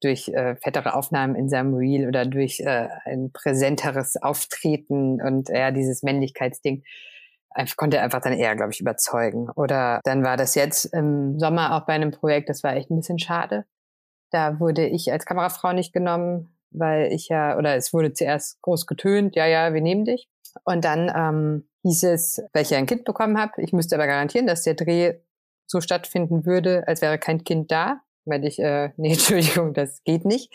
durch 0.00 0.28
äh, 0.28 0.56
fettere 0.56 0.94
Aufnahmen 0.94 1.34
in 1.34 1.48
seinem 1.48 1.74
Reel 1.74 2.08
oder 2.08 2.24
durch 2.24 2.60
äh, 2.60 2.88
ein 3.04 3.30
präsenteres 3.32 4.16
Auftreten 4.22 5.20
und 5.20 5.48
ja, 5.48 5.70
dieses 5.70 6.02
Männlichkeitsding 6.02 6.82
konnte 7.76 7.98
er 7.98 8.02
einfach 8.02 8.20
dann 8.20 8.32
eher, 8.32 8.56
glaube 8.56 8.72
ich, 8.72 8.80
überzeugen. 8.80 9.48
Oder 9.50 10.00
dann 10.04 10.24
war 10.24 10.36
das 10.36 10.54
jetzt 10.54 10.86
im 10.86 11.38
Sommer 11.38 11.76
auch 11.76 11.86
bei 11.86 11.94
einem 11.94 12.10
Projekt, 12.10 12.48
das 12.48 12.62
war 12.62 12.74
echt 12.74 12.90
ein 12.90 12.96
bisschen 12.96 13.18
schade. 13.18 13.64
Da 14.30 14.60
wurde 14.60 14.86
ich 14.86 15.12
als 15.12 15.26
Kamerafrau 15.26 15.72
nicht 15.72 15.92
genommen, 15.92 16.56
weil 16.70 17.12
ich 17.12 17.28
ja, 17.28 17.56
oder 17.58 17.76
es 17.76 17.92
wurde 17.92 18.12
zuerst 18.12 18.60
groß 18.62 18.86
getönt, 18.86 19.36
ja, 19.36 19.46
ja, 19.46 19.74
wir 19.74 19.80
nehmen 19.80 20.04
dich. 20.04 20.28
Und 20.64 20.84
dann 20.84 21.12
ähm, 21.14 21.68
hieß 21.82 22.04
es, 22.04 22.42
weil 22.52 22.62
ich 22.62 22.70
ja 22.70 22.78
ein 22.78 22.86
Kind 22.86 23.04
bekommen 23.04 23.38
habe, 23.38 23.60
ich 23.62 23.72
müsste 23.72 23.96
aber 23.96 24.06
garantieren, 24.06 24.46
dass 24.46 24.62
der 24.62 24.74
Dreh 24.74 25.14
so 25.66 25.80
stattfinden 25.80 26.44
würde, 26.46 26.86
als 26.86 27.00
wäre 27.00 27.18
kein 27.18 27.44
Kind 27.44 27.70
da. 27.70 28.00
Weil 28.24 28.44
ich, 28.44 28.58
äh, 28.58 28.90
nee, 28.96 29.12
Entschuldigung, 29.12 29.74
das 29.74 30.02
geht 30.04 30.24
nicht. 30.24 30.52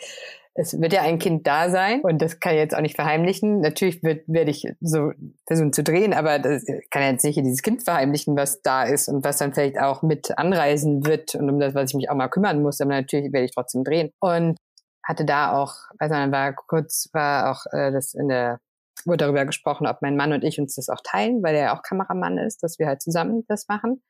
Es 0.60 0.80
wird 0.80 0.92
ja 0.92 1.02
ein 1.02 1.20
Kind 1.20 1.46
da 1.46 1.70
sein 1.70 2.00
und 2.00 2.20
das 2.20 2.40
kann 2.40 2.52
ich 2.52 2.58
jetzt 2.58 2.74
auch 2.74 2.80
nicht 2.80 2.96
verheimlichen. 2.96 3.60
Natürlich 3.60 4.02
wird, 4.02 4.26
werde 4.26 4.50
ich 4.50 4.66
so 4.80 5.12
versuchen 5.46 5.72
zu 5.72 5.84
drehen, 5.84 6.12
aber 6.12 6.40
das 6.40 6.64
kann 6.90 7.02
ja 7.02 7.10
jetzt 7.10 7.24
nicht 7.24 7.38
dieses 7.38 7.62
Kind 7.62 7.84
verheimlichen, 7.84 8.36
was 8.36 8.60
da 8.62 8.82
ist 8.82 9.08
und 9.08 9.24
was 9.24 9.38
dann 9.38 9.54
vielleicht 9.54 9.78
auch 9.78 10.02
mit 10.02 10.36
anreisen 10.36 11.06
wird 11.06 11.36
und 11.36 11.48
um 11.48 11.60
das, 11.60 11.76
was 11.76 11.90
ich 11.90 11.94
mich 11.94 12.10
auch 12.10 12.16
mal 12.16 12.28
kümmern 12.28 12.60
muss. 12.60 12.80
Aber 12.80 12.90
natürlich 12.90 13.32
werde 13.32 13.44
ich 13.44 13.54
trotzdem 13.54 13.84
drehen. 13.84 14.10
Und 14.18 14.56
hatte 15.04 15.24
da 15.24 15.52
auch, 15.52 15.74
also 15.98 16.14
dann 16.14 16.32
war 16.32 16.52
kurz, 16.52 17.08
war 17.12 17.52
auch 17.52 17.64
äh, 17.72 17.92
das 17.92 18.14
in 18.14 18.28
der 18.28 18.58
wurde 19.06 19.18
darüber 19.18 19.46
gesprochen, 19.46 19.86
ob 19.86 20.02
mein 20.02 20.16
Mann 20.16 20.32
und 20.32 20.42
ich 20.42 20.60
uns 20.60 20.74
das 20.74 20.88
auch 20.88 21.00
teilen, 21.04 21.40
weil 21.42 21.54
er 21.54 21.66
ja 21.66 21.76
auch 21.76 21.82
Kameramann 21.82 22.36
ist, 22.36 22.64
dass 22.64 22.80
wir 22.80 22.88
halt 22.88 23.00
zusammen 23.00 23.44
das 23.46 23.68
machen. 23.68 24.02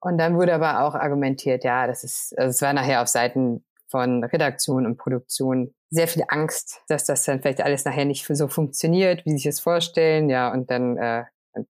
Und 0.00 0.18
dann 0.18 0.36
wurde 0.36 0.54
aber 0.54 0.82
auch 0.82 0.94
argumentiert, 0.94 1.62
ja, 1.62 1.86
das 1.86 2.02
ist, 2.02 2.36
also 2.36 2.50
es 2.50 2.62
war 2.62 2.72
nachher 2.72 3.00
auf 3.00 3.08
Seiten 3.08 3.64
von 3.88 4.24
Redaktion 4.24 4.86
und 4.86 4.96
Produktion 4.96 5.74
sehr 5.90 6.08
viel 6.08 6.24
Angst, 6.28 6.82
dass 6.88 7.04
das 7.04 7.24
dann 7.24 7.40
vielleicht 7.40 7.62
alles 7.62 7.84
nachher 7.84 8.04
nicht 8.04 8.26
so 8.26 8.48
funktioniert, 8.48 9.24
wie 9.24 9.30
sie 9.30 9.36
sich 9.38 9.46
es 9.46 9.60
vorstellen. 9.60 10.28
Ja, 10.28 10.52
und 10.52 10.70
dann, 10.70 10.96
äh, 10.98 11.24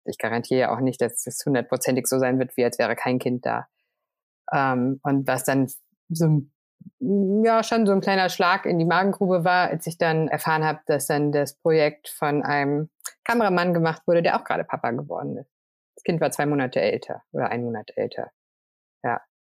ich 0.05 0.17
garantiere 0.17 0.71
auch 0.71 0.81
nicht, 0.81 1.01
dass 1.01 1.25
es 1.25 1.45
hundertprozentig 1.45 2.07
so 2.07 2.19
sein 2.19 2.37
wird, 2.39 2.55
wie 2.57 2.65
als 2.65 2.77
wäre 2.77 2.95
kein 2.95 3.19
Kind 3.19 3.45
da. 3.45 3.67
Ähm, 4.51 4.99
und 5.03 5.27
was 5.27 5.43
dann 5.43 5.71
so 6.09 6.41
ja 6.99 7.63
schon 7.63 7.85
so 7.85 7.91
ein 7.93 8.01
kleiner 8.01 8.29
Schlag 8.29 8.65
in 8.65 8.79
die 8.79 8.85
Magengrube 8.85 9.43
war, 9.43 9.69
als 9.69 9.87
ich 9.87 9.97
dann 9.97 10.27
erfahren 10.27 10.63
habe, 10.63 10.79
dass 10.85 11.07
dann 11.07 11.31
das 11.31 11.55
Projekt 11.55 12.09
von 12.09 12.43
einem 12.43 12.89
Kameramann 13.23 13.73
gemacht 13.73 14.03
wurde, 14.05 14.21
der 14.23 14.39
auch 14.39 14.43
gerade 14.43 14.63
Papa 14.63 14.91
geworden 14.91 15.37
ist. 15.37 15.51
Das 15.95 16.03
Kind 16.03 16.21
war 16.21 16.31
zwei 16.31 16.45
Monate 16.45 16.81
älter 16.81 17.23
oder 17.31 17.49
ein 17.49 17.63
Monat 17.63 17.91
älter. 17.95 18.31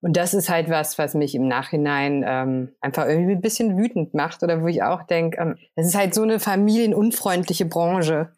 Und 0.00 0.16
das 0.16 0.32
ist 0.32 0.48
halt 0.48 0.70
was, 0.70 0.96
was 0.98 1.14
mich 1.14 1.34
im 1.34 1.48
Nachhinein 1.48 2.24
ähm, 2.26 2.68
einfach 2.80 3.06
irgendwie 3.06 3.32
ein 3.32 3.40
bisschen 3.40 3.76
wütend 3.76 4.14
macht 4.14 4.42
oder 4.42 4.62
wo 4.62 4.66
ich 4.68 4.82
auch 4.82 5.02
denke, 5.02 5.40
ähm, 5.40 5.56
ist 5.74 5.96
halt 5.96 6.14
so 6.14 6.22
eine 6.22 6.38
familienunfreundliche 6.38 7.66
Branche, 7.66 8.30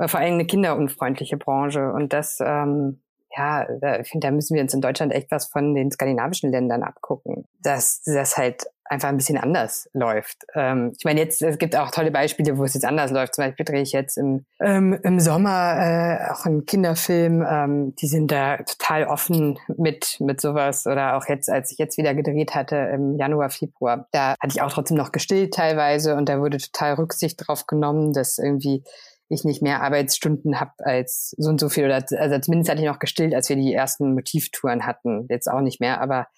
vor 0.00 0.20
allem 0.20 0.34
eine 0.34 0.46
kinderunfreundliche 0.46 1.36
Branche. 1.36 1.92
Und 1.92 2.12
das, 2.12 2.38
ähm, 2.40 3.00
ja, 3.38 4.00
ich 4.00 4.08
finde, 4.08 4.26
da 4.26 4.30
müssen 4.32 4.54
wir 4.54 4.62
uns 4.62 4.74
in 4.74 4.80
Deutschland 4.80 5.12
echt 5.12 5.30
was 5.30 5.46
von 5.46 5.74
den 5.74 5.90
skandinavischen 5.90 6.50
Ländern 6.50 6.82
abgucken, 6.82 7.44
dass 7.62 8.02
das 8.02 8.36
halt 8.36 8.64
einfach 8.90 9.08
ein 9.08 9.16
bisschen 9.16 9.38
anders 9.38 9.88
läuft. 9.92 10.46
Ähm, 10.54 10.92
ich 10.96 11.04
meine, 11.04 11.20
jetzt, 11.20 11.42
es 11.42 11.58
gibt 11.58 11.76
auch 11.76 11.90
tolle 11.90 12.10
Beispiele, 12.10 12.56
wo 12.58 12.64
es 12.64 12.74
jetzt 12.74 12.84
anders 12.84 13.10
läuft. 13.10 13.34
Zum 13.34 13.44
Beispiel 13.44 13.64
drehe 13.64 13.82
ich 13.82 13.92
jetzt 13.92 14.16
im, 14.16 14.44
ähm, 14.60 14.98
im 15.02 15.20
Sommer 15.20 15.76
äh, 15.78 16.30
auch 16.32 16.46
einen 16.46 16.64
Kinderfilm. 16.64 17.44
Ähm, 17.48 17.94
die 17.96 18.06
sind 18.06 18.30
da 18.30 18.56
total 18.58 19.04
offen 19.04 19.58
mit, 19.76 20.16
mit 20.20 20.40
sowas. 20.40 20.86
Oder 20.86 21.16
auch 21.16 21.26
jetzt, 21.28 21.50
als 21.50 21.70
ich 21.70 21.78
jetzt 21.78 21.98
wieder 21.98 22.14
gedreht 22.14 22.54
hatte, 22.54 22.76
im 22.76 23.16
Januar, 23.16 23.50
Februar, 23.50 24.08
da 24.12 24.30
hatte 24.40 24.54
ich 24.54 24.62
auch 24.62 24.72
trotzdem 24.72 24.96
noch 24.96 25.12
gestillt 25.12 25.54
teilweise 25.54 26.14
und 26.14 26.28
da 26.28 26.40
wurde 26.40 26.58
total 26.58 26.94
Rücksicht 26.94 27.46
drauf 27.46 27.66
genommen, 27.66 28.12
dass 28.12 28.38
irgendwie 28.38 28.82
ich 29.28 29.44
nicht 29.44 29.62
mehr 29.62 29.82
Arbeitsstunden 29.82 30.60
habe 30.60 30.72
als 30.78 31.34
so 31.36 31.50
und 31.50 31.60
so 31.60 31.68
viel. 31.68 31.84
Oder 31.84 32.04
also 32.16 32.38
zumindest 32.38 32.70
hatte 32.70 32.80
ich 32.80 32.88
noch 32.88 32.98
gestillt, 32.98 33.34
als 33.34 33.48
wir 33.48 33.56
die 33.56 33.74
ersten 33.74 34.14
Motivtouren 34.14 34.86
hatten. 34.86 35.26
Jetzt 35.28 35.48
auch 35.48 35.60
nicht 35.60 35.80
mehr, 35.80 36.00
aber 36.00 36.28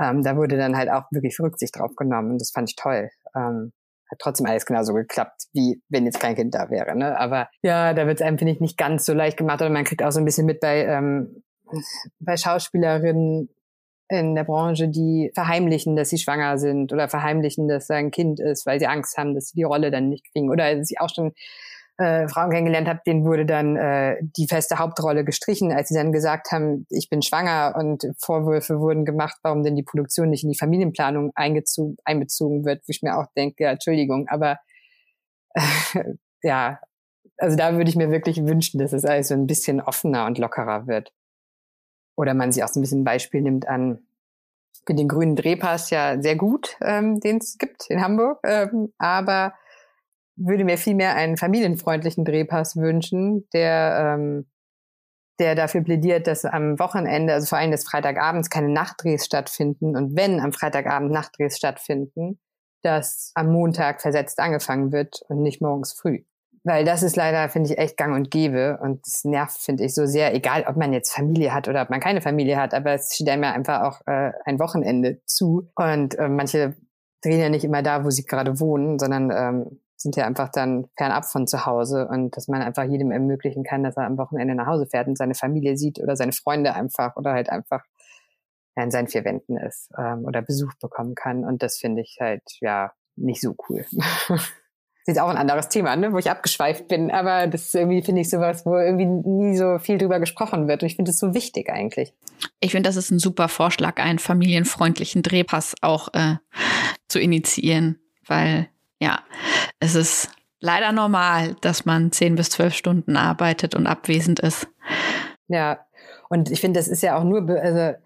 ähm, 0.00 0.22
da 0.22 0.36
wurde 0.36 0.56
dann 0.56 0.76
halt 0.76 0.90
auch 0.90 1.04
wirklich 1.10 1.38
Rücksicht 1.40 1.78
drauf 1.78 1.94
genommen 1.96 2.32
und 2.32 2.40
das 2.40 2.50
fand 2.50 2.70
ich 2.70 2.76
toll. 2.76 3.10
Ähm, 3.34 3.72
hat 4.10 4.18
trotzdem 4.18 4.46
alles 4.46 4.66
genauso 4.66 4.92
geklappt, 4.94 5.44
wie 5.52 5.80
wenn 5.88 6.04
jetzt 6.04 6.20
kein 6.20 6.34
Kind 6.34 6.54
da 6.54 6.70
wäre. 6.70 6.96
Ne? 6.96 7.18
Aber 7.18 7.48
ja, 7.62 7.94
da 7.94 8.06
wird 8.06 8.20
es 8.20 8.26
einem, 8.26 8.38
finde 8.38 8.52
ich, 8.52 8.60
nicht 8.60 8.76
ganz 8.76 9.06
so 9.06 9.14
leicht 9.14 9.36
gemacht. 9.36 9.60
Oder 9.60 9.70
man 9.70 9.84
kriegt 9.84 10.02
auch 10.02 10.10
so 10.10 10.18
ein 10.18 10.24
bisschen 10.24 10.46
mit 10.46 10.60
bei, 10.60 10.84
ähm, 10.84 11.42
bei 12.18 12.36
Schauspielerinnen 12.36 13.48
in 14.08 14.34
der 14.34 14.42
Branche, 14.42 14.88
die 14.88 15.30
verheimlichen, 15.34 15.94
dass 15.94 16.10
sie 16.10 16.18
schwanger 16.18 16.58
sind 16.58 16.92
oder 16.92 17.08
verheimlichen, 17.08 17.68
dass 17.68 17.86
da 17.86 17.94
ein 17.94 18.10
Kind 18.10 18.40
ist, 18.40 18.66
weil 18.66 18.80
sie 18.80 18.88
Angst 18.88 19.16
haben, 19.16 19.34
dass 19.36 19.48
sie 19.48 19.54
die 19.54 19.62
Rolle 19.62 19.92
dann 19.92 20.08
nicht 20.08 20.24
kriegen. 20.32 20.50
Oder 20.50 20.82
sie 20.82 20.98
auch 20.98 21.10
schon 21.14 21.32
äh, 22.00 22.28
Frauen 22.28 22.50
kennengelernt 22.50 22.88
habe, 22.88 23.00
denen 23.06 23.24
wurde 23.24 23.44
dann 23.44 23.76
äh, 23.76 24.16
die 24.22 24.48
feste 24.48 24.78
Hauptrolle 24.78 25.24
gestrichen, 25.24 25.70
als 25.70 25.88
sie 25.88 25.94
dann 25.94 26.12
gesagt 26.12 26.50
haben, 26.50 26.86
ich 26.88 27.10
bin 27.10 27.20
schwanger 27.20 27.74
und 27.76 28.06
Vorwürfe 28.18 28.80
wurden 28.80 29.04
gemacht, 29.04 29.36
warum 29.42 29.62
denn 29.62 29.76
die 29.76 29.82
Produktion 29.82 30.30
nicht 30.30 30.42
in 30.42 30.50
die 30.50 30.58
Familienplanung 30.58 31.32
einbezogen 31.34 32.64
wird, 32.64 32.80
wo 32.80 32.90
ich 32.90 33.02
mir 33.02 33.18
auch 33.18 33.26
denke, 33.36 33.64
ja, 33.64 33.72
Entschuldigung, 33.72 34.28
aber 34.28 34.58
äh, 35.52 35.60
ja, 36.42 36.80
also 37.36 37.56
da 37.56 37.74
würde 37.74 37.90
ich 37.90 37.96
mir 37.96 38.10
wirklich 38.10 38.44
wünschen, 38.46 38.78
dass 38.78 38.92
es 38.92 39.04
alles 39.04 39.28
so 39.28 39.34
ein 39.34 39.46
bisschen 39.46 39.80
offener 39.80 40.26
und 40.26 40.38
lockerer 40.38 40.86
wird. 40.86 41.12
Oder 42.16 42.34
man 42.34 42.50
sich 42.50 42.64
auch 42.64 42.68
so 42.68 42.80
ein 42.80 42.82
bisschen 42.82 43.04
Beispiel 43.04 43.42
nimmt 43.42 43.68
an 43.68 43.98
den 44.88 45.08
grünen 45.08 45.36
Drehpass 45.36 45.90
ja 45.90 46.20
sehr 46.20 46.36
gut, 46.36 46.76
ähm, 46.80 47.20
den 47.20 47.36
es 47.36 47.58
gibt 47.58 47.90
in 47.90 48.02
Hamburg, 48.02 48.40
ähm, 48.44 48.92
aber 48.98 49.52
würde 50.40 50.64
mir 50.64 50.78
viel 50.78 50.94
mehr 50.94 51.14
einen 51.14 51.36
familienfreundlichen 51.36 52.24
Drehpass 52.24 52.76
wünschen, 52.76 53.48
der, 53.52 54.16
ähm, 54.18 54.50
der 55.38 55.54
dafür 55.54 55.82
plädiert, 55.82 56.26
dass 56.26 56.44
am 56.44 56.78
Wochenende, 56.78 57.34
also 57.34 57.46
vor 57.46 57.58
allem 57.58 57.70
des 57.70 57.84
Freitagabends, 57.84 58.50
keine 58.50 58.68
Nachtdrehs 58.68 59.24
stattfinden. 59.24 59.96
Und 59.96 60.16
wenn 60.16 60.40
am 60.40 60.52
Freitagabend 60.52 61.12
Nachtdrehs 61.12 61.56
stattfinden, 61.56 62.38
dass 62.82 63.32
am 63.34 63.52
Montag 63.52 64.00
versetzt 64.00 64.38
angefangen 64.38 64.92
wird 64.92 65.20
und 65.28 65.42
nicht 65.42 65.60
morgens 65.60 65.92
früh. 65.92 66.24
Weil 66.62 66.84
das 66.84 67.02
ist 67.02 67.16
leider, 67.16 67.48
finde 67.48 67.70
ich, 67.70 67.78
echt 67.78 67.96
gang 67.96 68.14
und 68.14 68.30
gäbe. 68.30 68.78
Und 68.82 69.06
es 69.06 69.24
nervt, 69.24 69.58
finde 69.58 69.84
ich, 69.84 69.94
so 69.94 70.04
sehr, 70.06 70.34
egal 70.34 70.64
ob 70.66 70.76
man 70.76 70.92
jetzt 70.92 71.12
Familie 71.12 71.54
hat 71.54 71.68
oder 71.68 71.82
ob 71.82 71.90
man 71.90 72.00
keine 72.00 72.20
Familie 72.20 72.58
hat, 72.58 72.74
aber 72.74 72.92
es 72.92 73.14
steht 73.14 73.28
einem 73.28 73.44
ja 73.44 73.52
einfach 73.52 73.82
auch 73.82 74.00
äh, 74.06 74.32
ein 74.44 74.58
Wochenende 74.58 75.22
zu. 75.24 75.70
Und 75.74 76.18
äh, 76.18 76.28
manche 76.28 76.76
drehen 77.22 77.40
ja 77.40 77.48
nicht 77.48 77.64
immer 77.64 77.82
da, 77.82 78.04
wo 78.04 78.10
sie 78.10 78.24
gerade 78.24 78.60
wohnen, 78.60 78.98
sondern 78.98 79.30
ähm, 79.30 79.80
sind 80.00 80.16
ja 80.16 80.24
einfach 80.24 80.48
dann 80.48 80.86
fernab 80.96 81.26
von 81.26 81.46
zu 81.46 81.66
Hause 81.66 82.08
und 82.08 82.34
dass 82.36 82.48
man 82.48 82.62
einfach 82.62 82.84
jedem 82.84 83.10
ermöglichen 83.10 83.64
kann, 83.64 83.82
dass 83.82 83.98
er 83.98 84.06
am 84.06 84.16
Wochenende 84.16 84.54
nach 84.54 84.66
Hause 84.66 84.86
fährt 84.86 85.08
und 85.08 85.18
seine 85.18 85.34
Familie 85.34 85.76
sieht 85.76 86.00
oder 86.00 86.16
seine 86.16 86.32
Freunde 86.32 86.74
einfach 86.74 87.16
oder 87.16 87.32
halt 87.32 87.50
einfach 87.50 87.84
in 88.76 88.90
seinen 88.90 89.08
vier 89.08 89.26
Wänden 89.26 89.58
ist 89.58 89.90
ähm, 89.98 90.24
oder 90.24 90.40
Besuch 90.40 90.72
bekommen 90.80 91.14
kann. 91.14 91.44
Und 91.44 91.62
das 91.62 91.76
finde 91.76 92.00
ich 92.00 92.16
halt 92.18 92.42
ja 92.60 92.92
nicht 93.16 93.42
so 93.42 93.54
cool. 93.68 93.84
das 94.28 94.40
ist 95.06 95.20
auch 95.20 95.28
ein 95.28 95.36
anderes 95.36 95.68
Thema, 95.68 95.94
ne, 95.96 96.14
wo 96.14 96.18
ich 96.18 96.30
abgeschweift 96.30 96.88
bin, 96.88 97.10
aber 97.10 97.46
das 97.46 97.74
irgendwie 97.74 98.00
finde 98.00 98.22
ich 98.22 98.30
sowas, 98.30 98.64
wo 98.64 98.78
irgendwie 98.78 99.04
nie 99.04 99.56
so 99.58 99.78
viel 99.78 99.98
drüber 99.98 100.18
gesprochen 100.18 100.66
wird. 100.66 100.82
Und 100.82 100.86
ich 100.86 100.96
finde 100.96 101.10
es 101.10 101.18
so 101.18 101.34
wichtig 101.34 101.68
eigentlich. 101.68 102.14
Ich 102.60 102.70
finde, 102.70 102.88
das 102.88 102.96
ist 102.96 103.10
ein 103.10 103.18
super 103.18 103.48
Vorschlag, 103.48 103.98
einen 103.98 104.18
familienfreundlichen 104.18 105.22
Drehpass 105.22 105.74
auch 105.82 106.08
äh, 106.14 106.36
zu 107.08 107.20
initiieren, 107.20 108.00
weil 108.26 108.70
ja, 109.02 109.20
es 109.80 109.94
ist 109.94 110.28
leider 110.60 110.92
normal, 110.92 111.56
dass 111.62 111.84
man 111.84 112.12
zehn 112.12 112.36
bis 112.36 112.50
zwölf 112.50 112.74
Stunden 112.74 113.16
arbeitet 113.16 113.74
und 113.74 113.86
abwesend 113.86 114.40
ist. 114.40 114.68
Ja, 115.48 115.80
und 116.28 116.50
ich 116.50 116.60
finde, 116.60 116.78
das 116.78 116.86
ist 116.86 117.02
ja 117.02 117.18
auch 117.18 117.24
nur, 117.24 117.48
also 117.48 117.98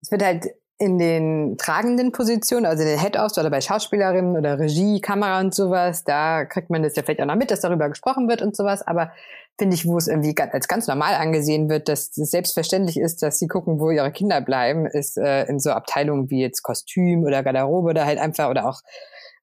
es 0.00 0.10
wird 0.10 0.24
halt 0.24 0.46
in 0.78 0.98
den 0.98 1.56
tragenden 1.56 2.12
Positionen, 2.12 2.66
also 2.66 2.82
in 2.82 2.88
den 2.90 3.00
Head-Offs 3.00 3.38
oder 3.38 3.50
bei 3.50 3.60
Schauspielerinnen 3.60 4.36
oder 4.36 4.58
Regie, 4.58 5.00
Kamera 5.00 5.40
und 5.40 5.54
sowas, 5.54 6.04
da 6.04 6.44
kriegt 6.44 6.70
man 6.70 6.82
das 6.82 6.96
ja 6.96 7.02
vielleicht 7.02 7.20
auch 7.22 7.26
noch 7.26 7.36
mit, 7.36 7.50
dass 7.50 7.60
darüber 7.60 7.88
gesprochen 7.88 8.28
wird 8.28 8.42
und 8.42 8.54
sowas, 8.54 8.86
aber 8.86 9.10
finde 9.58 9.74
ich, 9.74 9.86
wo 9.86 9.96
es 9.96 10.06
irgendwie 10.06 10.34
als 10.36 10.68
ganz 10.68 10.86
normal 10.86 11.14
angesehen 11.14 11.70
wird, 11.70 11.88
dass 11.88 12.16
es 12.16 12.30
selbstverständlich 12.30 13.00
ist, 13.00 13.22
dass 13.22 13.38
sie 13.38 13.48
gucken, 13.48 13.80
wo 13.80 13.90
ihre 13.90 14.12
Kinder 14.12 14.42
bleiben, 14.42 14.86
ist 14.86 15.16
äh, 15.16 15.44
in 15.44 15.58
so 15.58 15.70
Abteilungen 15.70 16.28
wie 16.28 16.42
jetzt 16.42 16.62
Kostüm 16.62 17.24
oder 17.24 17.42
Garderobe 17.42 17.88
oder 17.88 18.04
halt 18.04 18.18
einfach 18.18 18.50
oder 18.50 18.68
auch 18.68 18.82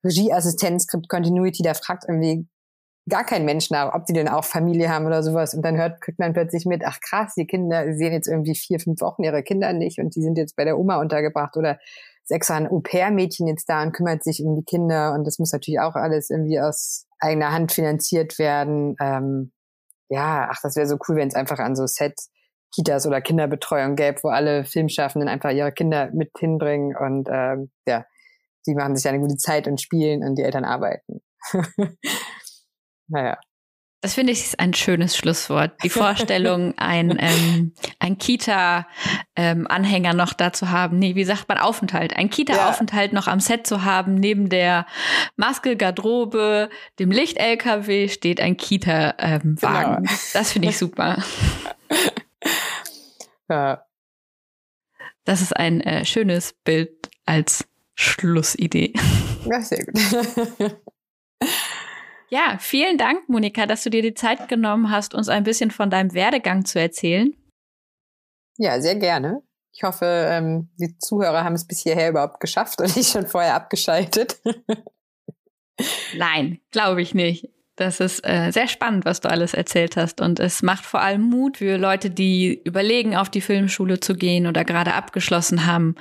Regieassistenz, 0.04 0.84
Script 0.84 1.10
Continuity, 1.10 1.64
da 1.64 1.74
fragt 1.74 2.04
irgendwie 2.08 2.47
gar 3.10 3.26
kein 3.26 3.45
Mensch 3.45 3.70
nach, 3.70 3.93
ob 3.93 4.06
die 4.06 4.14
denn 4.14 4.28
auch 4.28 4.45
Familie 4.45 4.89
haben 4.89 5.06
oder 5.06 5.24
sowas. 5.24 5.54
Und 5.54 5.64
dann 5.64 5.78
hört, 5.78 6.01
kriegt 6.01 6.20
man 6.20 6.34
plötzlich 6.34 6.66
mit, 6.66 6.84
ach 6.86 6.99
krass, 7.01 7.34
die 7.36 7.45
Kinder 7.45 7.93
sehen 7.93 8.14
jetzt 8.14 8.28
irgendwie 8.28 8.56
vier, 8.56 8.80
fünf 8.80 9.01
Wochen 9.01 9.24
ihre 9.24 9.43
Kinder 9.43 9.74
nicht 9.74 9.99
und 9.99 10.16
die 10.16 10.22
sind 10.22 10.38
jetzt 10.38 10.56
bei 10.56 10.64
der 10.64 10.78
Oma 10.78 10.99
untergebracht 10.99 11.58
oder 11.58 11.80
ist 12.24 12.32
extra 12.32 12.56
ein 12.56 12.68
Au-pair-Mädchen 12.68 13.47
jetzt 13.47 13.68
da 13.68 13.84
und 13.84 13.91
kümmert 13.91 14.24
sich 14.24 14.41
um 14.43 14.56
die 14.56 14.64
Kinder 14.64 15.14
und 15.14 15.28
das 15.28 15.39
muss 15.39 15.51
natürlich 15.51 15.82
auch 15.82 15.95
alles 15.95 16.30
irgendwie 16.30 16.60
aus 16.60 17.06
eigener 17.20 17.51
Hand 17.51 17.74
finanziert 17.74 18.39
werden. 18.39 18.95
Ähm, 19.01 19.51
ja, 20.10 20.47
ach, 20.49 20.60
das 20.62 20.78
wäre 20.78 20.88
so 20.88 20.97
cool, 21.08 21.18
wenn 21.18 21.28
es 21.28 21.36
einfach 21.36 21.60
an 21.60 21.76
so 21.76 21.86
Sets 21.86 22.30
Kitas 22.74 23.06
oder 23.06 23.22
Kinderbetreuung 23.22 23.95
gäbe, 23.95 24.20
wo 24.24 24.30
alle 24.30 24.66
Filmschaffenden 24.66 25.30
einfach 25.30 25.51
ihre 25.51 25.72
Kinder 25.72 26.10
mit 26.14 26.32
hinbringen 26.38 26.95
und 26.95 27.30
ähm, 27.32 27.70
ja, 27.86 28.06
die 28.66 28.76
machen 28.76 28.95
sich 28.95 29.07
eine 29.07 29.20
gute 29.20 29.38
Zeit 29.38 29.68
und 29.68 29.82
spielen 29.82 30.24
und 30.24 30.36
die 30.36 30.43
Eltern 30.43 30.66
arbeiten. 30.66 31.22
naja. 33.07 33.38
Das 34.03 34.16
finde 34.16 34.34
ich 34.34 34.41
ist 34.41 34.59
ein 34.59 34.74
schönes 34.74 35.16
Schlusswort. 35.16 35.82
Die 35.82 35.89
Vorstellung, 35.89 36.74
ein, 36.78 37.18
ähm, 37.22 37.74
ein 37.99 38.18
Kita-Anhänger 38.18 40.09
ähm, 40.09 40.18
noch 40.18 40.34
da 40.34 40.51
zu 40.51 40.72
haben. 40.72 40.99
Nee, 40.99 41.16
wie 41.16 41.24
sagt 41.24 41.47
man 41.47 41.57
Aufenthalt? 41.57 42.14
Ein 42.14 42.30
Kita-Aufenthalt 42.30 43.14
ja. 43.14 43.16
noch 43.16 43.28
am 43.28 43.39
Set 43.39 43.66
zu 43.66 43.86
haben. 43.86 44.16
Neben 44.16 44.49
der 44.49 44.86
Maske, 45.38 45.78
Garderobe, 45.78 46.70
dem 46.99 47.11
Licht-LKW 47.11 48.09
steht 48.09 48.41
ein 48.41 48.57
Kita-Wagen. 48.57 49.55
Ähm, 49.55 49.55
genau. 49.55 50.01
Das 50.34 50.51
finde 50.51 50.68
ich 50.68 50.78
super. 50.78 51.24
ja. 53.49 53.86
Das 55.24 55.39
ist 55.39 55.55
ein 55.55 55.80
äh, 55.80 56.03
schönes 56.03 56.51
Bild 56.66 57.09
als 57.26 57.70
Schlussidee. 57.95 58.93
Ja, 59.45 59.61
sehr 59.61 59.85
gut. 59.85 59.99
Ja, 62.33 62.57
vielen 62.59 62.97
Dank, 62.97 63.29
Monika, 63.29 63.67
dass 63.67 63.83
du 63.83 63.91
dir 63.91 64.01
die 64.01 64.15
Zeit 64.15 64.49
genommen 64.49 64.89
hast, 64.89 65.13
uns 65.13 65.29
ein 65.29 65.43
bisschen 65.43 65.69
von 65.69 65.91
deinem 65.91 66.15
Werdegang 66.15 66.65
zu 66.65 66.79
erzählen. 66.79 67.35
Ja, 68.57 68.81
sehr 68.81 68.95
gerne. 68.95 69.43
Ich 69.71 69.83
hoffe, 69.83 70.07
ähm, 70.07 70.71
die 70.79 70.97
Zuhörer 70.97 71.43
haben 71.43 71.53
es 71.53 71.67
bis 71.67 71.83
hierher 71.83 72.09
überhaupt 72.09 72.39
geschafft 72.39 72.81
und 72.81 72.95
nicht 72.95 73.11
schon 73.11 73.27
vorher 73.27 73.53
abgeschaltet. 73.53 74.41
Nein, 76.17 76.59
glaube 76.71 77.03
ich 77.03 77.13
nicht. 77.13 77.53
Das 77.76 77.99
ist 77.99 78.19
äh, 78.28 78.51
sehr 78.51 78.67
spannend, 78.67 79.03
was 79.03 79.19
du 79.21 79.30
alles 79.30 79.55
erzählt 79.55 79.97
hast. 79.97 80.21
Und 80.21 80.39
es 80.39 80.61
macht 80.61 80.86
vor 80.86 81.01
allem 81.01 81.21
Mut 81.21 81.57
für 81.57 81.78
Leute, 81.78 82.11
die 82.11 82.61
überlegen, 82.63 83.15
auf 83.15 83.30
die 83.30 83.41
Filmschule 83.41 83.99
zu 83.99 84.15
gehen 84.15 84.45
oder 84.45 84.63
gerade 84.63 84.93
abgeschlossen 84.93 85.65
haben, 85.65 85.95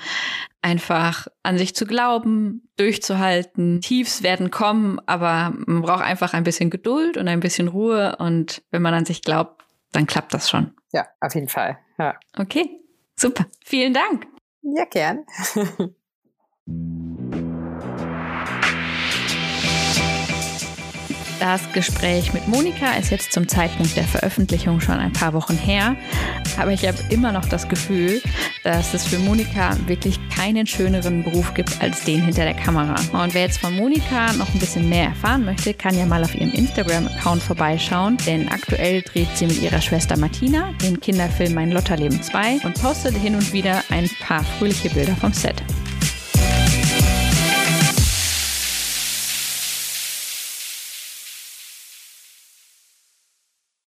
einfach 0.61 1.29
an 1.43 1.57
sich 1.57 1.75
zu 1.75 1.87
glauben, 1.87 2.69
durchzuhalten. 2.77 3.81
Tiefs 3.81 4.23
werden 4.23 4.51
kommen, 4.51 5.01
aber 5.07 5.55
man 5.67 5.83
braucht 5.83 6.05
einfach 6.05 6.35
ein 6.35 6.45
bisschen 6.45 6.69
Geduld 6.69 7.17
und 7.17 7.27
ein 7.27 7.41
bisschen 7.41 7.69
Ruhe. 7.69 8.17
Und 8.19 8.63
wenn 8.71 8.83
man 8.83 8.93
an 8.93 9.07
sich 9.07 9.23
glaubt, 9.23 9.63
dann 9.93 10.07
klappt 10.07 10.35
das 10.35 10.51
schon. 10.51 10.75
Ja, 10.93 11.07
auf 11.21 11.35
jeden 11.35 11.49
Fall. 11.49 11.79
Ja. 11.99 12.19
Okay, 12.37 12.69
super. 13.17 13.47
Vielen 13.65 13.95
Dank. 13.95 14.27
Ja, 14.63 14.85
gern. 14.85 15.25
Das 21.43 21.73
Gespräch 21.73 22.33
mit 22.33 22.47
Monika 22.47 22.93
ist 22.93 23.11
jetzt 23.11 23.33
zum 23.33 23.49
Zeitpunkt 23.49 23.97
der 23.97 24.05
Veröffentlichung 24.05 24.81
schon 24.81 24.95
ein 24.95 25.13
paar 25.13 25.33
Wochen 25.33 25.57
her, 25.57 25.97
aber 26.57 26.71
ich 26.71 26.87
habe 26.87 26.97
immer 27.11 27.33
noch 27.33 27.45
das 27.47 27.69
Gefühl, 27.69 28.23
dass 28.63 28.95
es 28.95 29.05
für 29.05 29.19
Monika 29.19 29.77
wirklich 29.89 30.21
keinen 30.29 30.69
schöneren 30.69 31.25
Beruf 31.25 31.53
gibt 31.55 31.83
als 31.83 32.05
den 32.05 32.23
hinter 32.23 32.45
der 32.45 32.55
Kamera. 32.55 32.95
Und 33.13 33.35
wer 33.35 33.43
jetzt 33.43 33.59
von 33.59 33.75
Monika 33.75 34.33
noch 34.35 34.55
ein 34.55 34.61
bisschen 34.61 34.89
mehr 34.89 35.07
erfahren 35.07 35.45
möchte, 35.45 35.75
kann 35.75 35.99
ja 35.99 36.07
mal 36.07 36.23
auf 36.23 36.33
ihrem 36.33 36.53
Instagram-Account 36.53 37.43
vorbeischauen, 37.43 38.19
denn 38.25 38.49
aktuell 38.49 39.03
dreht 39.03 39.37
sie 39.37 39.47
mit 39.47 39.61
ihrer 39.61 39.81
Schwester 39.81 40.17
Martina 40.17 40.71
den 40.81 41.01
Kinderfilm 41.01 41.55
Mein 41.55 41.73
Lotterleben 41.73 42.23
2 42.23 42.61
und 42.63 42.81
postet 42.81 43.17
hin 43.17 43.35
und 43.35 43.53
wieder 43.53 43.83
ein 43.91 44.09
paar 44.21 44.45
fröhliche 44.45 44.91
Bilder 44.91 45.17
vom 45.17 45.33
Set. 45.33 45.61